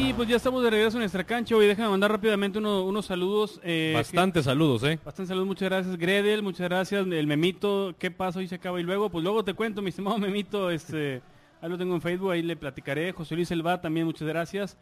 Y 0.08 0.12
pues 0.14 0.28
ya 0.28 0.36
estamos 0.36 0.62
de 0.62 0.70
regreso 0.70 0.96
en 0.96 1.04
Extra 1.04 1.24
Cancha. 1.24 1.54
Hoy 1.54 1.66
déjame 1.66 1.88
mandar 1.90 2.10
rápidamente 2.10 2.58
uno- 2.58 2.84
unos 2.84 3.06
saludos. 3.06 3.60
eh, 3.62 3.92
Bastantes 3.94 4.44
saludos, 4.44 4.82
¿eh? 4.84 4.98
Bastante 5.04 5.28
saludos, 5.28 5.46
muchas 5.46 5.68
gracias 5.68 5.96
Gredel, 5.96 6.42
muchas 6.42 6.68
gracias. 6.68 7.06
El 7.06 7.26
Memito, 7.26 7.94
¿qué 7.98 8.10
pasa? 8.10 8.38
Hoy 8.40 8.48
se 8.48 8.56
acaba 8.56 8.80
y 8.80 8.82
luego, 8.82 9.10
pues 9.10 9.22
luego 9.22 9.44
te 9.44 9.54
cuento, 9.54 9.82
mi 9.82 9.90
estimado 9.90 10.18
Memito, 10.18 10.70
este, 10.70 11.22
ahí 11.60 11.70
lo 11.70 11.78
tengo 11.78 11.94
en 11.94 12.00
Facebook, 12.00 12.30
ahí 12.32 12.42
le 12.42 12.56
platicaré. 12.56 13.12
José 13.12 13.34
Luis 13.36 13.50
Elba, 13.50 13.80
también 13.80 14.06
muchas 14.06 14.26
gracias. 14.26 14.76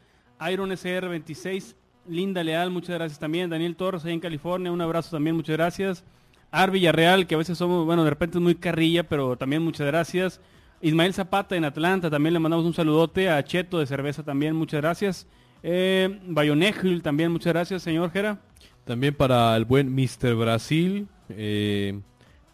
Iron 0.51 0.70
SR26, 0.70 1.74
Linda 2.09 2.42
Leal, 2.42 2.70
muchas 2.70 2.96
gracias 2.96 3.18
también. 3.18 3.51
Daniel 3.51 3.77
Torres, 3.77 4.05
ahí 4.05 4.12
en 4.12 4.20
California, 4.20 4.72
un 4.72 4.81
abrazo 4.81 5.11
también, 5.11 5.37
muchas 5.37 5.57
gracias. 5.57 6.05
Ar 6.51 6.70
Villarreal, 6.70 7.27
que 7.27 7.35
a 7.35 7.38
veces 7.38 7.59
somos, 7.59 7.85
bueno, 7.85 8.05
de 8.05 8.11
repente 8.11 8.38
es 8.38 8.42
muy 8.42 8.55
carrilla, 8.55 9.03
pero 9.03 9.37
también 9.37 9.62
muchas 9.62 9.87
gracias. 9.87 10.40
Ismael 10.81 11.12
Zapata 11.12 11.57
en 11.57 11.64
Atlanta, 11.64 12.09
también 12.09 12.33
le 12.33 12.38
mandamos 12.38 12.64
un 12.64 12.74
saludote. 12.74 13.29
A 13.29 13.42
Cheto 13.44 13.79
de 13.79 13.87
Cerveza 13.87 14.22
también, 14.22 14.55
muchas 14.55 14.81
gracias. 14.81 15.27
Eh, 15.62 16.20
también, 17.03 17.33
muchas 17.33 17.53
gracias, 17.53 17.83
señor 17.83 18.11
Jera. 18.12 18.38
También 18.85 19.14
para 19.14 19.57
el 19.57 19.64
buen 19.64 19.94
Mr. 19.94 20.35
Brasil, 20.35 21.09
eh, 21.29 22.01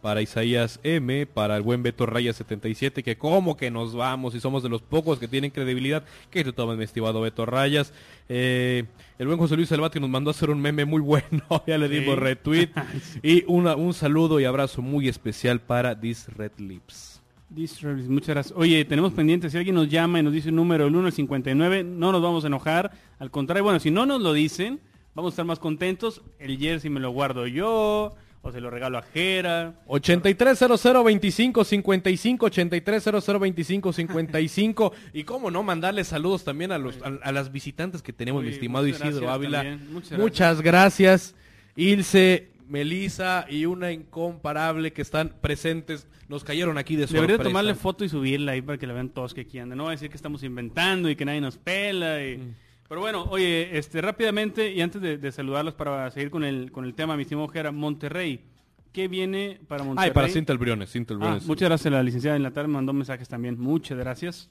para 0.05 0.21
Isaías 0.21 0.81
M, 0.83 1.25
para 1.25 1.57
el 1.57 1.63
buen 1.63 1.83
Beto 1.83 2.05
Raya 2.05 2.35
77, 2.35 3.03
que 3.03 3.17
como 3.17 3.57
que 3.57 3.71
nos 3.71 3.95
vamos 3.95 4.35
y 4.35 4.41
somos 4.41 4.63
de 4.63 4.69
los 4.69 4.83
pocos 4.83 5.19
que 5.19 5.29
tienen 5.29 5.51
credibilidad, 5.51 6.05
que 6.31 6.45
tú 6.45 6.53
tomas 6.53 6.77
mi 6.77 6.85
estimado 6.85 7.23
Beto 7.23 7.47
Rayas. 7.47 7.95
Eh, 8.29 8.85
el 9.19 9.27
buen 9.27 9.39
José 9.39 9.57
Luis 9.57 9.71
Salvat 9.71 9.91
que 9.91 10.01
nos 10.01 10.11
mandó 10.11 10.29
a 10.29 10.33
hacer 10.33 10.51
un 10.51 10.61
meme 10.61 10.85
muy 10.85 11.01
bueno, 11.01 11.43
ya 11.67 11.79
le 11.79 11.89
dimos 11.89 12.19
retweet. 12.19 12.69
y 13.23 13.45
una, 13.47 13.77
un 13.77 13.95
saludo 13.95 14.39
y 14.41 14.45
abrazo 14.45 14.83
muy 14.83 15.09
especial 15.09 15.63
para 15.63 15.99
This 15.99 16.29
Red 16.37 16.53
Lips. 16.59 17.23
This 17.55 17.71
Service, 17.71 18.07
muchas 18.07 18.29
gracias. 18.35 18.59
Oye, 18.59 18.85
tenemos 18.85 19.15
pendiente, 19.15 19.49
si 19.49 19.57
alguien 19.57 19.75
nos 19.75 19.89
llama 19.89 20.19
y 20.19 20.23
nos 20.23 20.35
dice 20.35 20.51
un 20.51 20.57
número, 20.57 20.87
el 20.87 20.95
1 20.95 21.07
al 21.07 21.13
59, 21.15 21.83
no 21.83 22.13
nos 22.13 22.21
vamos 22.21 22.45
a 22.45 22.49
enojar. 22.49 22.91
Al 23.19 23.31
contrario, 23.31 23.65
bueno, 23.65 23.81
si 23.81 23.91
no 23.91 24.05
nos 24.05 24.21
lo 24.21 24.35
dicen, 24.35 24.81
vamos 25.15 25.31
a 25.31 25.33
estar 25.33 25.47
más 25.47 25.59
contentos. 25.61 26.21
El 26.39 26.59
jersey 26.59 26.91
me 26.91 27.01
lo 27.01 27.11
guardo 27.11 27.47
yo, 27.47 28.15
o 28.45 28.53
se 28.53 28.61
lo 28.61 28.71
regalo 28.71 28.99
a 28.99 29.03
Jera. 29.03 29.75
83002555 29.87 32.51
83002555 32.51 34.93
y 35.13 35.25
cómo 35.25 35.51
no 35.51 35.63
mandarle 35.63 36.05
saludos 36.05 36.45
también 36.45 36.73
a 36.73 36.79
los 36.79 36.97
a, 37.03 37.19
a 37.23 37.33
las 37.33 37.53
visitantes 37.53 38.03
que 38.03 38.13
tenemos 38.13 38.43
mi 38.43 38.51
estimado 38.51 38.87
Isidro 38.87 39.11
gracias 39.11 39.31
Ávila 39.31 39.59
también, 39.63 39.93
muchas 39.93 40.19
muchas, 40.19 40.61
gracias. 40.63 41.35
Ilse 41.77 42.51
Melisa 42.69 43.47
y 43.49 43.67
una 43.67 43.93
incomparable 43.93 44.93
que 44.93 45.03
están 45.03 45.35
presentes 45.41 46.07
nos 46.29 46.43
cayeron 46.45 46.79
aquí 46.79 46.97
de 46.97 47.07
sorpresa 47.07 47.27
Debería 47.27 47.45
tomarle 47.45 47.75
foto 47.75 48.05
y 48.05 48.09
subirla 48.09 48.53
ahí 48.53 48.63
para 48.63 48.79
que 48.79 48.87
la 48.87 48.95
vean 48.95 49.11
todos 49.11 49.35
que 49.35 49.43
aquí 49.43 49.59
andan. 49.59 49.77
No 49.77 49.85
va 49.85 49.91
a 49.91 49.93
decir 49.93 50.09
que 50.09 50.17
estamos 50.17 50.43
inventando 50.43 51.11
y 51.11 51.17
que 51.17 51.25
nadie 51.27 51.41
nos 51.43 51.59
pela. 51.59 52.25
y- 52.25 52.39
Mm. 52.39 52.55
Pero 52.95 53.01
bueno, 53.03 53.27
oye, 53.29 53.77
este 53.77 54.01
rápidamente 54.01 54.71
y 54.71 54.81
antes 54.81 55.03
de, 55.03 55.19
de 55.19 55.33
saludarlos 55.33 55.75
para 55.75 56.09
seguir 56.13 56.31
con 56.31 56.45
el, 56.45 56.71
con 56.71 56.85
el 56.85 56.95
tema, 56.95 57.17
mi 57.17 57.23
estimado 57.23 57.49
Jera, 57.49 57.73
Monterrey. 57.73 58.45
¿Qué 58.93 59.09
viene 59.09 59.59
para 59.67 59.83
Monterrey? 59.83 60.11
ay 60.11 60.15
para 60.15 60.29
Cinta 60.29 60.55
Briones 60.55 60.95
Ah, 60.95 61.01
Briones 61.17 61.45
muchas 61.45 61.69
gracias 61.69 61.87
a 61.93 61.97
la 61.97 62.05
licenciada 62.05 62.37
en 62.37 62.45
la 62.45 62.53
tarde, 62.53 62.69
me 62.69 62.75
mandó 62.75 62.93
mensajes 62.93 63.29
también. 63.29 63.59
Muchas 63.59 63.99
gracias. 63.99 64.49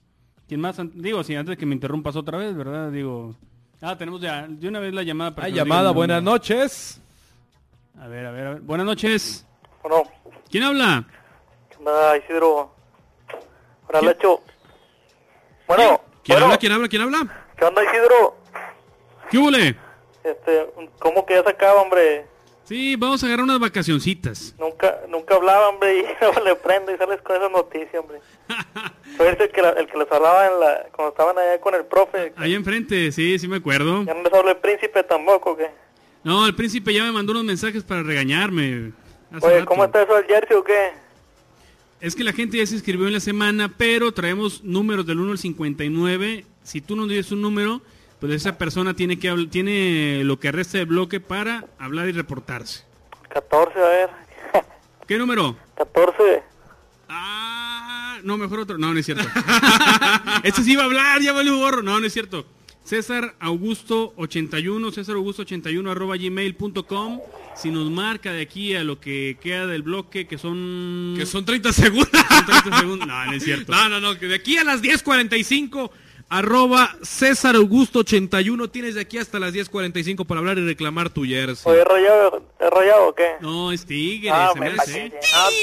¿Quién 0.50 0.60
más? 0.60 0.76
Digo, 0.94 1.24
si 1.24 1.36
antes 1.36 1.52
de 1.52 1.58
que 1.58 1.66
me 1.66 1.74
interrumpas 1.74 2.18
otra 2.18 2.38
vez, 2.38 2.54
¿verdad? 2.54 2.92
Digo. 2.92 3.34
Ah, 3.82 3.98
tenemos 3.98 4.20
ya 4.20 4.46
de 4.46 4.68
una 4.68 4.82
vez 4.82 4.94
la 4.94 5.04
llamada. 5.04 5.34
para 5.34 5.48
llamada 5.48 5.92
digan- 5.92 5.96
buenas 5.96 6.22
noches 6.24 7.02
A 7.98 8.08
ver, 8.10 8.26
a 8.26 8.32
ver, 8.32 8.48
a 8.48 8.50
ver. 8.56 8.62
Buenas 8.62 8.86
noches. 8.86 9.48
Bueno, 9.82 10.04
¿Quién 10.52 10.64
habla? 10.66 11.06
¿qué 11.70 11.78
onda, 11.78 12.18
Isidro? 12.18 12.76
Hola. 13.88 14.02
Lacho. 14.02 14.42
Bueno, 15.66 16.02
¿Quién 16.26 16.36
bueno, 16.36 16.46
habla? 16.48 16.58
¿Quién 16.58 16.72
habla? 16.74 16.88
¿Quién 16.90 17.02
habla? 17.04 17.40
¿Qué 17.58 17.66
onda, 17.66 17.84
Isidro? 17.84 18.36
¿Qué 19.30 19.38
hule? 19.38 19.76
Este, 20.24 20.68
¿cómo 21.00 21.26
que 21.26 21.34
ya 21.36 21.44
se 21.44 21.50
acaba, 21.50 21.82
hombre? 21.82 22.26
Sí, 22.66 22.96
vamos 22.96 23.22
a 23.22 23.26
agarrar 23.28 23.44
unas 23.44 23.60
vacacioncitas. 23.60 24.56
Nunca, 24.58 25.02
nunca 25.10 25.36
hablaba, 25.36 25.70
hombre, 25.70 26.00
y 26.00 26.04
no 26.22 26.44
le 26.44 26.56
prendo 26.56 26.94
y 26.94 26.98
sales 26.98 27.22
con 27.22 27.36
esa 27.36 27.50
noticia, 27.50 28.00
hombre. 28.00 28.20
Soy 29.18 29.28
el 29.28 29.52
que, 29.52 29.62
la- 29.62 29.72
el 29.72 29.88
que 29.88 29.98
les 29.98 30.12
hablaba 30.12 30.48
en 30.48 30.60
la, 30.60 30.86
cuando 30.96 31.10
estaban 31.12 31.38
allá 31.38 31.60
con 31.60 31.76
el 31.76 31.86
profe. 31.86 32.34
Ahí 32.38 32.54
enfrente, 32.56 33.12
sí, 33.12 33.38
sí 33.38 33.48
me 33.48 33.58
acuerdo. 33.58 34.04
Ya 34.06 34.14
no 34.14 34.24
les 34.24 34.34
habló 34.34 34.50
el 34.52 34.58
príncipe 34.58 35.04
tampoco, 35.04 35.58
¿qué? 35.58 35.70
No, 36.24 36.46
el 36.48 36.56
príncipe 36.56 36.94
ya 36.94 37.04
me 37.04 37.12
mandó 37.12 37.34
unos 37.34 37.44
mensajes 37.44 37.84
para 37.84 38.02
regañarme. 38.02 38.94
hace 39.34 39.46
Oye, 39.46 39.56
rato. 39.56 39.66
¿cómo 39.68 39.84
está 39.84 40.04
eso 40.04 40.16
del 40.16 40.26
jersey 40.26 40.56
o 40.56 40.64
qué? 40.64 40.94
Es 42.04 42.18
que 42.18 42.26
la 42.26 42.34
gente 42.34 42.58
ya 42.58 42.66
se 42.66 42.74
inscribió 42.74 43.08
en 43.08 43.14
la 43.14 43.22
semana, 43.22 43.70
pero 43.78 44.12
traemos 44.12 44.62
números 44.62 45.06
del 45.06 45.22
1 45.22 45.32
al 45.32 45.38
59. 45.38 46.46
Si 46.62 46.82
tú 46.82 46.98
nos 46.98 47.08
dices 47.08 47.32
un 47.32 47.42
número, 47.42 47.82
pues 48.20 48.34
esa 48.34 48.58
persona 48.58 48.94
tiene 48.94 49.18
que 49.18 49.34
tiene 49.50 50.22
lo 50.26 50.38
que 50.38 50.52
resta 50.52 50.80
de 50.80 50.84
bloque 50.84 51.22
para 51.22 51.64
hablar 51.80 52.10
y 52.10 52.12
reportarse. 52.12 52.84
14, 53.30 53.80
a 53.80 53.88
ver. 53.88 54.10
¿Qué 55.08 55.18
número? 55.18 55.56
14. 55.78 56.44
Ah, 57.08 58.20
no, 58.22 58.38
mejor 58.38 58.60
otro. 58.60 58.78
No, 58.78 58.94
no 58.94 59.00
es 59.00 59.06
cierto. 59.06 59.24
este 60.44 60.62
sí 60.62 60.74
iba 60.74 60.82
a 60.82 60.88
hablar, 60.88 61.22
ya 61.22 61.32
vale 61.32 61.52
gorro. 61.52 61.84
No, 61.84 62.02
no 62.02 62.06
es 62.06 62.12
cierto. 62.12 62.46
César 62.84 63.36
Augusto 63.40 64.14
81, 64.18 64.92
César 64.92 65.16
Augusto 65.16 65.44
81 65.44 65.90
arroba 65.90 66.18
gmail.com. 66.18 67.22
si 67.56 67.72
nos 67.72 67.90
marca 67.90 68.34
de 68.34 68.42
aquí 68.42 68.76
a 68.76 68.84
lo 68.84 69.00
que 69.00 69.38
queda 69.42 69.66
del 69.68 69.84
bloque, 69.84 70.28
que 70.28 70.38
son... 70.38 71.14
Que 71.18 71.26
son 71.26 71.46
30 71.46 71.72
segundos. 71.72 72.10
son 72.30 72.46
30 72.46 72.80
segundos. 72.80 73.08
No, 73.08 73.26
no 73.26 73.34
es 73.34 73.44
cierto. 73.44 73.72
No, 73.72 73.88
no, 73.90 74.00
no, 74.02 74.20
que 74.20 74.28
de 74.28 74.36
aquí 74.36 74.58
a 74.58 74.66
las 74.66 74.82
10.45, 74.82 75.92
arroba 76.28 76.98
César 77.04 77.56
Augusto 77.56 78.00
81, 78.00 78.70
tienes 78.70 78.96
de 78.96 79.02
aquí 79.02 79.18
hasta 79.18 79.40
las 79.40 79.54
10.45 79.54 80.26
para 80.26 80.40
hablar 80.40 80.58
y 80.58 80.66
reclamar 80.66 81.10
tu 81.10 81.24
jersey. 81.24 81.72
Oye, 81.72 81.86
rayado, 81.86 82.44
¿es 82.60 82.70
rayado 82.70 83.08
o 83.08 83.16
qué? 83.16 83.30
No, 83.40 83.72
es 83.72 83.86
Tigre, 83.86 84.30
Ah, 84.30 84.50
se 84.54 84.60
me 84.60 84.68
hace. 84.68 85.14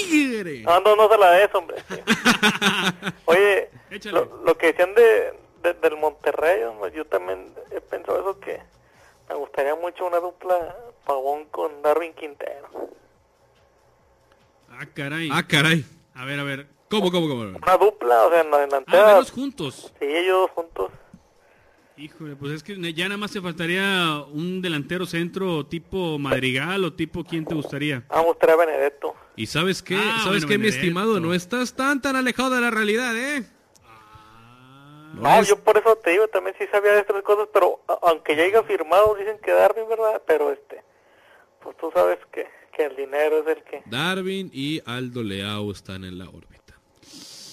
¡Tigre! 0.08 0.62
No, 0.62 0.80
no, 0.80 0.96
no 0.96 1.08
se 1.08 1.18
la 1.18 1.30
des, 1.32 1.54
hombre. 1.54 1.76
Oye, 3.26 3.68
lo, 4.10 4.42
lo 4.46 4.56
que 4.56 4.68
decían 4.68 4.94
de, 4.94 5.32
de- 5.62 5.74
del 5.74 5.96
Monterrey, 5.96 6.62
hombre, 6.64 6.92
yo 6.94 7.04
también 7.06 7.52
he 7.70 7.80
pensado 7.80 8.20
eso 8.20 8.40
que 8.40 8.60
me 9.28 9.34
gustaría 9.36 9.74
mucho 9.76 10.06
una 10.06 10.18
dupla 10.18 10.74
Pavón 11.06 11.44
con 11.46 11.82
Darwin 11.82 12.12
Quintero. 12.14 12.68
Ah, 14.70 14.86
caray. 14.94 15.28
Ah, 15.32 15.42
caray. 15.46 15.84
A 16.14 16.24
ver, 16.24 16.40
a 16.40 16.44
ver. 16.44 16.66
¿Cómo, 16.88 17.10
cómo, 17.12 17.28
cómo? 17.28 17.42
Una 17.42 17.76
dupla, 17.76 18.26
o 18.26 18.30
sea, 18.30 18.40
en 18.40 18.50
la 18.50 18.56
Ah, 18.56 18.60
delantera. 18.60 19.04
verlos 19.06 19.30
juntos. 19.30 19.92
sí, 19.98 20.04
ellos 20.06 20.40
dos 20.42 20.50
juntos. 20.52 20.90
Híjole, 21.96 22.34
pues 22.34 22.52
es 22.52 22.62
que 22.62 22.94
ya 22.94 23.04
nada 23.08 23.18
más 23.18 23.30
te 23.30 23.42
faltaría 23.42 24.24
un 24.32 24.62
delantero 24.62 25.04
centro 25.04 25.66
tipo 25.66 26.18
Madrigal 26.18 26.82
o 26.84 26.94
tipo 26.94 27.24
¿quién 27.24 27.46
te 27.46 27.54
gustaría? 27.54 28.04
Ah, 28.08 28.20
me 28.22 28.28
gustaría 28.28 28.56
Benedetto. 28.56 29.14
¿Y 29.36 29.46
sabes 29.46 29.82
qué? 29.82 29.96
Ah, 29.96 30.20
¿Sabes 30.24 30.44
bueno, 30.44 30.48
qué, 30.48 30.58
mi 30.58 30.68
estimado? 30.68 31.20
No 31.20 31.34
estás 31.34 31.74
tan 31.74 32.00
tan 32.00 32.16
alejado 32.16 32.50
de 32.54 32.60
la 32.62 32.70
realidad, 32.70 33.14
¿eh? 33.16 33.44
No 35.14 35.22
No, 35.22 35.40
es- 35.40 35.48
yo 35.48 35.56
por 35.58 35.76
eso 35.78 35.96
te 35.96 36.10
digo, 36.10 36.28
también 36.28 36.54
sí 36.58 36.66
sabía 36.70 36.92
de 36.92 37.00
estas 37.00 37.22
cosas, 37.22 37.48
pero 37.52 37.80
aunque 38.02 38.36
ya 38.36 38.44
haya 38.44 38.62
firmado, 38.62 39.14
dicen 39.14 39.38
que 39.38 39.50
Darwin, 39.52 39.88
¿verdad? 39.88 40.22
Pero 40.26 40.52
este, 40.52 40.82
pues 41.62 41.76
tú 41.78 41.90
sabes 41.92 42.18
que, 42.32 42.46
que 42.76 42.84
el 42.84 42.96
dinero 42.96 43.38
es 43.40 43.56
el 43.56 43.62
que... 43.64 43.82
Darwin 43.86 44.50
y 44.52 44.80
Aldo 44.86 45.22
Leao 45.22 45.70
están 45.72 46.04
en 46.04 46.18
la 46.18 46.24
órbita. 46.28 46.49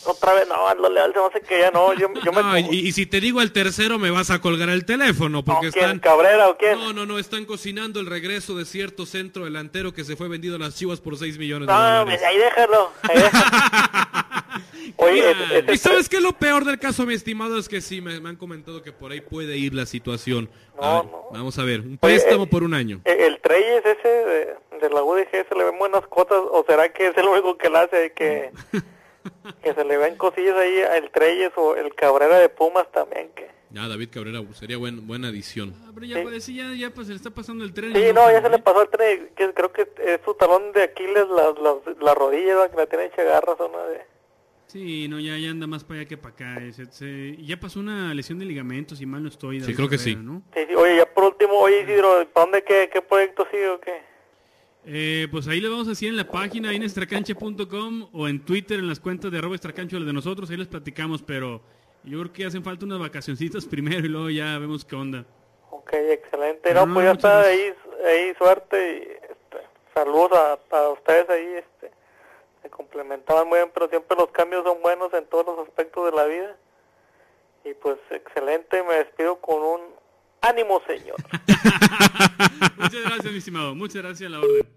Otra 0.07 0.33
vez, 0.33 0.47
no, 0.47 0.67
Aldo 0.67 0.89
Leal 0.89 1.11
se 1.13 1.19
me 1.19 1.25
hace 1.25 1.41
que 1.41 1.59
ya 1.59 1.69
no, 1.71 1.93
yo, 1.93 2.07
yo 2.23 2.31
me... 2.31 2.41
No, 2.43 2.57
y, 2.57 2.63
y 2.87 2.91
si 2.93 3.05
te 3.05 3.19
digo 3.19 3.41
el 3.41 3.51
tercero 3.51 3.99
me 3.99 4.09
vas 4.09 4.31
a 4.31 4.39
colgar 4.39 4.69
el 4.69 4.85
teléfono 4.85 5.43
porque 5.43 5.67
No, 5.67 5.71
¿quién? 5.73 5.85
están... 5.85 5.99
¿Cabrera 5.99 6.49
o 6.49 6.57
quién? 6.57 6.79
No, 6.79 6.93
no, 6.93 7.05
no, 7.05 7.19
están 7.19 7.45
cocinando 7.45 7.99
el 7.99 8.05
regreso 8.05 8.55
de 8.57 8.65
cierto 8.65 9.05
centro 9.05 9.45
delantero 9.45 9.93
que 9.93 10.03
se 10.03 10.15
fue 10.15 10.27
vendido 10.29 10.55
a 10.55 10.59
las 10.59 10.75
chivas 10.75 11.01
por 11.01 11.17
6 11.17 11.37
millones 11.37 11.67
de 11.67 11.73
No, 11.73 11.79
dólares. 11.79 12.21
ahí 12.23 12.37
déjalo. 12.37 12.91
Ahí 13.03 13.17
déjalo. 13.21 13.47
Oye, 14.97 15.31
ese- 15.31 15.59
ese- 15.59 15.73
Y 15.73 15.77
sabes 15.77 16.09
que 16.09 16.19
lo 16.21 16.33
peor 16.33 16.63
del 16.65 16.79
caso, 16.79 17.05
mi 17.05 17.13
estimado, 17.13 17.57
es 17.59 17.67
que 17.69 17.81
sí, 17.81 18.01
me, 18.01 18.19
me 18.19 18.29
han 18.29 18.35
comentado 18.37 18.81
que 18.81 18.91
por 18.91 19.11
ahí 19.11 19.21
puede 19.21 19.57
ir 19.57 19.73
la 19.73 19.85
situación. 19.85 20.49
No, 20.79 20.83
A 20.83 21.01
ver, 21.01 21.11
no. 21.11 21.27
Vamos 21.31 21.59
a 21.59 21.63
ver, 21.63 21.81
un 21.81 21.97
préstamo 21.97 22.45
eh, 22.45 22.47
por 22.47 22.63
un 22.63 22.73
año. 22.73 23.01
eh, 23.05 23.17
el 23.27 23.39
Treyes 23.41 23.85
ese 23.85 24.07
de, 24.07 24.55
de 24.81 24.89
la 24.89 25.03
UDG 25.03 25.29
se 25.47 25.55
le 25.55 25.63
ven 25.65 25.77
buenas 25.77 26.07
cosas, 26.07 26.37
o 26.39 26.65
será 26.67 26.89
que 26.91 27.07
es 27.07 27.17
el 27.17 27.25
único 27.27 27.57
que 27.57 27.69
le 27.69 27.77
hace 27.77 28.11
que, 28.13 28.51
que 29.63 29.73
se 29.73 29.83
le 29.85 29.97
ven 29.97 30.15
cosillas 30.17 30.55
ahí 30.55 30.81
al 30.81 31.09
Treyes 31.11 31.51
o 31.55 31.75
el 31.75 31.93
Cabrera 31.95 32.39
de 32.39 32.49
Pumas 32.49 32.91
también 32.91 33.29
que... 33.35 33.47
Ya, 33.69 33.85
David 33.89 34.09
Cabrera 34.13 34.41
sería 34.53 34.77
buen, 34.77 35.05
buena 35.07 35.27
adición. 35.27 35.73
Ah, 35.85 35.91
pero 35.93 36.05
ya 36.05 36.23
parece, 36.23 36.53
ya, 36.53 36.73
ya 36.73 36.89
pues 36.93 37.07
se 37.07 37.13
le 37.13 37.17
está 37.17 37.31
pasando 37.31 37.65
el 37.65 37.73
tren. 37.73 37.93
Sí, 37.93 38.13
no, 38.13 38.31
ya 38.31 38.41
se 38.41 38.49
le 38.49 38.59
pasó 38.59 38.79
al 38.79 38.89
tren, 38.89 39.29
que 39.35 39.53
creo 39.53 39.73
que 39.73 39.81
es 40.05 40.21
su 40.23 40.33
talón 40.35 40.71
de 40.71 40.83
Aquiles, 40.83 41.27
la, 41.27 41.53
la, 41.61 41.75
la 41.99 42.13
rodilla, 42.15 42.69
que 42.69 42.77
la 42.77 42.85
tiene 42.87 43.05
hecha 43.05 43.23
garras, 43.23 43.57
una 43.59 43.83
de... 43.83 44.01
Sí, 44.67 45.07
no, 45.09 45.19
ya, 45.19 45.37
ya 45.37 45.49
anda 45.51 45.65
más 45.67 45.83
para 45.83 45.99
allá 46.01 46.09
que 46.09 46.17
para 46.17 46.33
acá. 46.33 46.57
eh, 46.61 46.71
se- 46.73 46.85
se- 46.91 47.35
y 47.37 47.45
ya 47.45 47.57
pasó 47.59 47.79
una 47.81 48.13
lesión 48.13 48.39
de 48.39 48.45
ligamentos, 48.45 48.97
si 48.99 49.05
mal 49.05 49.21
no 49.23 49.29
estoy. 49.29 49.59
David 49.59 49.75
creo 49.75 49.89
que 49.89 49.97
Cabrera, 49.97 50.19
sí. 50.19 50.25
¿no? 50.25 50.41
Sí, 50.53 50.61
sí, 50.67 50.75
oye, 50.75 50.97
ya 50.97 51.05
por 51.13 51.23
último, 51.25 51.53
oye 51.59 51.81
Isidro, 51.83 52.25
¿para 52.33 52.45
dónde 52.45 52.63
qué, 52.63 52.89
qué 52.91 53.01
proyecto 53.01 53.45
sigue 53.51 53.67
o 53.69 53.79
qué? 53.81 54.01
Eh, 54.89 55.27
pues 55.31 55.45
ahí 55.49 55.59
lo 55.59 55.69
vamos 55.69 55.87
a 55.87 55.89
decir 55.89 56.07
en 56.07 56.15
la 56.15 56.25
página, 56.25 56.69
ahí 56.69 56.77
en 56.77 56.83
extracancha.com 56.83 58.07
o 58.13 58.27
en 58.29 58.39
Twitter, 58.45 58.79
en 58.79 58.87
las 58.87 59.01
cuentas 59.01 59.29
de 59.29 59.37
arroba 59.37 59.53
extracancha, 59.55 59.97
las 59.97 60.05
de 60.07 60.13
nosotros, 60.13 60.49
ahí 60.49 60.55
les 60.55 60.67
platicamos, 60.67 61.21
pero 61.21 61.61
yo 62.05 62.19
creo 62.21 62.31
que 62.31 62.45
hacen 62.45 62.63
falta 62.63 62.85
unas 62.85 62.99
vacacioncitas 62.99 63.65
primero 63.69 64.05
y 64.05 64.09
luego 64.09 64.29
ya 64.29 64.57
vemos 64.57 64.85
qué 64.85 64.95
onda. 64.95 65.25
Ok, 65.71 65.91
excelente. 65.93 66.73
No, 66.73 66.85
No, 66.85 66.93
pues 66.93 67.05
ya 67.05 67.11
está 67.11 67.41
gracias. 67.41 67.75
ahí, 68.05 68.05
ahí 68.29 68.35
suerte 68.37 68.77
y 68.97 69.01
este, 69.29 69.57
saludos 69.93 70.31
a, 70.31 70.77
a 70.77 70.89
ustedes 70.91 71.29
ahí. 71.29 71.45
Este, 71.55 71.91
se 72.63 72.69
complementaban 72.69 73.45
muy 73.49 73.59
bien, 73.59 73.71
pero 73.73 73.89
siempre 73.89 74.15
los 74.17 74.29
cambios 74.29 74.63
son 74.63 74.81
buenos 74.81 75.13
en 75.13 75.25
todos 75.25 75.45
los 75.47 75.67
aspectos 75.67 76.05
de 76.09 76.15
la 76.15 76.25
vida. 76.25 76.55
Y 77.65 77.73
pues 77.73 77.97
excelente, 78.09 78.81
me 78.83 78.95
despido 78.95 79.41
con 79.41 79.61
un 79.61 79.81
ánimo, 80.39 80.81
señor. 80.87 81.17
Muchas 82.77 83.01
gracias, 83.01 83.31
mi 83.33 83.37
estimado. 83.39 83.75
Muchas 83.75 84.01
gracias 84.01 84.27
a 84.27 84.31
la 84.31 84.39
orden. 84.39 84.76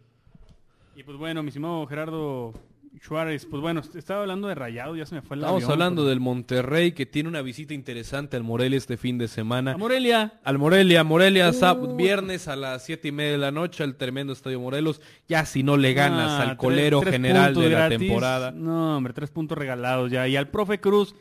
Y 1.01 1.03
pues 1.03 1.17
bueno, 1.17 1.43
mi 1.43 1.49
estimado 1.49 1.87
Gerardo 1.87 2.53
Suárez, 3.01 3.47
pues 3.51 3.63
bueno, 3.63 3.81
estaba 3.95 4.21
hablando 4.21 4.49
de 4.49 4.55
Rayado, 4.55 4.95
ya 4.97 5.07
se 5.07 5.15
me 5.15 5.23
fue 5.23 5.37
el 5.37 5.41
Estamos 5.41 5.63
avión, 5.63 5.73
hablando 5.73 6.05
del 6.05 6.21
Monterrey 6.21 6.93
que 6.93 7.07
tiene 7.07 7.27
una 7.31 7.41
visita 7.41 7.73
interesante 7.73 8.37
al 8.37 8.43
Morelia 8.43 8.77
este 8.77 8.99
fin 8.99 9.17
de 9.17 9.27
semana. 9.27 9.73
A 9.73 9.77
Morelia. 9.79 10.35
Al 10.45 10.59
Morelia, 10.59 11.03
Morelia, 11.03 11.53
sab- 11.53 11.97
viernes 11.97 12.49
a 12.49 12.57
las 12.57 12.85
siete 12.85 13.09
y 13.09 13.13
media 13.13 13.33
de 13.33 13.39
la 13.39 13.51
noche 13.51 13.83
al 13.83 13.97
tremendo 13.97 14.35
Estadio 14.35 14.61
Morelos. 14.61 15.01
Ya 15.27 15.47
si 15.47 15.63
no 15.63 15.79
le 15.79 15.95
ganas 15.95 16.33
Ah, 16.33 16.43
al 16.51 16.57
colero 16.59 17.01
tres 17.01 17.13
general 17.13 17.55
de 17.55 17.63
la 17.71 17.79
gratis. 17.89 17.99
temporada. 17.99 18.51
No, 18.51 18.99
hombre, 18.99 19.15
tres 19.15 19.31
puntos 19.31 19.57
regalados 19.57 20.11
ya. 20.11 20.29
Y 20.29 20.37
al 20.37 20.49
profe 20.49 20.81
Cruz. 20.81 21.15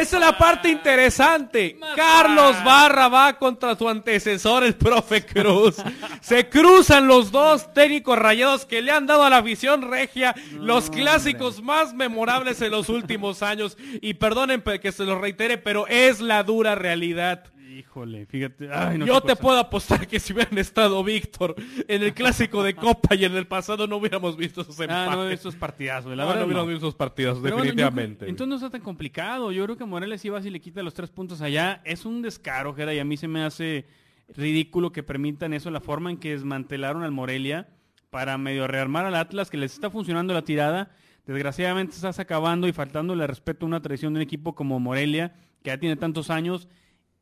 Esa 0.00 0.16
es 0.16 0.20
la 0.22 0.38
parte 0.38 0.68
interesante. 0.68 1.76
Carlos 1.96 2.56
Barra 2.64 3.08
va 3.08 3.36
contra 3.38 3.74
su 3.76 3.88
antecesor, 3.88 4.62
el 4.64 4.74
profe 4.76 5.24
Cruz. 5.26 5.76
Se 6.20 6.48
cruzan 6.48 7.06
los 7.08 7.32
dos 7.32 7.72
técnicos 7.74 8.16
rayados 8.18 8.64
que 8.64 8.80
le 8.82 8.92
han 8.92 9.06
dado 9.06 9.24
a 9.24 9.30
la 9.30 9.38
afición 9.38 9.82
regia 9.90 10.34
los 10.52 10.88
clásicos 10.90 11.62
más 11.62 11.94
memorables 11.94 12.60
en 12.62 12.70
los 12.70 12.88
últimos 12.88 13.42
años. 13.42 13.76
Y 14.00 14.14
perdonen 14.14 14.62
pe- 14.62 14.80
que 14.80 14.92
se 14.92 15.04
los 15.04 15.20
reitere, 15.20 15.58
pero 15.58 15.86
es 15.88 16.20
la 16.20 16.42
dura 16.44 16.74
realidad. 16.74 17.44
Híjole, 17.78 18.26
fíjate. 18.26 18.68
Ay, 18.72 18.98
no, 18.98 19.06
Yo 19.06 19.20
te 19.20 19.30
cosa. 19.32 19.36
puedo 19.42 19.58
apostar 19.58 20.06
que 20.06 20.20
si 20.20 20.32
hubieran 20.32 20.56
estado 20.58 21.02
Víctor 21.02 21.54
en 21.88 22.02
el 22.02 22.14
clásico 22.14 22.62
de 22.62 22.74
Copa 22.74 23.14
y 23.14 23.24
en 23.24 23.36
el 23.36 23.46
pasado 23.46 23.86
no 23.86 23.96
hubiéramos 23.96 24.36
visto 24.36 24.60
esos 24.60 24.78
Ah, 24.80 24.84
empates. 24.84 25.16
no, 25.16 25.28
estos 25.28 25.56
partidazos. 25.56 26.16
La 26.16 26.22
No, 26.22 26.28
verdad, 26.28 26.40
no 26.42 26.46
hubiéramos 26.46 26.68
visto 26.70 26.86
esos 26.86 26.94
partidos, 26.94 27.40
bueno, 27.40 27.56
creo- 27.56 27.64
definitivamente. 27.64 28.28
entonces 28.28 28.48
no 28.48 28.54
está 28.56 28.70
tan 28.70 28.80
complicado. 28.82 29.50
Yo 29.52 29.64
creo 29.64 29.76
que 29.76 29.84
Morelia 29.84 30.16
sí 30.18 30.28
va 30.28 30.40
si 30.42 30.50
le 30.50 30.60
quita 30.60 30.82
los 30.82 30.94
tres 30.94 31.10
puntos 31.10 31.40
allá. 31.40 31.80
Es 31.84 32.04
un 32.04 32.22
descaro, 32.22 32.74
Jera, 32.74 32.94
y 32.94 32.98
a 33.00 33.04
mí 33.04 33.16
se 33.16 33.28
me 33.28 33.42
hace 33.42 33.86
ridículo 34.28 34.92
que 34.92 35.02
permitan 35.02 35.52
eso, 35.52 35.70
la 35.70 35.80
forma 35.80 36.10
en 36.10 36.16
que 36.18 36.30
desmantelaron 36.30 37.02
al 37.02 37.10
Morelia 37.10 37.68
para 38.10 38.38
medio 38.38 38.66
rearmar 38.68 39.04
al 39.04 39.14
Atlas, 39.16 39.50
que 39.50 39.56
les 39.56 39.74
está 39.74 39.90
funcionando 39.90 40.32
la 40.32 40.42
tirada. 40.42 40.90
Desgraciadamente 41.26 41.94
estás 41.96 42.18
acabando 42.18 42.68
y 42.68 42.72
faltándole 42.72 43.26
respeto 43.26 43.66
a 43.66 43.68
una 43.68 43.82
tradición 43.82 44.12
de 44.14 44.18
un 44.18 44.22
equipo 44.22 44.54
como 44.54 44.78
Morelia, 44.78 45.34
que 45.62 45.70
ya 45.70 45.78
tiene 45.78 45.96
tantos 45.96 46.30
años. 46.30 46.68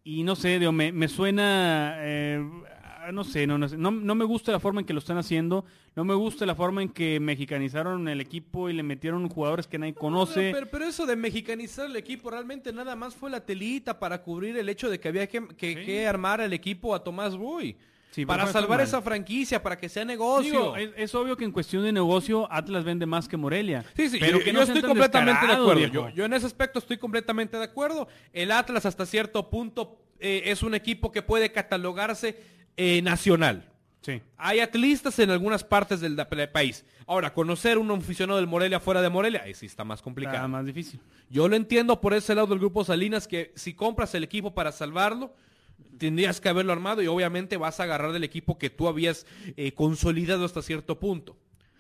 Y 0.05 0.23
no 0.25 0.35
sé, 0.37 0.59
digo, 0.59 0.73
me, 0.73 0.91
me 0.93 1.07
suena, 1.09 1.95
eh, 1.99 2.45
no 3.13 3.23
sé, 3.25 3.47
no, 3.47 3.57
no 3.59 3.69
sé, 3.69 3.77
no, 3.77 3.91
no 3.93 4.15
me 4.17 4.25
gusta 4.25 4.51
la 4.51 4.59
forma 4.59 4.81
en 4.81 4.87
que 4.87 4.93
lo 4.93 4.99
están 4.99 5.17
haciendo, 5.19 5.65
no 5.95 6.05
me 6.05 6.15
gusta 6.15 6.45
la 6.45 6.55
forma 6.57 6.83
en 6.83 6.89
que 6.89 7.21
mexicanizaron 7.21 8.09
el 8.09 8.21
equipo 8.21 8.69
y 8.69 8.73
le 8.73 8.83
metieron 8.83 9.29
jugadores 9.29 9.69
que 9.69 9.79
nadie 9.79 9.95
conoce. 9.95 10.51
No, 10.51 10.55
pero, 10.57 10.71
pero 10.71 10.85
eso 10.87 11.07
de 11.07 11.15
mexicanizar 11.15 11.87
el 11.87 11.95
equipo 11.97 12.31
realmente 12.31 12.73
nada 12.73 12.97
más 12.97 13.15
fue 13.15 13.31
la 13.31 13.45
telita 13.45 13.99
para 14.01 14.23
cubrir 14.23 14.57
el 14.57 14.69
hecho 14.69 14.91
de 14.91 14.99
que 14.99 15.09
había 15.09 15.29
que, 15.29 15.47
que- 15.57 15.85
que 15.85 16.07
armar 16.07 16.41
el 16.41 16.53
equipo 16.53 16.95
a 16.95 17.05
Tomás 17.05 17.37
Boy. 17.37 17.77
Sí, 18.13 18.27
para 18.27 18.47
salvar 18.47 18.83
esa 18.83 19.01
franquicia, 19.01 19.63
para 19.63 19.79
que 19.79 19.89
sea 19.89 20.05
negocio. 20.05 20.53
Digo, 20.53 20.77
es, 20.77 20.91
es 20.97 21.15
obvio 21.15 21.35
que 21.35 21.47
en 21.47 21.51
cuestión 21.51 21.83
de 21.83 21.93
negocio 21.93 22.47
Atlas 22.53 22.85
vende 22.85 23.07
más 23.07 23.27
que 23.27 23.39
Morelia. 23.39 23.87
Sí, 23.97 24.11
sí, 24.11 24.19
pero 24.21 24.39
yo, 24.39 24.45
que 24.45 24.53
no 24.53 24.61
estoy 24.61 24.83
completamente 24.83 25.47
de 25.47 25.53
acuerdo. 25.55 25.87
Yo, 25.87 26.09
yo 26.11 26.27
en 26.27 26.35
ese 26.35 26.45
aspecto 26.45 26.79
estoy 26.79 26.99
completamente 26.99 27.57
de 27.57 27.65
acuerdo. 27.65 28.07
El 28.35 28.53
Atlas 28.53 28.85
hasta 28.85 29.07
cierto 29.07 29.49
punto 29.49 29.99
eh, 30.21 30.43
es 30.45 30.63
un 30.63 30.75
equipo 30.75 31.11
que 31.11 31.23
puede 31.23 31.53
catalogarse 31.53 32.39
eh, 32.77 33.01
nacional. 33.01 33.71
Sí. 34.03 34.21
Hay 34.37 34.61
atlistas 34.61 35.19
en 35.19 35.31
algunas 35.31 35.65
partes 35.65 36.01
del 36.01 36.17
país. 36.51 36.85
Ahora, 37.07 37.33
conocer 37.33 37.79
un 37.79 37.91
aficionado 37.93 38.39
del 38.39 38.47
Morelia 38.49 38.79
fuera 38.79 39.01
de 39.01 39.09
Morelia, 39.09 39.43
ahí 39.45 39.55
sí 39.55 39.67
está 39.67 39.85
más 39.85 40.03
complicado. 40.03 40.37
Está 40.37 40.49
más 40.49 40.67
difícil. 40.67 41.01
Yo 41.31 41.49
lo 41.49 41.57
entiendo 41.57 42.01
por 42.01 42.13
ese 42.13 42.35
lado 42.35 42.49
del 42.49 42.59
grupo 42.59 42.85
Salinas, 42.85 43.27
que 43.27 43.53
si 43.55 43.73
compras 43.75 44.15
el 44.15 44.25
equipo 44.25 44.53
para 44.53 44.71
salvarlo, 44.71 45.33
tendrías 45.99 46.41
que 46.41 46.49
haberlo 46.49 46.73
armado 46.73 47.03
y 47.03 47.07
obviamente 47.07 47.57
vas 47.57 47.81
a 47.81 47.85
agarrar 47.85 48.13
del 48.13 48.25
equipo 48.25 48.59
que 48.59 48.71
tú 48.71 48.89
habías 48.89 49.27
eh, 49.57 49.73
consolidado 49.73 50.45
hasta 50.45 50.63
cierto 50.63 50.99
punto. 50.99 51.37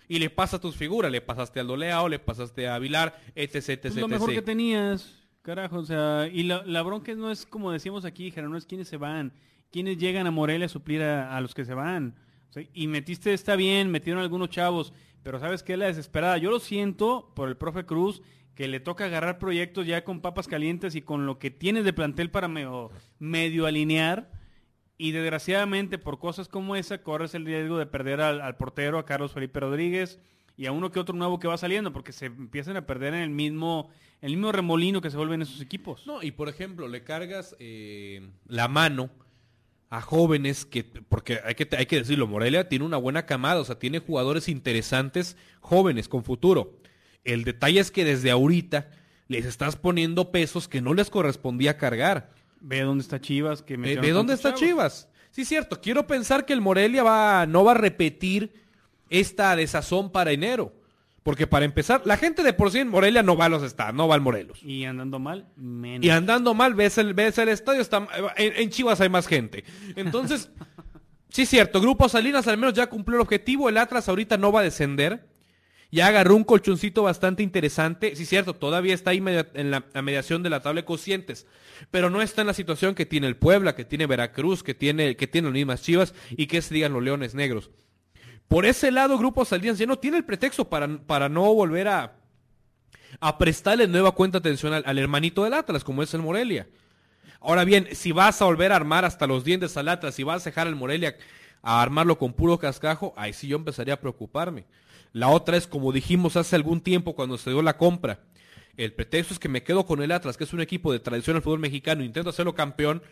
Y 0.09 0.19
le 0.19 0.31
pasas 0.31 0.61
tus 0.61 0.77
figuras, 0.77 1.11
le 1.11 1.21
pasaste 1.21 1.61
al 1.61 1.67
Doleao, 1.67 2.09
le 2.09 2.19
pasaste 2.19 2.69
a 2.69 2.79
Vilar, 2.79 3.19
etc, 3.35 3.55
etc, 3.55 3.81
Pues 3.83 3.97
lo 3.97 4.09
mejor 4.09 4.33
que 4.33 4.43
tenías, 4.43 5.23
carajo, 5.43 5.79
o 5.79 5.85
sea, 5.85 6.29
y 6.31 6.43
la, 6.43 6.63
la 6.67 6.83
bronca 6.83 7.15
no 7.15 7.31
es 7.31 7.47
como 7.47 7.73
decíamos 7.73 8.05
aquí, 8.05 8.31
Jera, 8.31 8.49
no 8.49 8.57
es 8.57 8.67
quiénes 8.67 8.89
se 8.89 8.97
van, 8.97 9.33
quiénes 9.71 9.99
llegan 9.99 10.27
a 10.27 10.31
Morelia 10.31 10.67
a 10.67 10.69
suplir 10.69 11.03
a, 11.03 11.37
a 11.37 11.41
los 11.41 11.55
que 11.55 11.65
se 11.65 11.75
van. 11.75 12.15
O 12.51 12.53
sea, 12.53 12.65
y 12.75 12.87
metiste, 12.89 13.33
está 13.33 13.57
bien, 13.57 13.91
metieron 13.91 14.23
algunos 14.23 14.51
chavos, 14.51 14.93
pero 15.23 15.39
¿sabes 15.39 15.63
qué? 15.63 15.77
La 15.77 15.87
desesperada. 15.87 16.37
Yo 16.37 16.51
lo 16.51 16.61
siento 16.61 17.33
por 17.35 17.49
el 17.49 17.57
profe 17.57 17.87
Cruz, 17.87 18.23
que 18.55 18.69
le 18.69 18.81
toca 18.81 19.07
agarrar 19.07 19.39
proyectos 19.39 19.87
ya 19.87 20.05
con 20.05 20.21
papas 20.21 20.49
calientes 20.49 20.95
y 20.95 21.03
con 21.03 21.27
lo 21.27 21.39
que 21.39 21.51
tienes 21.51 21.85
de 21.85 21.93
plantel 21.93 22.31
para 22.31 22.49
medio, 22.49 23.67
alinear. 23.67 24.31
Y 24.99 25.13
desgraciadamente 25.13 25.99
por 25.99 26.19
cosas 26.19 26.49
como 26.49 26.77
esa 26.77 27.03
corres 27.03 27.35
el 27.35 27.47
riesgo 27.47 27.79
de 27.79 27.87
perder 27.87 28.21
al, 28.21 28.41
al 28.41 28.57
portero, 28.57 28.99
a 28.99 29.05
Carlos 29.05 29.33
Felipe 29.33 29.59
Rodríguez 29.59 30.21
y 30.57 30.67
a 30.67 30.73
uno 30.73 30.93
que 30.93 31.01
otro 31.01 31.17
nuevo 31.17 31.39
que 31.39 31.49
va 31.49 31.57
saliendo, 31.57 31.93
porque 31.93 32.13
se 32.13 32.27
empiezan 32.27 32.77
a 32.77 32.87
perder 32.87 33.15
en 33.15 33.23
el 33.23 33.31
mismo, 33.31 33.91
el 34.21 34.33
mismo 34.33 34.53
remolino 34.53 35.01
que 35.01 35.11
se 35.11 35.17
vuelven 35.17 35.43
esos 35.43 35.61
equipos. 35.61 36.07
No, 36.07 36.23
y 36.23 36.31
por 36.31 36.49
ejemplo, 36.49 36.89
le 36.89 37.03
cargas 37.03 37.57
eh, 37.59 38.31
la 38.47 38.69
mano 38.69 39.11
a 39.91 40.01
jóvenes 40.01 40.65
que, 40.65 40.85
porque 40.85 41.41
hay 41.45 41.55
que, 41.55 41.69
hay 41.77 41.87
que 41.87 41.97
decirlo, 41.97 42.27
Morelia 42.27 42.69
tiene 42.69 42.85
una 42.85 42.97
buena 42.97 43.27
camada, 43.27 43.61
o 43.61 43.65
sea, 43.65 43.79
tiene 43.79 43.99
jugadores 43.99 44.49
interesantes, 44.49 45.37
jóvenes, 45.61 46.09
con 46.09 46.25
futuro. 46.25 46.79
El 47.25 47.45
detalle 47.45 47.81
es 47.81 47.91
que 47.91 48.05
desde 48.05 48.31
ahorita 48.31 48.91
les 49.29 49.47
estás 49.47 49.77
poniendo 49.77 50.31
pesos 50.31 50.69
que 50.69 50.81
no 50.81 50.95
les 50.95 51.11
correspondía 51.11 51.77
cargar. 51.77 52.31
Ve 52.61 52.81
dónde 52.81 53.03
está 53.03 53.21
Chivas, 53.21 53.63
que 53.63 53.75
¿De, 53.75 53.79
metieron 53.79 54.05
de 54.05 54.13
dónde 54.13 54.35
está 54.35 54.51
chavos. 54.51 54.61
Chivas? 54.61 55.09
Sí, 55.31 55.45
cierto. 55.45 55.81
Quiero 55.81 56.07
pensar 56.07 56.45
que 56.45 56.53
el 56.53 56.61
Morelia 56.61 57.03
va, 57.03 57.47
no 57.47 57.65
va 57.65 57.73
a 57.73 57.77
repetir 57.77 58.53
esta 59.11 59.57
desazón 59.57 60.11
para 60.11 60.33
enero. 60.33 60.75
Porque 61.23 61.47
para 61.47 61.65
empezar, 61.65 62.03
la 62.05 62.17
gente 62.17 62.43
de 62.43 62.53
por 62.53 62.73
sí 62.73 62.81
en 62.81 62.89
Morelia 62.89 63.23
no 63.23 63.37
va 63.37 63.45
a 63.45 63.49
los 63.49 63.63
estados, 63.63 63.95
no 63.95 64.09
va 64.09 64.17
al 64.17 64.21
Morelos. 64.21 64.61
Y 64.63 64.85
andando 64.85 65.21
mal, 65.21 65.47
menos. 65.57 66.05
Y 66.05 66.11
andando 66.11 66.53
mal, 66.53 66.75
ves 66.75 66.99
el, 66.99 67.15
ves 67.15 67.39
el 67.39 67.49
estadio, 67.49 67.81
está, 67.81 68.07
en, 68.37 68.53
en 68.57 68.71
Chivas 68.71 69.01
hay 69.01 69.09
más 69.09 69.29
gente. 69.29 69.63
Entonces, 69.95 70.51
sí, 71.29 71.47
cierto, 71.47 71.81
Grupo 71.81 72.09
Salinas 72.09 72.49
al 72.49 72.59
menos 72.59 72.75
ya 72.75 72.89
cumplió 72.89 73.19
el 73.19 73.23
objetivo. 73.23 73.69
El 73.69 73.79
Atlas 73.79 74.09
ahorita 74.09 74.37
no 74.37 74.51
va 74.51 74.61
a 74.61 74.65
descender. 74.65 75.32
Ya 75.93 76.07
agarró 76.07 76.35
un 76.37 76.45
colchoncito 76.45 77.03
bastante 77.03 77.43
interesante. 77.43 78.17
Sí, 78.17 78.25
cierto, 78.25 78.55
todavía 78.55 78.95
está 78.95 79.11
ahí 79.11 79.19
en 79.19 79.71
la, 79.71 79.85
mediación 80.03 80.43
de 80.43 80.49
la 80.49 80.61
tabla 80.61 80.81
de 80.81 80.87
cocientes. 80.87 81.47
Pero 81.91 82.09
no 82.09 82.23
está 82.23 82.41
en 82.41 82.47
la 82.47 82.55
situación 82.55 82.95
que 82.95 83.05
tiene 83.05 83.27
el 83.27 83.37
Puebla, 83.37 83.75
que 83.75 83.85
tiene 83.85 84.07
Veracruz, 84.07 84.63
que 84.63 84.73
tiene, 84.73 85.17
que 85.17 85.27
tiene 85.27 85.49
las 85.49 85.55
mismas 85.55 85.83
Chivas 85.83 86.15
y 86.31 86.47
que 86.47 86.63
se 86.63 86.73
digan 86.73 86.95
los 86.95 87.03
Leones 87.03 87.35
Negros. 87.35 87.71
Por 88.49 88.65
ese 88.65 88.91
lado, 88.91 89.19
Grupo 89.19 89.45
Salinas 89.45 89.77
ya 89.77 89.85
no 89.85 89.99
tiene 89.99 90.17
el 90.17 90.25
pretexto 90.25 90.67
para, 90.67 90.89
para 90.89 91.29
no 91.29 91.53
volver 91.53 91.89
a, 91.89 92.17
prestarle 93.39 93.87
nueva 93.87 94.13
cuenta 94.13 94.39
atención 94.39 94.73
al, 94.73 94.85
al 94.87 94.99
hermanito 94.99 95.45
del 95.45 95.53
Atlas, 95.53 95.85
como 95.85 96.03
es 96.03 96.15
el 96.15 96.23
Morelia. 96.23 96.69
Ahora 97.39 97.65
bien, 97.65 97.89
si 97.93 98.13
vas 98.13 98.41
a 98.41 98.47
volver 98.47 98.73
a 98.73 98.77
armar 98.77 99.05
hasta 99.05 99.27
los 99.27 99.45
dientes 99.45 99.77
al 99.77 99.91
Atlas, 99.91 100.15
si 100.15 100.23
vas 100.23 100.41
a 100.41 100.51
dejar 100.51 100.69
al 100.69 100.75
Morelia 100.75 101.17
a 101.61 101.83
armarlo 101.83 102.17
con 102.17 102.33
puro 102.33 102.59
cascajo, 102.59 103.13
ahí 103.15 103.35
sí 103.35 103.47
yo 103.47 103.57
empezaría 103.57 103.93
a 103.93 104.01
preocuparme. 104.01 104.65
La 105.13 105.29
otra 105.29 105.57
es, 105.57 105.67
como 105.67 105.93
dijimos 105.93 106.37
hace 106.37 106.57
algún 106.57 106.81
tiempo 106.81 107.15
cuando 107.15 107.39
se 107.39 107.51
dio 107.51 107.63
la 107.63 107.77
compra, 107.77 108.21
el 108.77 108.95
pretexto 108.95 109.35
es 109.35 109.41
que 109.41 109.49
me 109.49 109.63
quedo 109.63 109.85
con 109.85 110.03
el 110.03 110.13
Atlas, 110.13 110.37
que 110.37 110.45
es 110.45 110.53
un 110.53 110.61
equipo 110.61 110.93
de 110.93 111.01
tradición 111.01 111.35
del 111.35 111.43
fútbol 111.43 111.59
mexicano, 111.59 112.03
intento 112.03 112.31
hacerlo 112.31 112.55
campeón, 112.55 113.03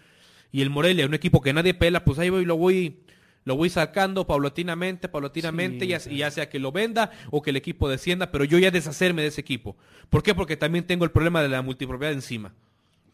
y 0.52 0.62
el 0.62 0.70
Morelia, 0.70 1.06
un 1.06 1.14
equipo 1.14 1.40
que 1.40 1.52
nadie 1.52 1.74
pela, 1.74 2.04
pues 2.04 2.18
ahí 2.18 2.30
voy, 2.30 2.44
lo 2.44 2.56
voy, 2.56 3.00
lo 3.44 3.56
voy 3.56 3.68
sacando 3.68 4.26
paulatinamente, 4.26 5.08
paulatinamente, 5.08 6.00
Sí, 6.00 6.16
ya 6.16 6.30
sea 6.30 6.48
que 6.48 6.58
lo 6.58 6.72
venda 6.72 7.10
o 7.30 7.42
que 7.42 7.50
el 7.50 7.56
equipo 7.56 7.88
descienda, 7.88 8.30
pero 8.30 8.44
yo 8.44 8.58
ya 8.58 8.70
deshacerme 8.70 9.22
de 9.22 9.28
ese 9.28 9.42
equipo. 9.42 9.76
¿Por 10.08 10.22
qué? 10.22 10.34
Porque 10.34 10.56
también 10.56 10.86
tengo 10.86 11.04
el 11.04 11.10
problema 11.10 11.42
de 11.42 11.48
la 11.48 11.62
multipropiedad 11.62 12.12
encima. 12.12 12.54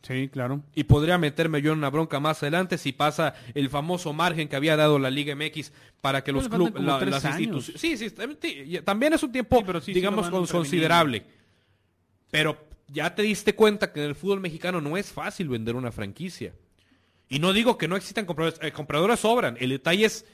Sí, 0.07 0.29
claro. 0.29 0.63
Y 0.75 0.85
podría 0.85 1.19
meterme 1.19 1.61
yo 1.63 1.73
en 1.73 1.79
una 1.79 1.91
bronca 1.91 2.21
más 2.21 2.43
adelante 2.43 2.79
si 2.79 2.93
pasa 2.93 3.35
el 3.55 3.69
famoso 3.71 4.13
margen 4.13 4.47
que 4.49 4.55
había 4.57 4.77
dado 4.77 4.99
la 4.99 5.11
Liga 5.11 5.35
MX 5.35 5.73
para 6.01 6.23
que 6.23 6.31
los 6.33 6.49
clubes, 6.49 6.75
la- 6.83 7.01
las 7.05 7.25
instituciones... 7.25 7.81
Sí, 7.81 7.97
sí, 7.97 8.11
también- 8.11 8.39
sí, 8.41 8.81
también 8.85 9.13
es 9.15 9.23
un 9.23 9.33
tiempo, 9.33 9.59
Sí, 9.59 9.65
pero 9.67 9.81
sí, 9.81 9.93
digamos, 9.93 10.29
considerable. 10.51 11.25
Pero 12.31 12.57
ya 12.89 13.15
te 13.15 13.23
diste 13.23 13.55
cuenta 13.55 13.93
que 13.93 14.01
en 14.03 14.07
el 14.11 14.15
fútbol 14.15 14.41
mexicano 14.41 14.81
no 14.81 14.97
es 14.97 15.11
fácil 15.13 15.49
vender 15.49 15.75
una 15.75 15.91
franquicia. 15.93 16.53
Y 17.29 17.39
no 17.41 17.53
digo 17.53 17.77
que 17.77 17.89
no 17.89 17.97
existan 17.97 18.25
compradores, 18.27 18.61
eh, 18.63 18.71
compradores 18.71 19.21
sobran. 19.21 19.57
El 19.59 19.71
detalle 19.71 20.05
es 20.05 20.25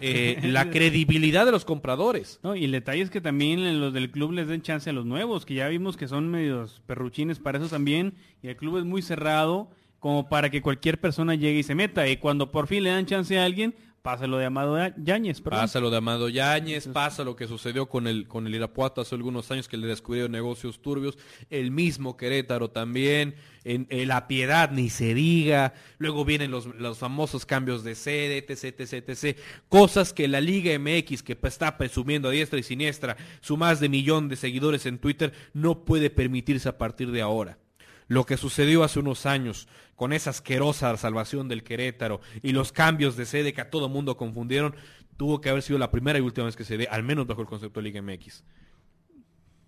eh, 0.00 0.40
la 0.42 0.70
credibilidad 0.70 1.46
de 1.46 1.52
los 1.52 1.64
compradores. 1.64 2.40
Y 2.54 2.64
el 2.64 2.72
detalle 2.72 3.02
es 3.02 3.10
que 3.10 3.20
también 3.20 3.80
los 3.80 3.92
del 3.92 4.10
club 4.10 4.32
les 4.32 4.48
den 4.48 4.62
chance 4.62 4.90
a 4.90 4.92
los 4.92 5.06
nuevos, 5.06 5.46
que 5.46 5.54
ya 5.54 5.68
vimos 5.68 5.96
que 5.96 6.08
son 6.08 6.28
medios 6.28 6.82
perruchines 6.86 7.38
para 7.38 7.58
eso 7.58 7.68
también, 7.68 8.14
y 8.42 8.48
el 8.48 8.56
club 8.56 8.78
es 8.78 8.84
muy 8.84 9.02
cerrado 9.02 9.70
como 9.98 10.28
para 10.28 10.50
que 10.50 10.62
cualquier 10.62 11.00
persona 11.00 11.34
llegue 11.34 11.60
y 11.60 11.62
se 11.62 11.74
meta, 11.74 12.06
y 12.08 12.18
cuando 12.18 12.52
por 12.52 12.66
fin 12.66 12.84
le 12.84 12.90
dan 12.90 13.06
chance 13.06 13.38
a 13.38 13.44
alguien, 13.44 13.74
pasa 14.06 14.28
lo 14.28 14.38
de 14.38 14.44
Amado 14.44 14.76
Yáñez. 14.98 15.40
Pasa 15.40 15.80
lo 15.80 15.90
de 15.90 15.96
Amado 15.96 16.28
Yáñez, 16.28 16.86
pasa 16.86 17.24
lo 17.24 17.34
que 17.34 17.48
sucedió 17.48 17.86
con 17.86 18.06
el, 18.06 18.28
con 18.28 18.46
el 18.46 18.54
Irapuato 18.54 19.00
hace 19.00 19.16
algunos 19.16 19.50
años 19.50 19.66
que 19.66 19.76
le 19.76 19.88
descubrieron 19.88 20.30
negocios 20.30 20.80
turbios, 20.80 21.18
el 21.50 21.72
mismo 21.72 22.16
Querétaro 22.16 22.70
también, 22.70 23.34
en, 23.64 23.88
en 23.90 24.06
La 24.06 24.28
Piedad 24.28 24.70
ni 24.70 24.90
se 24.90 25.12
diga, 25.12 25.74
luego 25.98 26.24
vienen 26.24 26.52
los, 26.52 26.66
los 26.66 26.98
famosos 26.98 27.46
cambios 27.46 27.82
de 27.82 27.96
sede, 27.96 28.46
etc, 28.48 28.78
etc, 28.78 29.08
etc, 29.08 29.38
cosas 29.68 30.12
que 30.12 30.28
la 30.28 30.40
Liga 30.40 30.78
MX, 30.78 31.24
que 31.24 31.34
pues, 31.34 31.54
está 31.54 31.76
presumiendo 31.76 32.28
a 32.28 32.30
diestra 32.30 32.60
y 32.60 32.62
siniestra 32.62 33.16
su 33.40 33.56
más 33.56 33.80
de 33.80 33.88
millón 33.88 34.28
de 34.28 34.36
seguidores 34.36 34.86
en 34.86 34.98
Twitter, 34.98 35.32
no 35.52 35.84
puede 35.84 36.10
permitirse 36.10 36.68
a 36.68 36.78
partir 36.78 37.10
de 37.10 37.22
ahora 37.22 37.58
lo 38.08 38.24
que 38.24 38.36
sucedió 38.36 38.84
hace 38.84 38.98
unos 38.98 39.26
años 39.26 39.68
con 39.94 40.12
esa 40.12 40.30
asquerosa 40.30 40.96
salvación 40.96 41.48
del 41.48 41.64
Querétaro 41.64 42.20
y 42.42 42.52
los 42.52 42.72
cambios 42.72 43.16
de 43.16 43.26
sede 43.26 43.52
que 43.52 43.60
a 43.60 43.70
todo 43.70 43.88
mundo 43.88 44.16
confundieron, 44.16 44.74
tuvo 45.16 45.40
que 45.40 45.48
haber 45.48 45.62
sido 45.62 45.78
la 45.78 45.90
primera 45.90 46.18
y 46.18 46.22
última 46.22 46.46
vez 46.46 46.56
que 46.56 46.64
se 46.64 46.76
dé, 46.76 46.88
al 46.90 47.02
menos 47.02 47.26
bajo 47.26 47.40
el 47.40 47.46
concepto 47.46 47.80
de 47.80 47.84
Liga 47.90 48.02
MX. 48.02 48.44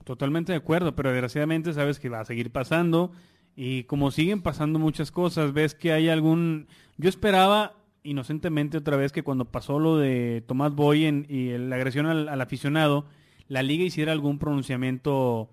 Totalmente 0.04 0.52
de 0.52 0.58
acuerdo, 0.58 0.94
pero 0.94 1.10
desgraciadamente 1.10 1.72
sabes 1.72 1.98
que 1.98 2.08
va 2.08 2.20
a 2.20 2.24
seguir 2.24 2.50
pasando 2.50 3.12
y 3.56 3.84
como 3.84 4.10
siguen 4.10 4.40
pasando 4.42 4.78
muchas 4.78 5.10
cosas, 5.10 5.52
ves 5.52 5.74
que 5.74 5.92
hay 5.92 6.08
algún... 6.08 6.68
Yo 6.96 7.08
esperaba 7.08 7.74
inocentemente 8.04 8.78
otra 8.78 8.96
vez 8.96 9.12
que 9.12 9.22
cuando 9.22 9.46
pasó 9.46 9.78
lo 9.78 9.98
de 9.98 10.42
Tomás 10.46 10.74
Boy 10.74 11.26
y 11.28 11.58
la 11.58 11.76
agresión 11.76 12.06
al, 12.06 12.28
al 12.28 12.40
aficionado, 12.40 13.06
la 13.48 13.62
liga 13.62 13.84
hiciera 13.84 14.12
algún 14.12 14.38
pronunciamiento 14.38 15.50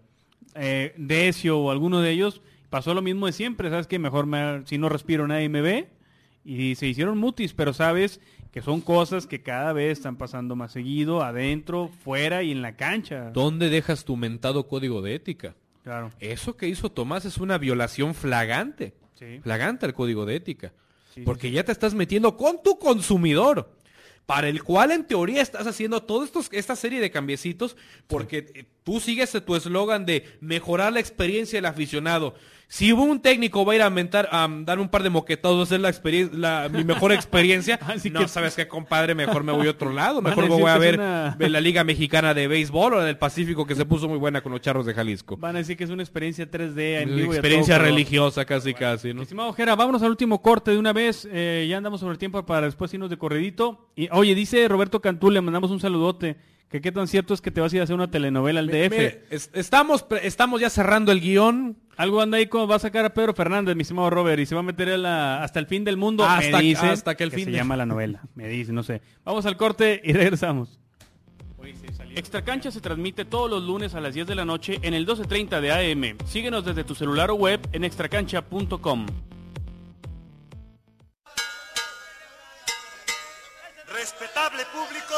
eh, 0.53 0.93
decio 0.97 1.59
o 1.59 1.71
alguno 1.71 2.01
de 2.01 2.11
ellos. 2.11 2.41
Pasó 2.70 2.93
lo 2.93 3.01
mismo 3.01 3.26
de 3.26 3.32
siempre, 3.34 3.70
sabes 3.70 3.88
que 3.88 3.99
mejor 3.99 4.26
me- 4.26 4.66
si 4.66 4.78
no 4.78 4.89
respiro 4.89 5.28
nadie 5.28 5.49
me 5.49 5.61
ve 5.61 5.89
y 6.43 6.76
se 6.76 6.88
hicieron 6.88 7.18
mutis, 7.18 7.53
pero 7.53 7.74
sabes 7.74 8.20
que 8.51 8.61
son 8.61 8.82
cosas 8.82 9.28
que 9.28 9.41
cada 9.43 9.74
vez 9.74 9.97
están 9.97 10.16
pasando 10.18 10.55
más 10.55 10.72
seguido, 10.72 11.24
adentro, 11.24 11.89
fuera 12.03 12.41
y 12.43 12.51
en 12.51 12.61
la 12.61 12.76
cancha. 12.76 13.32
¿Dónde 13.32 13.70
dejas 13.70 14.05
tu 14.05 14.16
mentado 14.18 14.68
código 14.68 15.01
de 15.01 15.16
ética? 15.16 15.55
Claro. 15.84 16.11
Eso 16.20 16.55
que 16.57 16.68
hizo 16.68 16.91
Tomás 16.91 17.26
es 17.26 17.38
una 17.38 17.57
violación 17.57 18.16
flagante, 18.16 18.93
Sí. 19.20 19.39
flagante 19.43 19.86
al 19.86 19.93
código 19.93 20.26
de 20.26 20.36
ética, 20.38 20.74
Sí, 21.13 21.22
porque 21.22 21.51
ya 21.51 21.63
te 21.63 21.72
estás 21.72 21.93
metiendo 21.93 22.36
con 22.38 22.61
tu 22.63 22.78
consumidor, 22.80 23.72
para 24.26 24.49
el 24.49 24.63
cual 24.63 24.91
en 24.91 25.05
teoría 25.05 25.41
estás 25.41 25.68
haciendo 25.68 26.01
toda 26.03 26.28
esta 26.51 26.76
serie 26.76 26.99
de 26.99 27.11
cambiecitos, 27.11 27.78
porque 28.07 28.51
eh, 28.55 28.66
tú 28.84 28.99
sigues 28.99 29.32
tu 29.45 29.55
eslogan 29.55 30.05
de 30.05 30.26
mejorar 30.41 30.91
la 30.93 30.99
experiencia 30.99 31.57
del 31.57 31.66
aficionado. 31.68 32.34
Si 32.68 32.91
hubo 32.91 33.03
un 33.03 33.22
técnico 33.22 33.63
va 33.63 33.74
a 33.74 33.76
ir 33.76 33.82
a, 33.84 33.89
mentar, 33.89 34.28
a 34.32 34.47
dar 34.61 34.80
un 34.80 34.89
par 34.89 35.03
de 35.03 35.09
moquetados, 35.09 35.57
va 35.59 35.63
a 35.63 35.66
ser 35.68 35.80
la 35.82 35.89
experiencia, 35.89 36.38
la, 36.38 36.68
mi 36.68 36.84
mejor 36.84 37.11
experiencia. 37.11 37.76
Así 37.88 38.09
no, 38.09 38.22
que- 38.22 38.28
sabes 38.28 38.55
qué, 38.55 38.68
compadre, 38.68 39.13
mejor 39.16 39.43
me 39.43 39.51
voy 39.51 39.68
a 39.68 39.72
otro 39.72 39.93
lado. 39.93 40.22
Mejor 40.22 40.43
me 40.49 40.49
voy 40.49 40.70
a 40.70 40.78
ver 40.78 40.95
una- 40.95 41.38
la 41.39 41.61
Liga 41.61 41.84
Mexicana 41.84 42.34
de 42.34 42.47
Béisbol 42.47 42.93
o 42.95 42.97
la 42.97 43.05
del 43.05 43.18
Pacífico 43.18 43.66
que 43.68 43.76
se 43.76 43.86
puso 43.86 44.07
muy 44.09 44.18
buena 44.18 44.41
con 44.41 44.51
los 44.51 44.61
charros 44.61 44.86
de 44.86 44.93
Jalisco. 44.93 45.38
Van 45.38 45.55
a 45.55 45.59
decir 45.59 45.78
que 45.78 45.84
es 45.84 45.89
una 45.89 46.01
experiencia 46.03 46.49
3D 46.49 47.01
en 47.01 47.09
Una 47.09 47.16
vivo 47.18 47.34
y 47.34 47.36
a 47.36 47.39
experiencia 47.39 47.76
todo 47.78 47.86
religiosa 47.86 48.45
casi 48.45 48.74
casi, 48.74 49.13
¿no? 49.13 49.22
Estimado 49.22 49.49
Ojera, 49.49 49.76
vámonos 49.76 50.01
al 50.01 50.09
último 50.09 50.41
corte 50.41 50.72
de 50.72 50.78
una 50.80 50.91
vez. 50.91 51.28
Eh, 51.32 51.68
ya 51.70 51.78
andamos 51.78 51.99
sobre 51.99 52.13
el 52.13 52.18
tiempo 52.20 52.43
para 52.45 52.66
después 52.66 52.93
irnos 52.93 53.09
de 53.09 53.18
corredito. 53.18 53.89
Y 53.95 54.09
oye, 54.11 54.34
dice 54.36 54.68
Roberto 54.68 55.01
Cantú, 55.01 55.30
le 55.30 55.39
mandamos 55.41 55.70
un 55.72 55.80
saludote. 55.80 56.36
Que 56.70 56.82
qué 56.82 56.91
tan 56.91 57.07
cierto 57.07 57.34
es 57.36 57.41
que 57.41 57.51
te 57.51 57.61
vas 57.61 57.72
a 57.72 57.76
ir 57.76 57.82
a 57.82 57.84
hacer 57.84 57.95
una 57.95 58.09
telenovela 58.09 58.59
al 58.59 58.68
DF. 58.68 58.89
Mire, 58.89 59.24
es- 59.30 59.51
estamos, 59.53 60.03
estamos 60.24 60.59
ya 60.59 60.70
cerrando 60.72 61.11
el 61.11 61.22
guion. 61.22 61.78
Algo 61.97 62.21
anda 62.21 62.37
ahí 62.37 62.47
como 62.47 62.67
va 62.67 62.75
a 62.75 62.79
sacar 62.79 63.05
a 63.05 63.13
Pedro 63.13 63.33
Fernández, 63.33 63.75
mi 63.75 63.83
estimado 63.83 64.09
Robert, 64.09 64.39
y 64.39 64.45
se 64.45 64.53
va 64.55 64.59
a 64.61 64.63
meter 64.63 64.89
a 64.89 64.97
la- 64.97 65.43
hasta 65.43 65.59
el 65.59 65.67
fin 65.67 65.83
del 65.83 65.95
mundo. 65.97 66.25
Hasta- 66.25 66.57
me 66.57 66.63
dice 66.63 66.87
hasta 66.87 67.15
que 67.15 67.23
el 67.23 67.31
fin 67.31 67.45
se 67.45 67.51
de- 67.51 67.57
llama 67.57 67.77
la 67.77 67.85
novela. 67.85 68.21
Me 68.35 68.47
dice, 68.47 68.73
no 68.73 68.83
sé. 68.83 69.01
Vamos 69.23 69.45
al 69.45 69.55
corte 69.57 70.01
y 70.03 70.11
regresamos. 70.13 70.79
Extracancha 72.15 72.69
se 72.71 72.79
transmite 72.79 73.25
todos 73.25 73.49
los 73.49 73.63
lunes 73.63 73.95
a 73.95 73.99
las 74.01 74.13
10 74.13 74.27
de 74.27 74.35
la 74.35 74.45
noche 74.45 74.79
en 74.83 74.93
el 74.93 75.01
1230 75.01 75.59
de 75.61 75.71
AM. 75.71 76.17
Síguenos 76.27 76.63
desde 76.63 76.83
tu 76.83 76.95
celular 76.95 77.31
o 77.31 77.35
web 77.35 77.59
en 77.71 77.83
extracancha.com. 77.83 79.05
Respetable 83.93 84.63
público, 84.73 85.15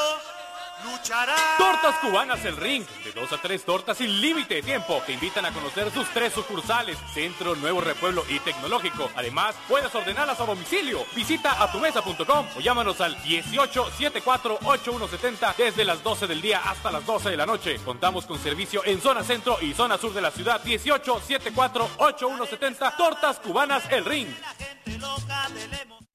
luchará. 0.83 1.35
Tortas 1.57 1.95
Cubanas 1.97 2.43
El 2.45 2.55
Ring, 2.57 2.85
de 3.03 3.11
2 3.11 3.33
a 3.33 3.37
3 3.37 3.65
tortas 3.65 3.97
sin 3.97 4.21
límite 4.21 4.55
de 4.55 4.63
tiempo. 4.63 4.99
Te 5.05 5.11
invitan 5.13 5.45
a 5.45 5.51
conocer 5.51 5.91
sus 5.91 6.07
tres 6.09 6.33
sucursales, 6.33 6.97
Centro, 7.13 7.55
Nuevo 7.55 7.79
Repueblo 7.81 8.23
y 8.29 8.39
Tecnológico. 8.39 9.11
Además, 9.15 9.55
puedes 9.67 9.93
ordenarlas 9.93 10.39
a 10.39 10.45
domicilio. 10.45 11.05
Visita 11.15 11.61
atumesa.com 11.63 12.47
o 12.55 12.59
llámanos 12.59 13.01
al 13.01 13.17
1874-8170 13.23 15.55
desde 15.55 15.85
las 15.85 16.03
12 16.03 16.27
del 16.27 16.41
día 16.41 16.61
hasta 16.65 16.91
las 16.91 17.05
12 17.05 17.29
de 17.31 17.37
la 17.37 17.45
noche. 17.45 17.77
Contamos 17.83 18.25
con 18.25 18.39
servicio 18.39 18.83
en 18.85 19.01
zona 19.01 19.23
centro 19.23 19.57
y 19.61 19.73
zona 19.73 19.97
sur 19.97 20.13
de 20.13 20.21
la 20.21 20.31
ciudad. 20.31 20.63
1874-8170 20.63 22.95
Tortas 22.97 23.39
Cubanas 23.39 23.83
El 23.91 24.05
Ring. 24.05 24.27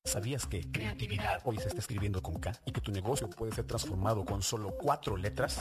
¿Sabías 0.04 0.46
que 0.46 0.70
creatividad 0.70 1.40
hoy 1.44 1.58
se 1.58 1.68
está 1.68 1.78
escribiendo 1.78 2.20
con 2.22 2.34
K 2.34 2.52
y 2.66 2.72
que 2.72 2.80
tu 2.80 2.90
negocio 2.90 3.30
puede 3.30 3.52
ser 3.52 3.64
transformado 3.66 4.24
con 4.24 4.42
solo 4.42 4.76
cuatro 4.76 5.16
letras? 5.16 5.58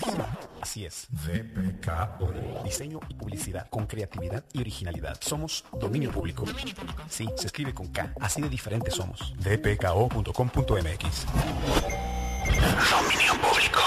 Así 0.60 0.84
es. 0.84 1.08
VPKO. 1.12 2.64
Diseño 2.64 3.00
y 3.08 3.14
publicidad 3.14 3.70
con 3.70 3.86
creatividad 3.86 4.44
y 4.52 4.60
originalidad. 4.60 5.18
Somos 5.22 5.64
dominio 5.80 6.12
público. 6.12 6.44
Sí, 7.08 7.30
se 7.38 7.48
escribe 7.48 7.74
con 7.74 7.88
K. 7.90 8.14
Así 8.20 8.42
de 8.42 8.50
diferentes 8.50 8.96
somos. 8.96 9.34
vpko.com.mx. 9.38 11.26
Dominio 12.92 13.42
público. 13.42 13.80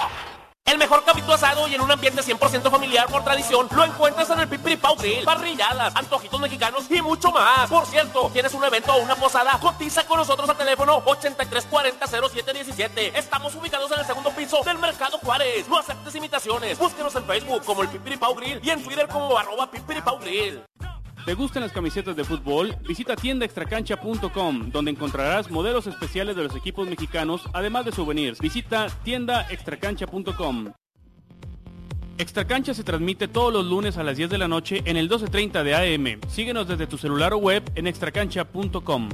El 0.67 0.79
mejor 0.79 1.05
capítulo 1.05 1.35
asado 1.35 1.69
y 1.69 1.75
en 1.75 1.83
un 1.83 1.91
ambiente 1.91 2.23
100% 2.23 2.71
familiar 2.71 3.07
por 3.09 3.23
tradición 3.23 3.69
lo 3.71 3.85
encuentras 3.85 4.31
en 4.31 4.41
el 4.41 4.49
Pipiri 4.49 4.77
Pau 4.77 4.97
Grill, 4.97 5.23
parrilladas, 5.23 5.95
antojitos 5.95 6.41
mexicanos 6.41 6.91
y 6.91 7.03
mucho 7.03 7.31
más. 7.31 7.69
Por 7.69 7.85
cierto, 7.85 8.31
tienes 8.33 8.55
un 8.55 8.65
evento 8.65 8.95
o 8.95 9.03
una 9.03 9.15
posada, 9.15 9.59
cotiza 9.61 10.07
con 10.07 10.17
nosotros 10.17 10.49
al 10.49 10.57
teléfono 10.57 11.05
8340-0717. 11.05 13.15
Estamos 13.15 13.55
ubicados 13.55 13.93
en 13.93 14.01
el 14.01 14.07
segundo 14.07 14.31
piso 14.31 14.63
del 14.65 14.79
Mercado 14.79 15.19
Juárez. 15.19 15.69
No 15.69 15.79
aceptes 15.79 16.15
imitaciones. 16.15 16.79
Búsquenos 16.79 17.15
en 17.15 17.27
Facebook 17.27 17.63
como 17.67 17.83
el 17.83 17.91
Pipiri 17.91 18.17
Pau 18.17 18.35
Grill 18.35 18.59
y 18.63 18.71
en 18.71 18.83
Twitter 18.83 19.07
como 19.07 19.37
arroba 19.37 19.71
Pipiri 19.71 20.01
Pau 20.01 20.19
Grill. 20.19 20.65
¿Te 21.25 21.33
gustan 21.33 21.63
las 21.63 21.73
camisetas 21.73 22.17
de 22.17 22.25
fútbol? 22.25 22.77
Visita 22.87 23.17
tiendaextracancha.com, 23.17 24.71
donde 24.71 24.91
encontrarás 24.91 25.51
modelos 25.51 25.87
especiales 25.87 26.37
de 26.37 26.45
los 26.45 26.55
equipos 26.55 26.87
mexicanos, 26.87 27.49
además 27.55 27.87
de 27.87 27.93
souvenirs. 27.93 28.39
Visita 28.41 28.89
tiendaextracancha.com. 29.05 30.73
Extracancha 32.19 32.75
se 32.75 32.85
transmite 32.85 33.27
todos 33.27 33.53
los 33.55 33.65
lunes 33.65 33.97
a 33.97 34.05
las 34.05 34.19
10 34.19 34.31
de 34.31 34.39
la 34.39 34.49
noche 34.49 34.83
en 34.85 34.99
el 34.99 35.09
12.30 35.09 35.63
de 35.63 35.75
AM. 35.75 36.21
Síguenos 36.29 36.69
desde 36.69 36.87
tu 36.87 36.99
celular 36.99 37.33
o 37.33 37.39
web 37.39 37.63
en 37.75 37.87
extracancha.com. 37.87 39.09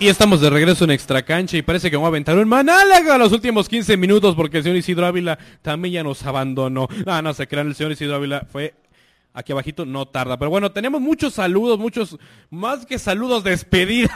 Y 0.00 0.08
estamos 0.08 0.40
de 0.40 0.48
regreso 0.48 0.84
en 0.84 0.92
Extra 0.92 1.22
Cancha 1.22 1.58
y 1.58 1.62
parece 1.62 1.90
que 1.90 1.96
vamos 1.96 2.06
a 2.06 2.08
aventar 2.08 2.34
un 2.38 2.48
manálago 2.48 3.12
a 3.12 3.18
los 3.18 3.32
últimos 3.32 3.68
15 3.68 3.98
minutos 3.98 4.34
porque 4.34 4.56
el 4.56 4.62
señor 4.62 4.78
Isidro 4.78 5.04
Ávila 5.04 5.38
también 5.60 5.92
ya 5.92 6.02
nos 6.02 6.24
abandonó. 6.24 6.88
No, 7.04 7.20
no 7.20 7.34
se 7.34 7.46
crean, 7.46 7.66
el 7.66 7.74
señor 7.74 7.92
Isidro 7.92 8.16
Ávila 8.16 8.46
fue 8.50 8.72
aquí 9.34 9.52
abajito, 9.52 9.84
no 9.84 10.06
tarda. 10.06 10.38
Pero 10.38 10.48
bueno, 10.48 10.72
tenemos 10.72 11.02
muchos 11.02 11.34
saludos, 11.34 11.78
muchos, 11.78 12.16
más 12.48 12.86
que 12.86 12.98
saludos, 12.98 13.44
despedida. 13.44 14.10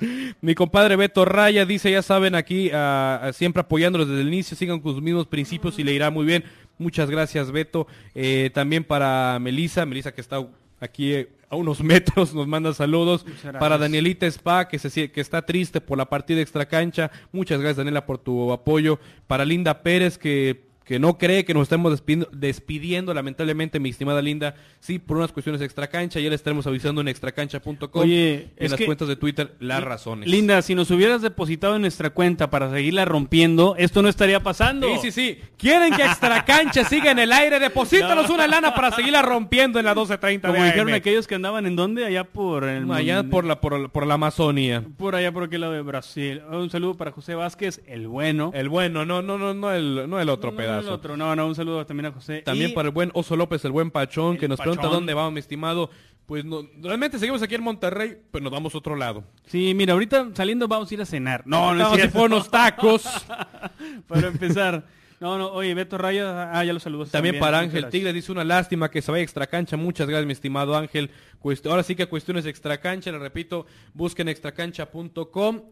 Mi 0.40 0.54
compadre 0.54 0.96
Beto 0.96 1.26
Raya 1.26 1.66
dice, 1.66 1.92
ya 1.92 2.00
saben, 2.00 2.34
aquí 2.34 2.70
uh, 2.72 3.30
siempre 3.34 3.60
apoyándolos 3.60 4.08
desde 4.08 4.22
el 4.22 4.28
inicio, 4.28 4.56
sigan 4.56 4.80
con 4.80 4.94
sus 4.94 5.02
mismos 5.02 5.26
principios 5.26 5.78
y 5.78 5.84
le 5.84 5.92
irá 5.92 6.10
muy 6.10 6.24
bien. 6.24 6.44
Muchas 6.78 7.10
gracias, 7.10 7.52
Beto. 7.52 7.86
Eh, 8.14 8.50
también 8.54 8.84
para 8.84 9.38
Melisa, 9.38 9.84
Melisa 9.84 10.12
que 10.12 10.22
está 10.22 10.42
aquí 10.80 11.12
eh, 11.12 11.28
a 11.50 11.56
unos 11.56 11.82
metros 11.82 12.32
nos 12.32 12.46
manda 12.46 12.72
saludos. 12.72 13.26
Para 13.58 13.76
Danielita 13.76 14.26
Spa 14.26 14.68
que 14.68 14.78
se 14.78 15.10
que 15.10 15.20
está 15.20 15.42
triste 15.42 15.80
por 15.80 15.98
la 15.98 16.08
partida 16.08 16.40
extra 16.40 16.66
cancha 16.66 17.10
muchas 17.32 17.60
gracias 17.60 17.78
Daniela 17.78 18.06
por 18.06 18.18
tu 18.18 18.52
apoyo. 18.52 18.98
Para 19.26 19.44
Linda 19.44 19.82
Pérez 19.82 20.16
que 20.16 20.69
que 20.84 20.98
no 20.98 21.18
cree 21.18 21.44
que 21.44 21.54
nos 21.54 21.64
estemos 21.64 21.92
despidiendo, 21.92 22.28
despidiendo, 22.32 23.14
lamentablemente, 23.14 23.78
mi 23.78 23.90
estimada 23.90 24.20
Linda, 24.22 24.54
sí, 24.80 24.98
por 24.98 25.16
unas 25.18 25.32
cuestiones 25.32 25.62
extra 25.62 25.88
cancha, 25.88 26.20
ya 26.20 26.28
le 26.28 26.34
estaremos 26.34 26.66
avisando 26.66 27.00
en 27.00 27.08
extracancha.com 27.08 28.02
en 28.04 28.50
las 28.58 28.80
cuentas 28.80 29.08
de 29.08 29.16
Twitter 29.16 29.54
las 29.60 29.82
razones. 29.82 30.28
Linda, 30.28 30.62
si 30.62 30.74
nos 30.74 30.90
hubieras 30.90 31.22
depositado 31.22 31.76
en 31.76 31.82
nuestra 31.82 32.10
cuenta 32.10 32.50
para 32.50 32.70
seguirla 32.70 33.04
rompiendo, 33.04 33.76
esto 33.78 34.02
no 34.02 34.08
estaría 34.08 34.42
pasando. 34.42 34.88
Sí, 34.96 35.10
sí, 35.10 35.12
sí. 35.12 35.38
¿Quieren 35.56 35.94
que 35.94 36.02
extracancha 36.02 36.84
siga 36.84 37.10
en 37.10 37.18
el 37.18 37.32
aire? 37.32 37.60
Deposítanos 37.60 38.28
una 38.30 38.46
lana 38.48 38.74
para 38.74 38.90
seguirla 38.90 39.22
rompiendo 39.22 39.78
en 39.78 39.84
la 39.84 39.94
12.30 39.94 40.40
Como 40.40 40.64
dijeron 40.64 40.92
aquellos 40.92 41.26
que 41.26 41.36
andaban 41.36 41.66
en 41.66 41.76
dónde? 41.76 42.04
Allá 42.04 42.24
por 42.24 42.64
el... 42.64 42.90
Allá 42.90 43.22
por 43.22 43.44
la, 43.44 43.60
por, 43.60 43.90
por 43.90 44.06
la 44.06 44.14
Amazonía. 44.14 44.84
Por 44.96 45.14
allá 45.14 45.32
por 45.32 45.44
aquel 45.44 45.60
lado 45.60 45.72
de 45.74 45.82
Brasil. 45.82 46.42
Un 46.50 46.70
saludo 46.70 46.94
para 46.96 47.12
José 47.12 47.34
Vázquez, 47.34 47.80
el 47.86 48.08
bueno. 48.08 48.50
El 48.54 48.68
bueno, 48.68 49.04
no, 49.04 49.22
no, 49.22 49.38
no, 49.38 49.54
no 49.54 49.72
el, 49.72 50.08
no 50.08 50.20
el 50.20 50.28
otro 50.28 50.50
No, 50.50 50.56
pedazo. 50.56 50.79
Otro. 50.88 51.16
No, 51.16 51.34
no, 51.36 51.46
un 51.46 51.54
saludo 51.54 51.84
también 51.86 52.06
a 52.06 52.12
José. 52.12 52.42
También 52.42 52.70
Y- 52.70 52.74
para 52.74 52.88
el 52.88 52.94
buen 52.94 53.10
Oso 53.14 53.36
López, 53.36 53.64
el 53.64 53.72
buen 53.72 53.90
Pachón, 53.90 54.36
que 54.38 54.48
nos 54.48 54.58
pregunta 54.60 54.86
dónde 54.88 55.14
vamos, 55.14 55.32
mi 55.32 55.40
estimado. 55.40 55.90
Pues 56.26 56.44
no, 56.44 56.62
realmente 56.80 57.18
seguimos 57.18 57.42
aquí 57.42 57.56
en 57.56 57.62
Monterrey, 57.62 58.16
pues 58.30 58.42
nos 58.42 58.52
vamos 58.52 58.72
a 58.74 58.78
otro 58.78 58.94
lado. 58.94 59.24
Sí, 59.46 59.72
mira, 59.74 59.94
ahorita 59.94 60.28
saliendo 60.34 60.68
vamos 60.68 60.88
a 60.90 60.94
ir 60.94 61.02
a 61.02 61.04
cenar. 61.06 61.42
No, 61.44 61.74
no 61.74 61.90
ir 61.90 61.96
cierto. 62.02 62.18
por 62.18 62.26
unos 62.30 62.48
tacos. 62.50 63.02
para 64.06 64.28
empezar. 64.28 64.84
No, 65.18 65.36
no, 65.36 65.48
oye, 65.48 65.74
Beto 65.74 65.98
Raya, 65.98 66.50
ah, 66.58 66.64
ya 66.64 66.72
lo 66.72 66.80
saludos. 66.80 67.10
También 67.10 67.38
para 67.38 67.58
Ángel 67.58 67.82
gracias. 67.82 67.90
Tigre 67.90 68.12
dice 68.14 68.32
una 68.32 68.42
lástima 68.44 68.90
que 68.90 69.02
se 69.02 69.10
vaya 69.10 69.22
extra 69.22 69.46
cancha. 69.48 69.76
Muchas 69.76 70.08
gracias, 70.08 70.24
mi 70.26 70.32
estimado 70.32 70.74
Ángel. 70.76 71.10
Cuest- 71.42 71.68
Ahora 71.68 71.82
sí 71.82 71.94
que 71.94 72.06
cuestiones 72.06 72.46
extra 72.46 72.80
cancha, 72.80 73.10
le 73.12 73.18
repito, 73.18 73.66
busquen 73.92 74.28
extracancha.com. 74.28 75.62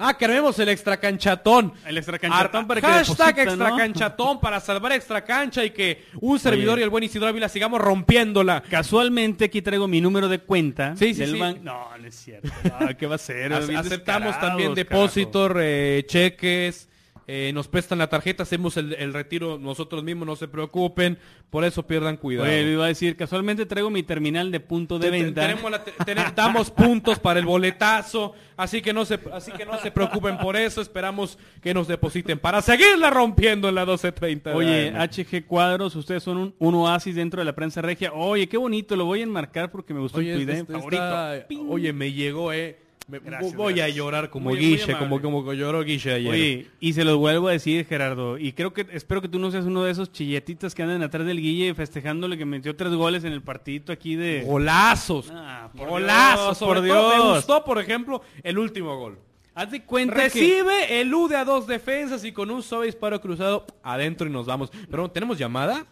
Ah, 0.00 0.16
queremos 0.16 0.58
el 0.60 0.68
extracanchatón. 0.68 1.72
El 1.84 1.98
extracanchatón 1.98 2.60
Ar- 2.62 2.66
para 2.68 2.80
que 2.80 2.86
Hashtag 2.86 3.34
deposita, 3.34 3.56
¿no? 3.56 3.64
extracanchatón 3.64 4.40
para 4.40 4.60
salvar 4.60 4.92
extra 4.92 5.24
cancha 5.24 5.64
y 5.64 5.70
que 5.70 6.04
un 6.20 6.38
servidor 6.38 6.74
Oye. 6.74 6.82
y 6.82 6.84
el 6.84 6.90
buen 6.90 7.02
Isidro 7.04 7.26
Ávila 7.26 7.48
sigamos 7.48 7.80
rompiéndola. 7.80 8.62
Casualmente 8.70 9.46
aquí 9.46 9.60
traigo 9.60 9.88
mi 9.88 10.00
número 10.00 10.28
de 10.28 10.38
cuenta. 10.38 10.94
Sí, 10.96 11.14
sí, 11.14 11.20
del 11.20 11.32
sí. 11.32 11.38
ban- 11.38 11.60
No, 11.62 11.88
no 11.98 12.06
es 12.06 12.14
cierto. 12.14 12.48
Ah, 12.78 12.94
¿Qué 12.94 13.06
va 13.06 13.16
a 13.16 13.18
ser? 13.18 13.52
Aceptamos 13.52 14.38
también 14.40 14.74
depósitos, 14.74 15.52
eh, 15.56 16.04
cheques, 16.06 16.88
eh, 17.30 17.52
nos 17.52 17.68
prestan 17.68 17.98
la 17.98 18.08
tarjeta, 18.08 18.42
hacemos 18.42 18.78
el, 18.78 18.94
el 18.94 19.12
retiro 19.12 19.58
nosotros 19.58 20.02
mismos, 20.02 20.26
no 20.26 20.34
se 20.34 20.48
preocupen, 20.48 21.18
por 21.50 21.62
eso 21.62 21.86
pierdan 21.86 22.16
cuidado. 22.16 22.48
Oye, 22.48 22.64
le 22.64 22.72
iba 22.72 22.86
a 22.86 22.88
decir, 22.88 23.16
casualmente 23.16 23.66
traigo 23.66 23.90
mi 23.90 24.02
terminal 24.02 24.50
de 24.50 24.60
punto 24.60 24.98
de 24.98 25.10
venta. 25.10 25.42
tenemos 25.42 25.70
la 25.70 26.32
damos 26.34 26.70
puntos 26.70 27.18
para 27.18 27.38
el 27.38 27.44
boletazo, 27.44 28.32
así 28.56 28.80
que 28.80 28.94
no 28.94 29.04
se 29.04 29.18
así 29.32 29.52
que 29.52 29.66
no 29.66 29.78
se 29.78 29.90
preocupen 29.90 30.38
por 30.38 30.56
eso, 30.56 30.80
esperamos 30.80 31.38
que 31.62 31.74
nos 31.74 31.86
depositen 31.86 32.38
para 32.38 32.62
seguirla 32.62 33.10
rompiendo 33.10 33.68
en 33.68 33.74
la 33.74 33.82
1230. 33.82 34.50
de 34.50 34.56
Oye. 34.56 34.90
HG 34.92 35.44
Cuadros, 35.46 35.94
ustedes 35.96 36.22
son 36.22 36.38
un, 36.38 36.54
un 36.58 36.74
oasis 36.76 37.14
dentro 37.14 37.42
de 37.42 37.44
la 37.44 37.54
prensa 37.54 37.82
regia. 37.82 38.10
Oye, 38.14 38.48
qué 38.48 38.56
bonito, 38.56 38.96
lo 38.96 39.04
voy 39.04 39.20
a 39.20 39.24
enmarcar 39.24 39.70
porque 39.70 39.92
me 39.92 40.00
gustó 40.00 40.18
Oye, 40.18 40.34
tu 40.34 40.40
idea 40.40 40.56
este- 40.56 40.72
favorito. 40.72 41.02
está- 41.02 41.46
oye, 41.68 41.92
me 41.92 42.10
llegó, 42.12 42.54
eh. 42.54 42.87
Me- 43.08 43.20
Gracias, 43.20 43.54
voy 43.54 43.80
a 43.80 43.88
llorar 43.88 44.28
como 44.28 44.50
Muy- 44.50 44.58
Guille, 44.58 44.96
como, 44.98 45.20
como 45.22 45.52
lloró 45.54 45.82
Guille 45.82 46.12
ayer. 46.12 46.30
Oye, 46.30 46.70
y 46.78 46.92
se 46.92 47.04
los 47.04 47.16
vuelvo 47.16 47.48
a 47.48 47.52
decir, 47.52 47.86
Gerardo, 47.86 48.36
y 48.36 48.52
creo 48.52 48.74
que 48.74 48.86
espero 48.92 49.22
que 49.22 49.28
tú 49.28 49.38
no 49.38 49.50
seas 49.50 49.64
uno 49.64 49.82
de 49.84 49.92
esos 49.92 50.12
chilletitas 50.12 50.74
que 50.74 50.82
andan 50.82 51.02
atrás 51.02 51.26
del 51.26 51.40
Guille 51.40 51.74
festejándole 51.74 52.36
que 52.36 52.44
metió 52.44 52.76
tres 52.76 52.92
goles 52.92 53.24
en 53.24 53.32
el 53.32 53.40
partidito 53.42 53.92
aquí 53.92 54.14
de... 54.14 54.42
golazos. 54.44 55.30
Ah, 55.32 55.70
por 55.74 55.88
golazos, 55.88 56.58
Dios, 56.58 56.68
por 56.68 56.76
todo 56.86 57.08
Me 57.08 57.14
Dios. 57.14 57.36
gustó, 57.36 57.64
por 57.64 57.78
ejemplo, 57.80 58.20
el 58.42 58.58
último 58.58 58.98
gol. 58.98 59.18
Haz 59.54 59.70
de 59.70 59.82
cuenta 59.84 60.14
que... 60.14 60.20
Recibe, 60.24 61.00
elude 61.00 61.34
a 61.36 61.44
dos 61.46 61.66
defensas 61.66 62.22
y 62.24 62.32
con 62.32 62.50
un 62.50 62.62
suave 62.62 62.86
disparo 62.86 63.20
cruzado 63.22 63.64
adentro 63.82 64.26
y 64.26 64.30
nos 64.30 64.44
vamos. 64.46 64.70
Pero 64.90 65.10
tenemos 65.10 65.38
llamada. 65.38 65.86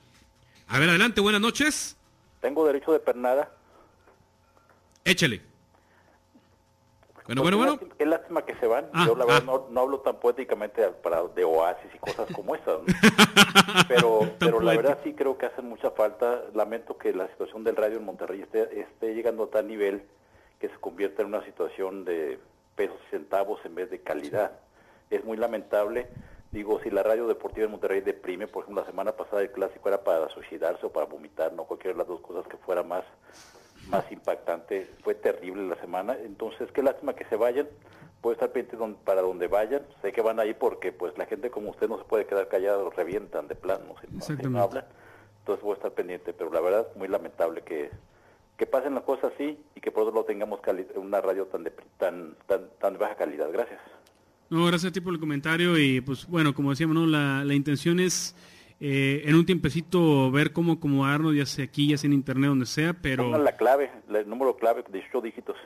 A 0.69 0.79
ver, 0.79 0.89
adelante, 0.91 1.21
buenas 1.23 1.41
noches. 1.41 1.97
Tengo 2.43 2.67
derecho 2.67 2.93
de 2.93 2.99
pernada. 3.01 3.51
Échele. 5.05 5.41
Bueno, 7.27 7.43
Pues 7.43 7.55
bueno, 7.57 7.57
bueno. 7.57 7.73
lástima- 7.91 8.11
lástima 8.11 8.45
que 8.45 8.55
se 8.57 8.67
van. 8.67 8.89
Ah, 8.93 9.05
Yo 9.07 9.17
la 9.17 9.25
verdad 9.25 9.43
ah. 9.43 9.47
no, 9.47 9.67
no 9.71 9.81
hablo 9.81 10.01
tan 10.01 10.17
poéticamente 10.21 10.83
para, 11.03 11.23
de 11.25 11.45
oasis 11.45 11.91
y 11.95 11.99
cosas 11.99 12.29
como 12.35 12.55
esas. 12.55 12.79
¿no? 12.79 12.85
pero 13.89 14.21
pero 14.39 14.61
la 14.61 14.77
verdad 14.77 14.99
sí 15.03 15.13
creo 15.15 15.37
que 15.37 15.47
hacen 15.47 15.69
mucha 15.69 15.91
falta. 15.91 16.43
Lamento 16.55 16.97
que 16.97 17.13
la 17.13 17.27
situación 17.29 17.65
del 17.65 17.77
radio 17.77 17.97
en 17.99 18.05
Monterrey 18.05 18.43
esté, 18.43 18.81
esté 18.81 19.15
llegando 19.15 19.45
a 19.45 19.51
tal 19.51 19.67
nivel 19.67 20.03
que 20.61 20.69
se 20.69 20.77
convierta 20.77 21.23
en 21.23 21.29
una 21.29 21.45
situación 21.45 22.05
de 22.05 22.39
pesos 22.77 22.97
y 23.09 23.11
centavos 23.11 23.61
en 23.65 23.75
vez 23.75 23.91
de 23.91 24.01
calidad. 24.01 24.53
Es 25.11 25.25
muy 25.25 25.37
lamentable. 25.37 26.09
Digo, 26.53 26.81
si 26.83 26.91
la 26.91 27.03
radio 27.03 27.27
deportiva 27.27 27.65
en 27.67 27.73
Monterrey 27.73 28.01
deprime, 28.01 28.47
por 28.47 28.63
ejemplo, 28.63 28.83
la 28.83 28.89
semana 28.89 29.13
pasada 29.13 29.43
el 29.43 29.51
clásico 29.51 29.89
era 29.89 30.03
para 30.05 30.29
suicidarse 30.31 30.87
o 30.87 30.93
para 30.93 31.07
vomitar, 31.07 31.53
no 31.53 31.65
cualquiera 31.65 31.93
de 31.95 31.99
las 31.99 32.07
dos 32.09 32.21
cosas 32.21 32.47
que 32.47 32.57
fuera 32.57 32.83
más 32.83 33.05
más 33.89 34.11
impactante. 34.11 34.89
Fue 35.03 35.15
terrible 35.15 35.67
la 35.69 35.77
semana. 35.81 36.17
Entonces, 36.25 36.71
qué 36.73 36.83
lástima 36.83 37.15
que 37.15 37.25
se 37.27 37.37
vayan. 37.37 37.69
Puedo 38.21 38.35
estar 38.35 38.51
pendiente 38.51 38.77
don- 38.77 38.97
para 38.97 39.23
donde 39.23 39.47
vayan. 39.47 39.83
Sé 40.03 40.13
que 40.13 40.21
van 40.23 40.41
ahí 40.41 40.55
porque 40.55 40.93
pues 40.93 41.17
la 41.19 41.27
gente 41.27 41.51
como 41.51 41.71
usted 41.71 41.89
no 41.89 41.99
se 41.99 42.05
puede 42.05 42.27
quedar 42.27 42.49
callada, 42.49 42.83
los 42.83 42.95
revientan 42.97 43.47
de 43.49 43.55
plano 43.55 43.95
si 44.01 44.33
no, 44.49 44.63
hablan. 44.63 44.85
Entonces 45.41 45.63
voy 45.63 45.73
a 45.73 45.77
estar 45.77 45.93
pendiente, 45.93 46.33
pero 46.33 46.51
la 46.53 46.61
verdad 46.61 46.89
muy 46.97 47.07
lamentable 47.07 47.63
que, 47.63 47.91
que 48.57 48.67
pasen 48.67 48.95
las 48.95 49.05
cosas 49.05 49.33
así 49.35 49.57
y 49.77 49.81
que 49.81 49.93
por 49.93 50.03
otro 50.03 50.15
lado 50.15 50.25
tengamos 50.27 50.61
una 50.97 51.21
radio 51.21 51.45
tan 51.47 51.63
de, 51.63 51.71
tan, 51.99 52.35
tan, 52.47 52.69
tan 52.81 52.95
de 52.95 52.99
baja 52.99 53.15
calidad. 53.15 53.49
Gracias. 53.53 53.79
No, 54.51 54.65
gracias 54.67 54.91
a 54.91 54.93
ti 54.93 55.01
por 55.01 55.13
el 55.13 55.21
comentario 55.21 55.79
y 55.79 56.01
pues 56.01 56.27
bueno, 56.27 56.53
como 56.55 56.71
decíamos, 56.71 56.97
¿no? 56.97 57.07
la, 57.07 57.45
la 57.45 57.55
intención 57.55 58.01
es 58.01 58.35
eh, 58.81 59.23
en 59.25 59.35
un 59.35 59.47
tiempecito 59.47 60.31
ver 60.31 60.53
cómo 60.53 60.73
acomodarnos, 60.75 61.35
ya 61.35 61.47
sea 61.47 61.65
aquí, 61.65 61.89
ya 61.89 61.99
sea 61.99 62.09
en 62.09 62.15
internet, 62.15 62.49
donde 62.51 62.67
sea, 62.67 62.93
pero... 62.95 63.25
Pongan 63.25 63.45
la 63.45 63.57
clave, 63.57 63.91
la- 64.09 64.21
el 64.21 64.29
número 64.29 64.57
clave 64.57 64.83
de 64.83 64.93
18 64.99 65.21
dígitos. 65.23 65.57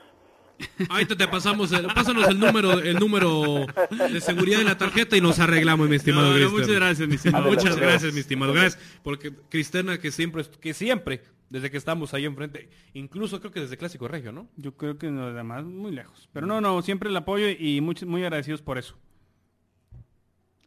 Ahorita 0.90 1.16
te 1.16 1.26
pasamos, 1.26 1.72
el, 1.72 1.86
pásanos 1.86 2.28
el 2.28 2.38
número, 2.38 2.80
el 2.80 2.96
número 2.98 3.66
de 4.12 4.20
seguridad 4.20 4.58
de 4.58 4.64
la 4.64 4.76
tarjeta 4.76 5.16
y 5.16 5.20
nos 5.20 5.38
arreglamos, 5.38 5.88
mi 5.88 5.96
estimado 5.96 6.34
No, 6.34 6.38
no, 6.38 6.50
muchas 6.50 6.68
gracias, 6.70 7.08
mi 7.08 7.14
estimado. 7.14 7.48
Muchas 7.48 7.76
gracias, 7.76 8.12
mi 8.12 8.20
estimado. 8.20 8.52
Gracias, 8.52 8.78
porque 9.02 9.32
Cristiana 9.48 9.98
que 9.98 10.10
siempre, 10.10 10.44
que 10.60 10.74
siempre, 10.74 11.22
desde 11.48 11.70
que 11.70 11.78
estamos 11.78 12.12
ahí 12.12 12.26
enfrente, 12.26 12.68
incluso 12.92 13.40
creo 13.40 13.52
que 13.52 13.60
desde 13.60 13.78
Clásico 13.78 14.06
Regio, 14.06 14.32
¿no? 14.32 14.48
Yo 14.56 14.76
creo 14.76 14.98
que 14.98 15.08
los 15.08 15.34
demás 15.34 15.64
muy 15.64 15.92
lejos. 15.92 16.28
Pero 16.32 16.46
no, 16.46 16.60
no, 16.60 16.82
siempre 16.82 17.08
el 17.08 17.16
apoyo 17.16 17.46
y 17.48 17.80
muchos 17.80 18.06
muy 18.06 18.22
agradecidos 18.22 18.60
por 18.60 18.76
eso. 18.76 18.96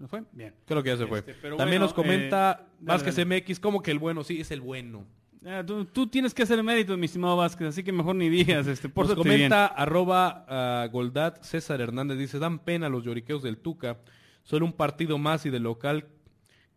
¿No 0.03 0.09
fue? 0.09 0.21
Bien. 0.33 0.53
Creo 0.65 0.83
que 0.83 0.89
ya 0.89 0.97
se 0.97 1.07
fue. 1.07 1.19
Este, 1.19 1.33
También 1.33 1.57
bueno, 1.57 1.79
nos 1.79 1.93
comenta 1.93 2.59
eh, 2.59 2.75
Vázquez 2.81 3.15
dale, 3.15 3.41
MX, 3.41 3.57
como 3.61 3.81
que 3.81 3.89
el 3.89 3.99
bueno, 3.99 4.25
sí, 4.25 4.41
es 4.41 4.51
el 4.51 4.59
bueno. 4.59 5.05
Ah, 5.45 5.63
tú, 5.65 5.85
tú 5.85 6.07
tienes 6.07 6.33
que 6.33 6.43
hacer 6.43 6.61
mérito, 6.61 6.97
mi 6.97 7.05
estimado 7.05 7.37
Vázquez, 7.37 7.69
así 7.69 7.85
que 7.85 7.93
mejor 7.93 8.17
ni 8.17 8.27
digas, 8.27 8.67
este, 8.67 8.89
por 8.89 9.07
Nos 9.07 9.15
comenta 9.15 9.65
arroba 9.65 10.45
ah, 10.49 10.89
Goldat 10.91 11.41
César 11.41 11.79
Hernández, 11.79 12.17
dice, 12.17 12.37
dan 12.37 12.59
pena 12.59 12.89
los 12.89 13.05
lloriqueos 13.05 13.43
del 13.43 13.55
Tuca, 13.55 13.99
solo 14.43 14.65
un 14.65 14.73
partido 14.73 15.17
más 15.17 15.45
y 15.45 15.49
de 15.49 15.61
local 15.61 16.09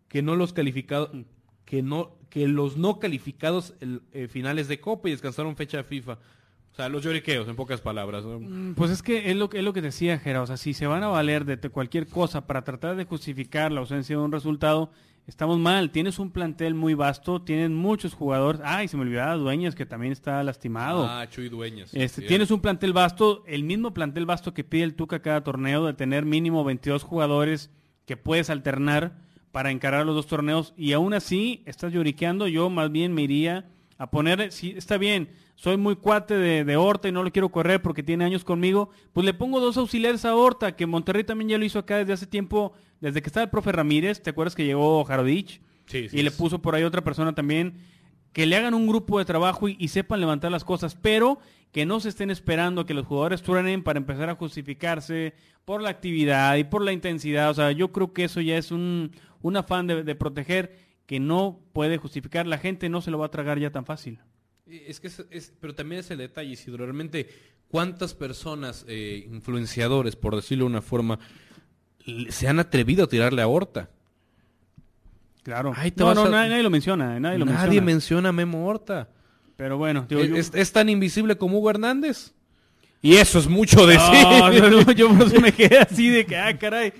que 0.07 0.23
no 0.23 0.37
los 0.37 0.53
calificados, 0.53 1.11
que 1.65 1.83
no, 1.83 2.19
que 2.31 2.47
los 2.47 2.77
no 2.77 3.01
calificados 3.01 3.75
el, 3.81 4.03
eh, 4.13 4.29
finales 4.29 4.69
de 4.69 4.79
Copa 4.79 5.09
y 5.09 5.11
descansaron 5.11 5.57
fecha 5.57 5.83
FIFA. 5.83 6.19
O 6.77 6.79
sea, 6.79 6.91
los 6.91 7.03
lloriqueos, 7.03 7.49
en 7.49 7.57
pocas 7.57 7.81
palabras. 7.81 8.23
Mm, 8.27 8.73
Pues 8.75 8.91
es 8.91 9.03
que 9.03 9.31
es 9.31 9.37
lo, 9.37 9.49
que- 9.49 9.57
es 9.59 9.65
lo 9.65 9.73
que 9.73 9.81
decía 9.81 10.19
Gera, 10.19 10.43
o 10.43 10.47
sea, 10.47 10.59
si 10.59 10.75
se 10.75 10.87
van 10.87 11.03
a 11.03 11.09
valer 11.09 11.47
de 11.47 11.57
cualquier 11.71 12.07
cosa 12.07 12.47
para 12.47 12.65
tratar 12.65 12.97
de 12.97 13.07
justificar 13.07 13.73
la 13.73 13.81
ausencia 13.81 14.15
de 14.15 14.23
un 14.23 14.31
resultado, 14.31 14.91
estamos 15.27 15.59
mal. 15.59 15.91
Tienes 15.91 16.19
un 16.19 16.31
plantel 16.31 16.75
muy 16.75 16.93
vasto, 16.93 17.41
tienen 17.41 17.75
muchos 17.75 18.13
jugadores. 18.13 18.61
Ay, 18.63 18.89
se 18.89 18.99
me 18.99 19.05
olvidaba 19.05 19.37
Dueñas, 19.37 19.75
que 19.75 19.87
también 19.87 20.13
está 20.13 20.45
lastimado. 20.45 21.07
Ah, 21.09 21.27
Chuy 21.31 21.49
Dueñas. 21.49 21.95
Este, 21.95 22.21
Sí, 22.21 22.27
tienes 22.29 22.51
un 22.51 22.61
plantel 22.61 22.93
vasto, 22.93 23.43
el 23.47 23.65
mismo 23.65 23.95
plantel 23.95 24.27
vasto 24.27 24.53
que 24.53 24.63
pide 24.63 24.83
el 24.83 24.95
Tuca 24.97 25.21
cada 25.23 25.43
torneo, 25.43 25.87
de 25.87 25.95
tener 25.95 26.27
mínimo 26.27 26.63
22 26.63 27.03
jugadores 27.05 27.71
que 28.05 28.19
puedes 28.19 28.51
alternar 28.51 29.17
para 29.51 29.71
encarar 29.71 30.05
los 30.05 30.15
dos 30.15 30.27
torneos 30.27 30.75
y 30.77 30.93
aún 30.93 31.15
así 31.15 31.63
estás 31.65 31.91
lloriqueando, 31.91 32.47
yo 32.49 32.69
más 32.69 32.93
bien 32.93 33.15
me 33.15 33.23
iría 33.23 33.65
a 33.99 34.11
poner, 34.11 34.53
si 34.53 34.71
está 34.71 34.99
bien, 34.99 35.31
soy 35.55 35.77
muy 35.77 35.97
cuate 35.97 36.37
de, 36.37 36.65
de 36.65 36.77
Horta 36.77 37.09
y 37.09 37.13
no 37.13 37.23
lo 37.23 37.33
quiero 37.33 37.51
correr 37.51 37.81
porque 37.81 38.03
tiene 38.03 38.25
años 38.25 38.45
conmigo, 38.45 38.91
pues 39.13 39.25
le 39.25 39.33
pongo 39.33 39.61
dos 39.61 39.77
auxiliares 39.77 40.25
a 40.25 40.35
Horta, 40.35 40.77
que 40.77 40.87
Monterrey 40.87 41.25
también 41.25 41.49
ya 41.49 41.59
lo 41.59 41.65
hizo 41.65 41.79
acá 41.79 41.97
desde 41.99 42.13
hace 42.13 42.27
tiempo, 42.27 42.73
desde 43.01 43.23
que 43.23 43.29
estaba 43.29 43.45
el 43.45 43.51
profe 43.51 43.73
Ramírez, 43.73 44.23
¿te 44.23 44.31
acuerdas 44.31 44.55
que 44.55 44.67
llegó 44.67 45.05
Jarodich? 45.05 45.61
Sí, 45.87 46.09
sí, 46.09 46.19
y 46.19 46.23
le 46.23 46.31
puso 46.31 46.61
por 46.61 46.75
ahí 46.75 46.83
otra 46.83 47.05
persona 47.05 47.35
también, 47.35 47.79
que 48.33 48.45
le 48.45 48.57
hagan 48.57 48.75
un 48.75 48.87
grupo 48.87 49.19
de 49.19 49.25
trabajo 49.25 49.69
y, 49.69 49.77
y 49.79 49.89
sepan 49.89 50.21
levantar 50.21 50.51
las 50.51 50.65
cosas, 50.65 50.95
pero 50.95 51.39
que 51.73 51.87
no 51.87 52.01
se 52.01 52.11
estén 52.11 52.31
esperando 52.31 52.83
a 52.83 52.87
que 52.87 52.95
los 52.95 53.07
jugadores 53.07 53.43
truenen 53.43 53.83
para 53.83 53.99
empezar 53.99 54.29
a 54.29 54.35
justificarse 54.35 55.35
por 55.65 55.83
la 55.83 55.91
actividad 55.91 56.57
y 56.57 56.65
por 56.65 56.83
la 56.83 56.93
intensidad. 56.93 57.51
O 57.51 57.55
sea, 57.55 57.73
yo 57.73 57.93
creo 57.93 58.13
que 58.13 58.25
eso 58.25 58.41
ya 58.41 58.57
es 58.57 58.71
un, 58.71 59.13
un 59.43 59.57
afán 59.57 59.87
de, 59.87 60.03
de 60.03 60.15
proteger 60.15 60.86
que 61.07 61.21
no 61.21 61.61
puede 61.73 61.99
justificar. 61.99 62.47
La 62.47 62.59
gente 62.59 62.89
no 62.89 63.01
se 63.01 63.11
lo 63.11 63.19
va 63.19 63.27
a 63.27 63.31
tragar 63.31 63.59
ya 63.59 63.71
tan 63.71 63.85
fácil. 63.87 64.19
Es 64.67 64.99
que 65.01 65.07
es, 65.07 65.25
es- 65.31 65.53
pero 65.61 65.75
también 65.75 66.01
es 66.01 66.11
el 66.11 66.19
detalle, 66.19 66.51
Isidro, 66.51 66.85
realmente 66.85 67.29
cuántas 67.69 68.15
personas, 68.15 68.85
eh, 68.89 69.27
influenciadores, 69.31 70.17
por 70.17 70.35
decirlo 70.35 70.65
de 70.65 70.71
una 70.71 70.83
forma, 70.83 71.19
se 72.29 72.49
han 72.49 72.59
atrevido 72.59 73.05
a 73.05 73.09
tirarle 73.09 73.43
a 73.43 73.49
Horta. 73.49 73.91
Claro. 75.43 75.73
Ay, 75.77 75.93
no, 75.97 76.07
vas 76.07 76.17
no, 76.17 76.25
a- 76.25 76.29
nadie, 76.29 76.51
nadie 76.51 76.63
lo 76.63 76.71
menciona. 76.71 77.21
Nadie, 77.21 77.39
lo 77.39 77.45
Nadie 77.45 77.57
menciona. 77.81 77.87
menciona 77.87 78.29
a 78.31 78.33
Memo 78.33 78.67
Horta. 78.67 79.09
Pero 79.57 79.79
bueno, 79.79 80.05
digo, 80.09 80.21
Es, 80.23 80.51
yo- 80.53 80.59
es- 80.61 80.73
tan 80.73 80.89
invisible 80.89 81.37
como 81.37 81.59
Hugo 81.59 81.71
Hernández. 81.71 82.33
Y 83.01 83.15
eso 83.15 83.39
es 83.39 83.47
mucho 83.47 83.87
decir. 83.87 84.23
No, 84.23 84.51
no, 84.51 84.93
yo 84.93 85.09
me 85.41 85.53
quedé 85.57 85.79
así 85.79 86.09
de 86.09 86.27
que, 86.27 86.37
ah, 86.37 86.59
caray, 86.59 86.93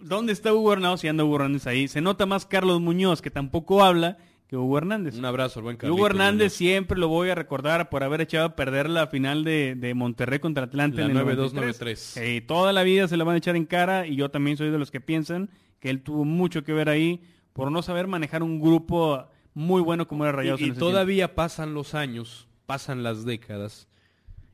¿dónde 0.00 0.32
está 0.32 0.52
Hugo 0.52 0.72
Hernández? 0.72 1.00
Si 1.00 1.08
anda 1.08 1.24
Hugo 1.24 1.36
Hernández 1.36 1.66
ahí. 1.66 1.88
Se 1.88 2.00
nota 2.00 2.26
más 2.26 2.46
Carlos 2.46 2.80
Muñoz, 2.80 3.22
que 3.22 3.30
tampoco 3.30 3.84
habla, 3.84 4.18
que 4.46 4.56
Hugo 4.56 4.78
Hernández. 4.78 5.16
Un 5.16 5.24
abrazo 5.24 5.60
al 5.60 5.64
buen 5.64 5.76
Y 5.76 5.78
Carlitos 5.78 5.98
Hugo 5.98 6.06
Hernández 6.06 6.38
Muñoz. 6.38 6.52
siempre 6.54 6.98
lo 6.98 7.08
voy 7.08 7.30
a 7.30 7.34
recordar 7.34 7.90
por 7.90 8.02
haber 8.02 8.22
echado 8.22 8.46
a 8.46 8.56
perder 8.56 8.88
la 8.88 9.06
final 9.08 9.44
de, 9.44 9.74
de 9.76 9.94
Monterrey 9.94 10.38
contra 10.38 10.64
Atlante 10.64 10.98
La 10.98 11.04
en 11.06 11.16
el 11.16 11.24
9-2, 11.24 11.52
93. 11.52 12.16
9-3. 12.16 12.22
Eh, 12.22 12.40
toda 12.40 12.72
la 12.72 12.82
vida 12.82 13.08
se 13.08 13.16
la 13.16 13.24
van 13.24 13.34
a 13.34 13.38
echar 13.38 13.56
en 13.56 13.66
cara 13.66 14.06
y 14.06 14.16
yo 14.16 14.30
también 14.30 14.56
soy 14.56 14.70
de 14.70 14.78
los 14.78 14.90
que 14.90 15.00
piensan 15.00 15.50
que 15.80 15.90
él 15.90 16.02
tuvo 16.02 16.24
mucho 16.24 16.64
que 16.64 16.72
ver 16.72 16.88
ahí 16.88 17.22
por 17.52 17.70
no 17.70 17.82
saber 17.82 18.06
manejar 18.06 18.42
un 18.42 18.60
grupo 18.60 19.26
muy 19.54 19.82
bueno 19.82 20.06
como 20.06 20.24
era 20.24 20.32
Rayados 20.32 20.60
Y, 20.60 20.64
en 20.64 20.68
y 20.68 20.72
ese 20.72 20.80
todavía 20.80 21.34
pasan 21.34 21.74
los 21.74 21.94
años, 21.94 22.48
pasan 22.66 23.02
las 23.02 23.24
décadas, 23.24 23.88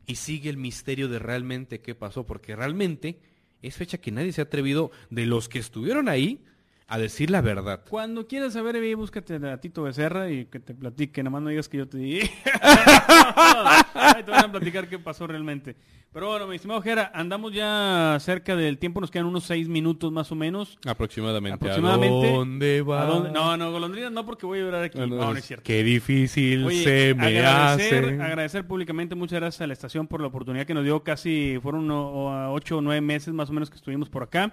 y 0.07 0.17
sigue 0.17 0.51
el 0.51 0.57
misterio 0.57 1.09
de 1.09 1.19
realmente 1.19 1.81
qué 1.81 1.95
pasó, 1.95 2.27
porque 2.27 2.57
realmente 2.57 3.21
es 3.67 3.77
fecha 3.77 3.99
que 3.99 4.13
nadie 4.13 4.33
se 4.33 4.41
ha 4.41 4.45
atrevido, 4.45 4.91
de 5.11 5.27
los 5.27 5.49
que 5.49 5.59
estuvieron 5.59 6.09
ahí, 6.09 6.45
a 6.87 6.99
decir 6.99 7.31
la 7.31 7.41
verdad. 7.41 7.83
Cuando 7.89 8.27
quieras 8.27 8.53
saber, 8.53 8.79
ve, 8.79 8.95
búscate 8.95 9.35
a 9.35 9.59
Tito 9.59 9.83
Becerra 9.83 10.31
y 10.31 10.45
que 10.47 10.61
te 10.61 10.75
platique, 10.75 11.23
nada 11.23 11.31
más 11.31 11.43
no 11.43 11.49
digas 11.49 11.69
que 11.69 11.79
yo 11.79 11.89
te 11.89 11.99
di. 11.99 12.21
Ahí 13.95 14.23
te 14.23 14.31
van 14.31 14.45
a 14.45 14.53
platicar 14.53 14.89
qué 14.89 14.99
pasó 14.99 15.27
realmente. 15.27 15.77
Pero 16.15 16.29
bueno, 16.29 16.47
mi 16.47 16.55
estimado 16.55 16.81
Jera, 16.81 17.11
andamos 17.13 17.53
ya 17.53 18.17
cerca 18.21 18.55
del 18.55 18.79
tiempo, 18.79 19.01
nos 19.01 19.11
quedan 19.11 19.27
unos 19.27 19.43
seis 19.43 19.69
minutos 19.69 20.13
más 20.13 20.31
o 20.31 20.37
menos. 20.37 20.79
Aproximadamente. 20.87 21.57
Aproximadamente. 21.57 22.29
¿A 22.31 22.33
dónde 22.37 22.83
va? 22.83 23.03
¿A 23.03 23.07
dónde? 23.07 23.31
No, 23.33 23.57
no, 23.57 23.73
golondrina 23.73 24.11
no 24.11 24.25
porque 24.25 24.47
voy 24.47 24.61
a 24.61 24.63
llorar 24.63 24.85
aquí. 24.85 24.97
Ah, 25.01 25.07
No, 25.07 25.17
no 25.17 25.37
es 25.37 25.45
cierto. 25.45 25.65
Qué 25.65 25.83
difícil 25.83 26.65
Oye, 26.65 26.85
se 26.85 27.15
me 27.17 27.27
agradecer, 27.27 28.05
hace. 28.05 28.23
agradecer 28.23 28.65
públicamente, 28.65 29.17
muchas 29.17 29.41
gracias 29.41 29.61
a 29.63 29.67
la 29.67 29.73
estación 29.73 30.07
por 30.07 30.21
la 30.21 30.29
oportunidad 30.29 30.65
que 30.67 30.75
nos 30.75 30.85
dio, 30.85 31.03
casi 31.03 31.59
fueron 31.61 31.83
uno- 31.91 32.53
ocho 32.53 32.79
o 32.79 32.81
nueve 32.81 33.01
meses 33.01 33.35
más 33.35 33.51
o 33.51 33.53
menos 33.53 33.69
que 33.69 33.77
estuvimos 33.77 34.09
por 34.09 34.23
acá. 34.23 34.53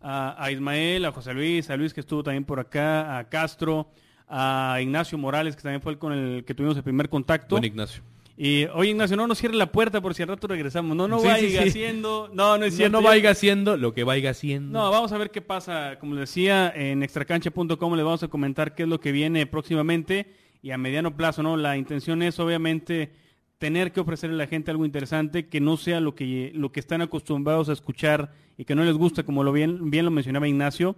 A, 0.00 0.36
a 0.44 0.52
Ismael, 0.52 1.04
a 1.04 1.10
José 1.10 1.34
Luis, 1.34 1.68
a 1.68 1.76
Luis 1.76 1.92
que 1.92 2.00
estuvo 2.00 2.22
también 2.22 2.44
por 2.44 2.60
acá, 2.60 3.18
a 3.18 3.28
Castro, 3.28 3.90
a 4.28 4.78
Ignacio 4.80 5.18
Morales 5.18 5.56
que 5.56 5.62
también 5.62 5.82
fue 5.82 5.92
el 5.92 5.98
con 5.98 6.12
el 6.12 6.44
que 6.44 6.54
tuvimos 6.54 6.76
el 6.76 6.84
primer 6.84 7.08
contacto. 7.08 7.54
Buen 7.56 7.64
Ignacio. 7.64 8.04
Y 8.36 8.64
oye 8.72 8.90
Ignacio, 8.90 9.16
no 9.16 9.26
nos 9.26 9.38
cierre 9.38 9.54
la 9.56 9.70
puerta 9.70 10.00
por 10.00 10.14
si 10.14 10.22
al 10.22 10.28
rato 10.30 10.46
regresamos. 10.48 10.96
No, 10.96 11.06
no 11.06 11.18
Sí, 11.20 11.26
vaya 11.26 11.40
sí, 11.40 11.50
sí. 11.50 11.58
haciendo. 11.58 12.30
No, 12.32 12.56
no 12.58 12.64
es 12.64 12.72
No, 12.72 12.76
cierto. 12.78 12.92
no 12.92 13.02
ya- 13.02 13.08
vaya 13.10 13.30
haciendo 13.30 13.76
lo 13.76 13.92
que 13.92 14.04
vaya 14.04 14.30
haciendo. 14.30 14.78
no, 14.78 14.90
vamos 14.90 15.12
a 15.12 15.18
ver 15.18 15.30
qué 15.30 15.42
pasa. 15.42 15.98
Como 15.98 16.14
les 16.14 16.30
decía, 16.30 16.72
en 16.74 17.02
extracancha.com 17.02 17.94
les 17.94 18.04
vamos 18.04 18.22
a 18.22 18.28
comentar 18.28 18.74
qué 18.74 18.84
es 18.84 18.88
lo 18.88 19.00
que 19.00 19.12
viene 19.12 19.46
próximamente 19.46 20.32
y 20.62 20.70
a 20.70 20.78
mediano 20.78 21.16
plazo, 21.16 21.42
¿no? 21.42 21.56
La 21.56 21.76
intención 21.76 22.22
es 22.22 22.38
obviamente 22.40 23.12
tener 23.58 23.92
que 23.92 24.00
ofrecerle 24.00 24.34
a 24.34 24.38
la 24.38 24.46
gente 24.48 24.70
algo 24.70 24.84
interesante 24.84 25.46
que 25.48 25.60
no 25.60 25.76
sea 25.76 26.00
lo 26.00 26.14
que, 26.14 26.50
lo 26.54 26.72
que 26.72 26.80
están 26.80 27.00
acostumbrados 27.02 27.68
a 27.68 27.72
escuchar 27.74 28.32
y 28.56 28.64
que 28.64 28.74
no 28.74 28.82
les 28.84 28.94
gusta, 28.96 29.22
como 29.24 29.44
lo 29.44 29.52
bien, 29.52 29.90
bien 29.90 30.04
lo 30.04 30.10
mencionaba 30.10 30.48
Ignacio. 30.48 30.96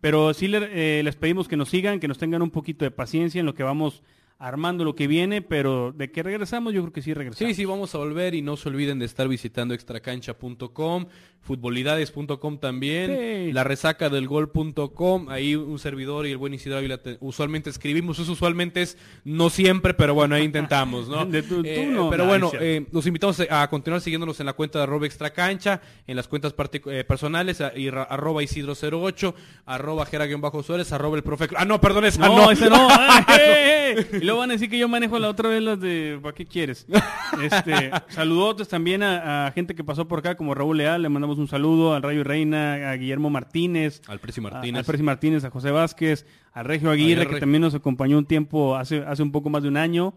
Pero 0.00 0.34
sí 0.34 0.48
le- 0.48 0.98
eh, 0.98 1.02
les 1.04 1.14
pedimos 1.16 1.46
que 1.46 1.56
nos 1.56 1.68
sigan, 1.68 2.00
que 2.00 2.08
nos 2.08 2.18
tengan 2.18 2.42
un 2.42 2.50
poquito 2.50 2.84
de 2.84 2.90
paciencia 2.90 3.38
en 3.38 3.46
lo 3.46 3.54
que 3.54 3.62
vamos 3.62 4.02
armando 4.42 4.84
lo 4.84 4.96
que 4.96 5.06
viene, 5.06 5.40
pero 5.40 5.92
de 5.92 6.10
que 6.10 6.20
regresamos, 6.22 6.74
yo 6.74 6.82
creo 6.82 6.92
que 6.92 7.00
sí 7.00 7.14
regresamos. 7.14 7.48
Sí, 7.48 7.54
sí, 7.54 7.64
vamos 7.64 7.94
a 7.94 7.98
volver 7.98 8.34
y 8.34 8.42
no 8.42 8.56
se 8.56 8.68
olviden 8.68 8.98
de 8.98 9.04
estar 9.06 9.28
visitando 9.28 9.72
extracancha.com, 9.72 11.06
futbolidades.com 11.42 12.58
también, 12.58 13.16
Sí. 13.46 13.52
la 13.52 13.64
resaca 13.64 14.08
del 14.08 14.28
gol.com, 14.28 15.28
ahí 15.28 15.54
un 15.56 15.78
servidor 15.78 16.26
y 16.26 16.30
el 16.30 16.36
buen 16.38 16.54
Isidro 16.54 16.78
Ávila 16.78 16.98
te- 16.98 17.18
usualmente 17.20 17.68
escribimos, 17.70 18.18
eso 18.18 18.32
usualmente 18.32 18.82
es 18.82 18.96
no 19.24 19.50
siempre, 19.50 19.94
pero 19.94 20.14
bueno, 20.14 20.34
ahí 20.34 20.44
intentamos, 20.44 21.08
¿no? 21.08 21.24
De 21.26 21.42
tu- 21.42 21.62
tú 21.62 21.68
Eh, 21.68 21.86
no, 21.86 22.10
pero 22.10 22.24
no, 22.24 22.28
bueno, 22.30 22.50
eh, 22.60 22.86
los 22.92 23.06
invitamos 23.06 23.40
a 23.50 23.68
continuar 23.68 24.00
siguiéndonos 24.00 24.38
en 24.40 24.46
la 24.46 24.52
cuenta 24.52 24.78
de 24.78 24.84
arroba 24.84 25.06
extracancha, 25.06 25.80
en 26.06 26.16
las 26.16 26.28
cuentas 26.28 26.54
eh, 26.86 27.04
personales, 27.04 27.60
a- 27.60 27.76
y 27.76 27.90
ra- 27.90 28.04
arroba 28.04 28.42
Isidro08, 28.42 29.34
arroba 29.66 30.06
Jera-Suárez, 30.06 30.92
arroba 30.92 31.16
el 31.16 31.22
profe... 31.22 31.48
Ah, 31.56 31.64
no, 31.64 31.80
perdón, 31.80 32.04
esa 32.04 32.26
No, 32.26 32.36
no. 32.36 32.50
ese 32.50 32.68
no. 32.70 32.88
Ah, 32.90 33.26
eh, 33.38 33.94
eh. 33.98 34.18
Y 34.20 34.24
luego 34.24 34.40
van 34.40 34.50
a 34.50 34.52
decir 34.54 34.70
que 34.70 34.78
yo 34.78 34.88
manejo 34.88 35.18
la 35.18 35.28
otra 35.28 35.48
vez 35.48 35.62
las 35.62 35.80
de 35.80 36.18
¿para 36.22 36.34
qué 36.34 36.46
quieres? 36.46 36.86
Este, 37.42 37.90
saludotes 38.08 38.68
también 38.68 39.02
a, 39.02 39.46
a 39.46 39.52
gente 39.52 39.74
que 39.74 39.82
pasó 39.84 40.06
por 40.06 40.18
acá, 40.20 40.36
como 40.36 40.54
Raúl 40.54 40.78
Leal, 40.78 41.02
le 41.02 41.08
mandamos 41.08 41.31
un 41.38 41.48
saludo 41.48 41.94
al 41.94 42.02
Rayo 42.02 42.24
Reina, 42.24 42.90
a 42.90 42.96
Guillermo 42.96 43.30
Martínez, 43.30 44.02
Al 44.08 44.18
Preci 44.20 44.40
a- 44.40 44.42
Martínez. 44.44 44.78
al 44.78 44.84
Percy 44.84 45.02
Martínez, 45.02 45.44
a 45.44 45.50
José 45.50 45.70
Vázquez, 45.70 46.26
a 46.52 46.62
Regio 46.62 46.90
Aguirre, 46.90 47.26
que 47.28 47.40
también 47.40 47.62
nos 47.62 47.74
acompañó 47.74 48.18
un 48.18 48.26
tiempo, 48.26 48.76
hace, 48.76 48.98
hace 49.06 49.22
un 49.22 49.32
poco 49.32 49.50
más 49.50 49.62
de 49.62 49.68
un 49.68 49.76
año. 49.76 50.14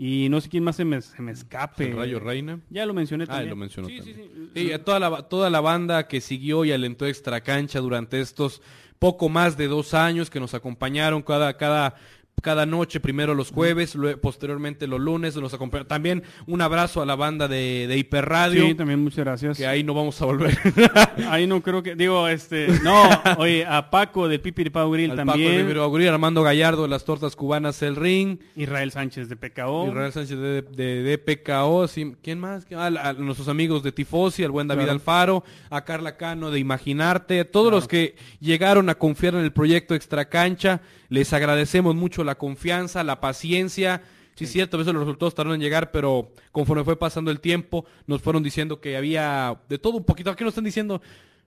Y 0.00 0.28
no 0.28 0.40
sé 0.40 0.48
quién 0.48 0.62
más 0.62 0.76
se 0.76 0.84
me, 0.84 1.00
se 1.02 1.20
me 1.22 1.32
escape. 1.32 1.90
El 1.90 1.96
Rayo 1.96 2.20
Reina. 2.20 2.60
Ya 2.70 2.86
lo 2.86 2.94
mencioné 2.94 3.24
Ah, 3.24 3.26
también. 3.26 3.50
lo 3.50 3.56
mencionó 3.56 3.88
Sí, 3.88 4.00
sí, 4.00 4.12
también. 4.12 4.30
sí. 4.54 4.66
Sí, 4.66 4.72
a 4.72 4.84
toda 4.84 5.00
la, 5.00 5.22
toda 5.22 5.50
la 5.50 5.60
banda 5.60 6.06
que 6.06 6.20
siguió 6.20 6.64
y 6.64 6.70
alentó 6.70 7.04
Extra 7.04 7.40
Cancha 7.40 7.80
durante 7.80 8.20
estos 8.20 8.62
poco 9.00 9.28
más 9.28 9.56
de 9.56 9.66
dos 9.66 9.94
años 9.94 10.30
que 10.30 10.38
nos 10.38 10.54
acompañaron 10.54 11.22
cada, 11.22 11.56
cada 11.56 11.96
cada 12.42 12.66
noche, 12.66 13.00
primero 13.00 13.34
los 13.34 13.50
jueves, 13.50 13.96
posteriormente 14.20 14.86
los 14.86 15.00
lunes, 15.00 15.36
los 15.36 15.54
acompaña. 15.54 15.84
También 15.84 16.22
un 16.46 16.60
abrazo 16.60 17.02
a 17.02 17.06
la 17.06 17.16
banda 17.16 17.48
de, 17.48 17.86
de 17.88 17.98
Hiperradio. 17.98 18.66
Sí, 18.66 18.74
también 18.74 19.02
muchas 19.02 19.24
gracias. 19.24 19.56
Que 19.56 19.66
ahí 19.66 19.84
no 19.84 19.94
vamos 19.94 20.20
a 20.22 20.26
volver. 20.26 20.58
ahí 21.28 21.46
no 21.46 21.62
creo 21.62 21.82
que, 21.82 21.94
digo, 21.94 22.28
este, 22.28 22.68
no, 22.82 23.08
oye, 23.38 23.64
a 23.66 23.90
Paco 23.90 24.28
de 24.28 24.38
Pipiripau 24.38 24.90
Grill 24.90 25.14
también. 25.14 25.66
Paco 25.66 25.98
de 25.98 26.08
Armando 26.08 26.42
Gallardo 26.42 26.82
de 26.82 26.88
las 26.88 27.04
tortas 27.04 27.36
cubanas 27.36 27.82
El 27.82 27.96
Ring. 27.96 28.38
Israel 28.56 28.90
Sánchez 28.90 29.28
de 29.28 29.36
PKO. 29.36 29.88
Israel 29.88 30.12
Sánchez 30.12 30.38
de, 30.38 30.62
de, 30.62 31.18
PKO, 31.18 31.86
¿quién 32.22 32.38
más? 32.38 32.66
Ah, 32.74 32.86
a, 32.86 33.12
nuestros 33.14 33.48
amigos 33.48 33.82
de 33.82 33.92
Tifosi, 33.92 34.44
al 34.44 34.50
buen 34.50 34.68
David 34.68 34.88
Alfaro, 34.88 35.44
a 35.70 35.84
Carla 35.84 36.16
Cano 36.16 36.50
de 36.50 36.58
Imaginarte, 36.58 37.44
todos 37.44 37.72
los 37.72 37.88
que 37.88 38.16
llegaron 38.40 38.88
a 38.88 38.96
confiar 38.96 39.34
en 39.34 39.40
el 39.40 39.52
proyecto 39.52 39.94
Extra 39.94 40.28
Cancha. 40.28 40.80
Les 41.08 41.32
agradecemos 41.32 41.94
mucho 41.94 42.24
la 42.24 42.36
confianza, 42.36 43.02
la 43.04 43.20
paciencia. 43.20 44.02
Sí, 44.34 44.44
es 44.44 44.52
cierto, 44.52 44.76
a 44.76 44.78
veces 44.78 44.94
los 44.94 45.02
resultados 45.02 45.34
tardaron 45.34 45.56
en 45.56 45.60
llegar, 45.60 45.90
pero 45.90 46.32
conforme 46.52 46.84
fue 46.84 46.98
pasando 46.98 47.30
el 47.30 47.40
tiempo, 47.40 47.86
nos 48.06 48.22
fueron 48.22 48.42
diciendo 48.42 48.80
que 48.80 48.96
había 48.96 49.60
de 49.68 49.78
todo 49.78 49.96
un 49.96 50.04
poquito. 50.04 50.30
Aquí 50.30 50.44
nos 50.44 50.52
están 50.52 50.64
diciendo, 50.64 51.02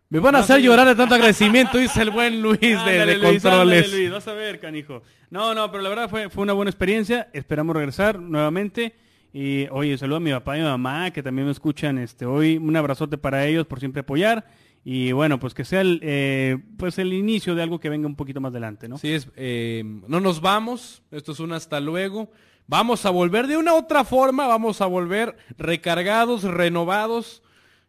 me 0.10 0.20
van 0.20 0.36
a 0.36 0.40
hacer 0.40 0.60
llorar 0.62 0.88
de 0.88 0.96
tanto 0.96 1.16
agradecimiento, 1.16 1.78
dice 1.78 2.02
el 2.02 2.10
buen 2.10 2.42
Luis 2.42 2.60
de, 2.60 3.20
controles. 3.22 3.92
Luis, 3.94 4.12
vas 4.12 4.28
a 4.28 4.34
ver, 4.34 4.60
canijo. 4.60 5.04
No, 5.30 5.54
no, 5.54 5.72
pero 5.72 5.84
la 5.84 5.90
verdad 5.90 6.10
fue, 6.10 6.30
fue 6.30 6.44
una 6.44 6.54
buena 6.54 6.70
experiencia. 6.70 7.30
Esperamos 7.32 7.76
regresar 7.76 8.20
nuevamente. 8.20 8.94
Y 9.34 9.68
oye, 9.72 9.98
saludo 9.98 10.18
a 10.18 10.20
mi 10.20 10.32
papá 10.32 10.58
y 10.58 10.60
mi 10.60 10.68
mamá 10.68 11.12
que 11.12 11.24
también 11.24 11.46
me 11.46 11.54
escuchan 11.54 11.98
este 11.98 12.26
hoy. 12.26 12.58
Un 12.58 12.76
abrazote 12.76 13.18
para 13.18 13.46
ellos 13.46 13.66
por 13.66 13.80
siempre 13.80 14.02
apoyar 14.02 14.46
y 14.84 15.12
bueno, 15.12 15.40
pues 15.40 15.54
que 15.54 15.64
sea 15.64 15.82
el, 15.82 16.00
eh, 16.04 16.58
pues 16.78 16.98
el 16.98 17.14
inicio 17.14 17.54
de 17.54 17.64
algo 17.64 17.80
que 17.80 17.90
venga 17.90 18.08
un 18.08 18.16
poquito 18.16 18.42
más 18.42 18.52
adelante, 18.52 18.88
¿no? 18.88 18.98
Sí, 18.98 19.12
es, 19.12 19.30
eh, 19.36 19.84
no 20.08 20.20
nos 20.20 20.42
vamos, 20.42 21.04
esto 21.12 21.34
es 21.34 21.40
un 21.40 21.54
hasta 21.54 21.80
luego. 21.80 22.32
Vamos 22.68 23.06
a 23.06 23.10
volver 23.10 23.48
de 23.48 23.58
una 23.58 23.74
otra 23.74 24.04
forma, 24.04 24.48
vamos 24.48 24.82
a 24.82 24.86
volver 24.86 25.36
recargados, 25.58 26.44
renovados 26.44 27.44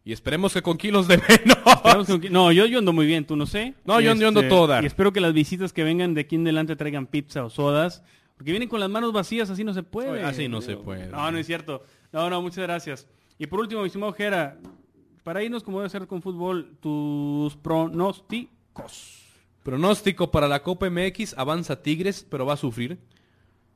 y 0.04 0.12
esperemos 0.12 0.52
que 0.52 0.62
con 0.62 0.76
kilos 0.76 1.06
de 1.08 1.18
menos. 1.28 2.30
no, 2.30 2.52
yo, 2.52 2.66
yo 2.66 2.78
ando 2.78 2.92
muy 2.92 3.06
bien, 3.06 3.24
tú 3.24 3.36
no 3.36 3.46
sé. 3.46 3.74
No, 3.84 4.00
yo, 4.00 4.10
ando 4.10 4.40
este, 4.40 4.48
toda. 4.48 4.82
Y 4.82 4.86
espero 4.86 5.12
que 5.12 5.20
las 5.20 5.32
visitas 5.32 5.72
que 5.72 5.84
vengan 5.84 6.14
de 6.14 6.22
aquí 6.22 6.34
en 6.34 6.42
adelante 6.42 6.76
traigan 6.76 7.06
pizza 7.06 7.44
o 7.44 7.50
sodas, 7.50 8.02
porque 8.36 8.50
vienen 8.50 8.68
con 8.68 8.80
las 8.80 8.90
manos 8.90 9.12
vacías, 9.12 9.48
así 9.50 9.62
no 9.64 9.72
se 9.72 9.82
puede. 9.82 10.22
Así 10.24 10.48
no 10.48 10.60
se 10.60 10.76
puede. 10.76 11.06
No, 11.06 11.30
no 11.30 11.38
es 11.38 11.46
cierto. 11.46 11.84
No, 12.12 12.28
no, 12.28 12.42
muchas 12.42 12.64
gracias. 12.64 13.06
Y 13.38 13.46
por 13.46 13.60
último, 13.60 13.82
mi 13.82 13.86
estimado 13.86 14.12
Jera, 14.12 14.58
para 15.22 15.42
irnos 15.42 15.62
como 15.62 15.78
debe 15.78 15.90
ser 15.90 16.06
con 16.06 16.22
fútbol, 16.22 16.76
tus 16.80 17.56
pronósticos. 17.56 19.22
Pronóstico 19.62 20.30
para 20.30 20.48
la 20.48 20.62
Copa 20.62 20.90
MX, 20.90 21.34
avanza 21.38 21.82
Tigres, 21.82 22.26
pero 22.28 22.46
va 22.46 22.54
a 22.54 22.56
sufrir. 22.56 22.98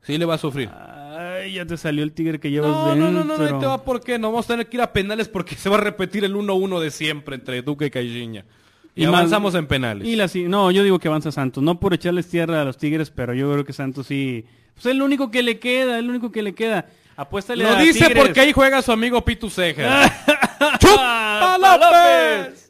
Sí 0.03 0.19
le 0.19 0.25
va 0.25 0.35
a 0.35 0.39
sufrir. 0.39 0.69
Ay, 0.69 1.55
ya 1.55 1.67
te 1.67 1.77
salió 1.77 2.03
el 2.03 2.13
Tigre 2.13 2.39
que 2.39 2.51
llevas 2.51 2.71
no, 2.71 2.87
dentro. 2.87 3.11
No, 3.11 3.25
no, 3.25 3.25
no, 3.25 3.51
no 3.51 3.59
te 3.59 3.67
va 3.67 3.83
por 3.83 4.01
qué. 4.01 4.19
No 4.19 4.31
vamos 4.31 4.47
a 4.47 4.55
tener 4.55 4.69
que 4.69 4.77
ir 4.77 4.83
a 4.83 4.93
penales 4.93 5.29
porque 5.29 5.55
se 5.57 5.69
va 5.69 5.77
a 5.77 5.81
repetir 5.81 6.25
el 6.25 6.35
1-1 6.35 6.81
de 6.81 6.91
siempre 6.91 7.37
entre 7.37 7.63
Duque 7.63 7.87
y 7.87 7.91
Caixinha. 7.91 8.45
Y, 8.95 9.05
avanzamos 9.05 9.55
en 9.55 9.67
penales. 9.67 10.09
Y 10.09 10.17
la, 10.17 10.31
no, 10.49 10.71
yo 10.71 10.83
digo 10.83 10.99
que 10.99 11.09
avanza 11.09 11.31
Santos. 11.31 11.63
No 11.63 11.79
por 11.79 11.93
echarles 11.93 12.29
tierra 12.29 12.63
a 12.63 12.65
los 12.65 12.79
Tigres, 12.79 13.11
pero 13.11 13.35
yo 13.35 13.53
creo 13.53 13.65
que 13.65 13.73
Santos 13.73 14.07
sí. 14.07 14.47
Pues 14.75 14.87
es 14.87 14.93
el 14.93 15.03
único 15.03 15.31
que 15.31 15.43
le 15.43 15.59
queda, 15.59 15.99
el 15.99 16.09
único 16.09 16.33
que 16.33 16.43
le 16.43 16.55
queda. 16.55 16.87
Apuéstale 17.17 17.65
Lo 17.65 17.77
dice 17.77 18.15
porque 18.15 18.41
ahí 18.41 18.53
juega 18.53 18.83
su 18.83 18.93
amigo 18.93 19.25
Pitu 19.25 19.49
Ceja. 19.51 20.13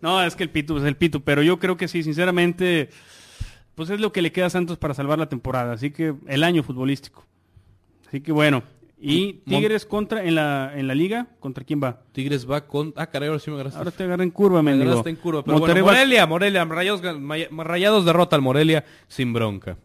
No, 0.01 0.22
es 0.22 0.36
que 0.36 0.42
el 0.44 0.51
Pitu 0.51 0.78
es 0.78 0.84
el 0.84 0.97
Pitu, 0.97 1.22
pero 1.22 1.42
yo 1.42 1.59
creo 1.59 1.76
que 1.76 1.88
sí, 1.88 2.03
sinceramente, 2.03 2.90
pues 3.74 3.90
es 3.90 4.01
lo 4.01 4.12
que 4.12 4.22
le 4.22 4.32
queda 4.32 4.47
a 4.47 4.51
Santos 4.51 4.78
para 4.78 4.94
salvar 4.94 5.18
la 5.18 5.28
temporada, 5.28 5.72
así 5.72 5.90
que 5.90 6.14
el 6.26 6.44
año 6.44 6.62
futbolístico. 6.62 7.24
Así 8.07 8.20
que 8.20 8.30
bueno, 8.30 8.62
y 8.99 9.34
Tigres 9.47 9.84
contra 9.84 10.24
en 10.24 10.36
la 10.36 10.72
en 10.74 10.86
la 10.86 10.94
liga, 10.94 11.26
¿contra 11.40 11.64
quién 11.64 11.82
va? 11.82 12.01
Tigres 12.12 12.49
va 12.49 12.66
con 12.66 12.94
Ah, 12.97 13.07
caray, 13.07 13.28
ahora 13.28 13.40
sí 13.40 13.51
me 13.51 13.57
agarraste. 13.57 13.78
Ahora 13.78 13.90
te 13.90 14.05
agarra 14.05 14.22
en 14.22 14.30
curva, 14.30 14.62
me 14.62 14.72
agarraste 14.72 15.11
en 15.11 15.16
curva, 15.16 15.42
pero 15.44 15.59
Morelia, 15.59 16.26
Morelia, 16.26 16.64
Rayados, 16.64 17.03
Rayados 17.51 18.05
derrota 18.05 18.36
al 18.36 18.42
Morelia 18.42 18.84
sin 19.09 19.32
bronca. 19.32 19.76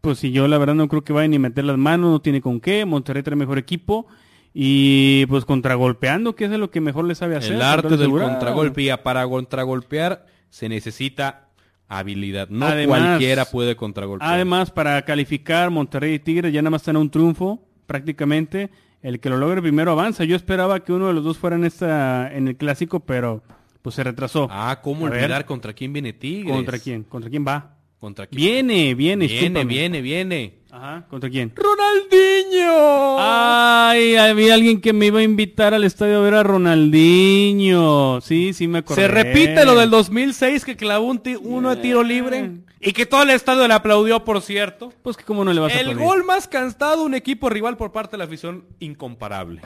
Pues 0.00 0.18
si 0.18 0.30
yo 0.30 0.46
la 0.48 0.58
verdad 0.58 0.74
no 0.74 0.88
creo 0.88 1.02
que 1.02 1.12
vaya 1.12 1.28
ni 1.28 1.38
meter 1.38 1.64
las 1.64 1.78
manos, 1.78 2.10
no 2.10 2.20
tiene 2.20 2.40
con 2.40 2.60
qué, 2.60 2.84
Monterrey 2.84 3.22
trae 3.22 3.36
mejor 3.36 3.58
equipo 3.58 4.06
y 4.54 5.26
pues 5.26 5.44
contragolpeando, 5.44 6.34
que 6.34 6.44
es 6.44 6.50
lo 6.50 6.70
que 6.70 6.80
mejor 6.80 7.04
le 7.04 7.14
sabe 7.14 7.36
hacer. 7.36 7.54
El 7.54 7.62
arte 7.62 7.96
del 7.96 8.10
contragolpe 8.10 8.82
y 8.82 8.90
para 9.02 9.26
contragolpear 9.26 10.26
se 10.50 10.68
necesita 10.68 11.48
habilidad. 11.88 12.48
No 12.48 12.66
cualquiera 12.86 13.44
puede 13.46 13.76
contragolpear. 13.76 14.32
Además, 14.32 14.70
para 14.70 15.02
calificar 15.02 15.70
Monterrey 15.70 16.14
y 16.14 16.18
Tigres 16.18 16.52
ya 16.52 16.62
nada 16.62 16.70
más 16.70 16.82
están 16.82 16.96
a 16.96 17.00
un 17.00 17.10
triunfo 17.10 17.60
prácticamente. 17.86 18.70
El 19.00 19.20
que 19.20 19.30
lo 19.30 19.36
logre 19.36 19.62
primero 19.62 19.92
avanza. 19.92 20.24
Yo 20.24 20.34
esperaba 20.34 20.80
que 20.80 20.92
uno 20.92 21.06
de 21.06 21.12
los 21.12 21.22
dos 21.22 21.38
fuera 21.38 21.54
en, 21.54 21.64
esta, 21.64 22.32
en 22.34 22.48
el 22.48 22.56
clásico, 22.56 23.00
pero 23.00 23.42
pues 23.80 23.94
se 23.94 24.02
retrasó. 24.02 24.48
Ah, 24.50 24.80
¿cómo 24.82 25.04
olvidar 25.04 25.44
contra 25.44 25.72
quién 25.72 25.92
viene 25.92 26.12
Tigres? 26.12 26.52
¿Contra 26.52 26.78
quién? 26.78 27.04
¿Contra 27.04 27.30
quién 27.30 27.46
va? 27.46 27.77
¿Contra 27.98 28.28
quién? 28.28 28.66
Viene, 28.68 28.94
viene, 28.94 29.26
viene, 29.26 29.64
viene, 29.64 30.00
viene. 30.00 30.54
Ajá, 30.70 31.06
¿contra 31.08 31.28
quién? 31.28 31.52
¡Ronaldinho! 31.56 33.16
Ay, 33.18 34.14
había 34.14 34.54
alguien 34.54 34.80
que 34.80 34.92
me 34.92 35.06
iba 35.06 35.18
a 35.18 35.24
invitar 35.24 35.74
al 35.74 35.82
estadio 35.82 36.18
a 36.18 36.20
ver 36.20 36.34
a 36.34 36.44
Ronaldinho. 36.44 38.20
Sí, 38.20 38.52
sí 38.52 38.68
me 38.68 38.78
acuerdo. 38.78 39.02
Se 39.02 39.08
repite 39.08 39.64
lo 39.64 39.74
del 39.74 39.90
2006 39.90 40.64
que 40.64 40.76
clavó 40.76 41.06
un 41.06 41.20
uno 41.42 41.74
de 41.74 41.82
tiro 41.82 42.04
libre 42.04 42.52
y 42.80 42.92
que 42.92 43.06
todo 43.06 43.24
el 43.24 43.30
estadio 43.30 43.66
le 43.66 43.74
aplaudió, 43.74 44.24
por 44.24 44.42
cierto. 44.42 44.92
Pues 45.02 45.16
que 45.16 45.24
cómo 45.24 45.44
no 45.44 45.52
le 45.52 45.60
vas 45.60 45.74
a 45.74 45.80
El 45.80 45.96
gol 45.96 46.22
más 46.22 46.46
cansado 46.46 47.02
un 47.02 47.14
equipo 47.14 47.48
rival 47.48 47.76
por 47.76 47.90
parte 47.90 48.12
de 48.12 48.18
la 48.18 48.24
afición 48.24 48.64
incomparable. 48.78 49.62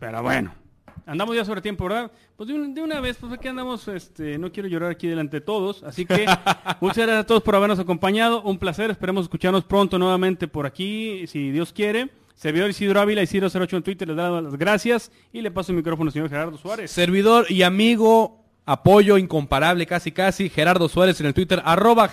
Pero 0.00 0.22
bueno. 0.22 0.65
Andamos 1.06 1.36
ya 1.36 1.44
sobre 1.44 1.62
tiempo, 1.62 1.84
¿verdad? 1.84 2.10
Pues 2.36 2.48
de, 2.48 2.82
una 2.82 3.00
vez, 3.00 3.16
pues 3.20 3.32
aquí 3.32 3.46
andamos, 3.46 3.86
este, 3.86 4.38
no 4.38 4.50
quiero 4.50 4.68
llorar 4.68 4.90
aquí 4.90 5.06
delante 5.06 5.36
de 5.36 5.40
todos, 5.40 5.84
así 5.84 6.04
que 6.04 6.26
muchas 6.80 6.96
gracias 6.98 7.18
a 7.20 7.26
todos 7.26 7.44
por 7.44 7.54
habernos 7.54 7.78
acompañado, 7.78 8.42
un 8.42 8.58
placer, 8.58 8.90
esperemos 8.90 9.24
escucharnos 9.24 9.62
pronto 9.64 10.00
nuevamente 10.00 10.48
por 10.48 10.66
aquí, 10.66 11.26
si 11.28 11.52
Dios 11.52 11.72
quiere. 11.72 12.10
Servidor 12.34 12.70
Isidro 12.70 13.00
Ávila, 13.00 13.22
Isidro 13.22 13.48
08 13.48 13.76
en 13.76 13.82
Twitter, 13.84 14.08
les 14.08 14.16
da 14.16 14.42
las 14.42 14.56
gracias 14.56 15.12
y 15.32 15.40
le 15.40 15.50
paso 15.52 15.72
el 15.72 15.76
micrófono 15.76 16.08
al 16.08 16.12
señor 16.12 16.28
Gerardo 16.28 16.58
Suárez. 16.58 16.90
Servidor 16.90 17.46
y 17.48 17.62
amigo 17.62 18.44
apoyo 18.66 19.16
incomparable 19.16 19.86
casi 19.86 20.12
casi, 20.12 20.50
Gerardo 20.50 20.88
Suárez 20.88 21.20
en 21.20 21.26
el 21.26 21.34
Twitter, 21.34 21.62
arroba 21.64 22.10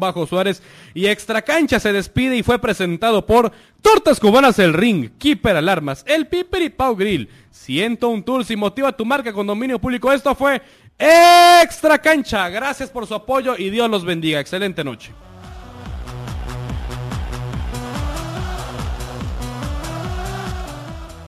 bajo 0.00 0.26
suárez 0.26 0.62
y 0.94 1.06
Extra 1.06 1.42
Cancha 1.42 1.78
se 1.78 1.92
despide 1.92 2.36
y 2.36 2.42
fue 2.42 2.58
presentado 2.58 3.26
por 3.26 3.52
Tortas 3.82 4.18
Cubanas 4.18 4.58
El 4.58 4.72
Ring, 4.72 5.10
Keeper 5.18 5.56
Alarmas, 5.56 6.02
El 6.08 6.26
Piper 6.26 6.62
y 6.62 6.70
Pau 6.70 6.96
Grill. 6.96 7.28
Siento 7.50 8.08
un 8.08 8.22
tour 8.22 8.44
y 8.48 8.56
motiva 8.56 8.92
tu 8.92 9.04
marca 9.04 9.32
con 9.32 9.46
dominio 9.46 9.78
público. 9.78 10.12
Esto 10.12 10.34
fue 10.34 10.62
Extra 10.98 11.98
Cancha. 11.98 12.48
Gracias 12.48 12.90
por 12.90 13.06
su 13.06 13.14
apoyo 13.14 13.54
y 13.56 13.70
Dios 13.70 13.90
los 13.90 14.04
bendiga. 14.04 14.40
Excelente 14.40 14.82
noche. 14.82 15.12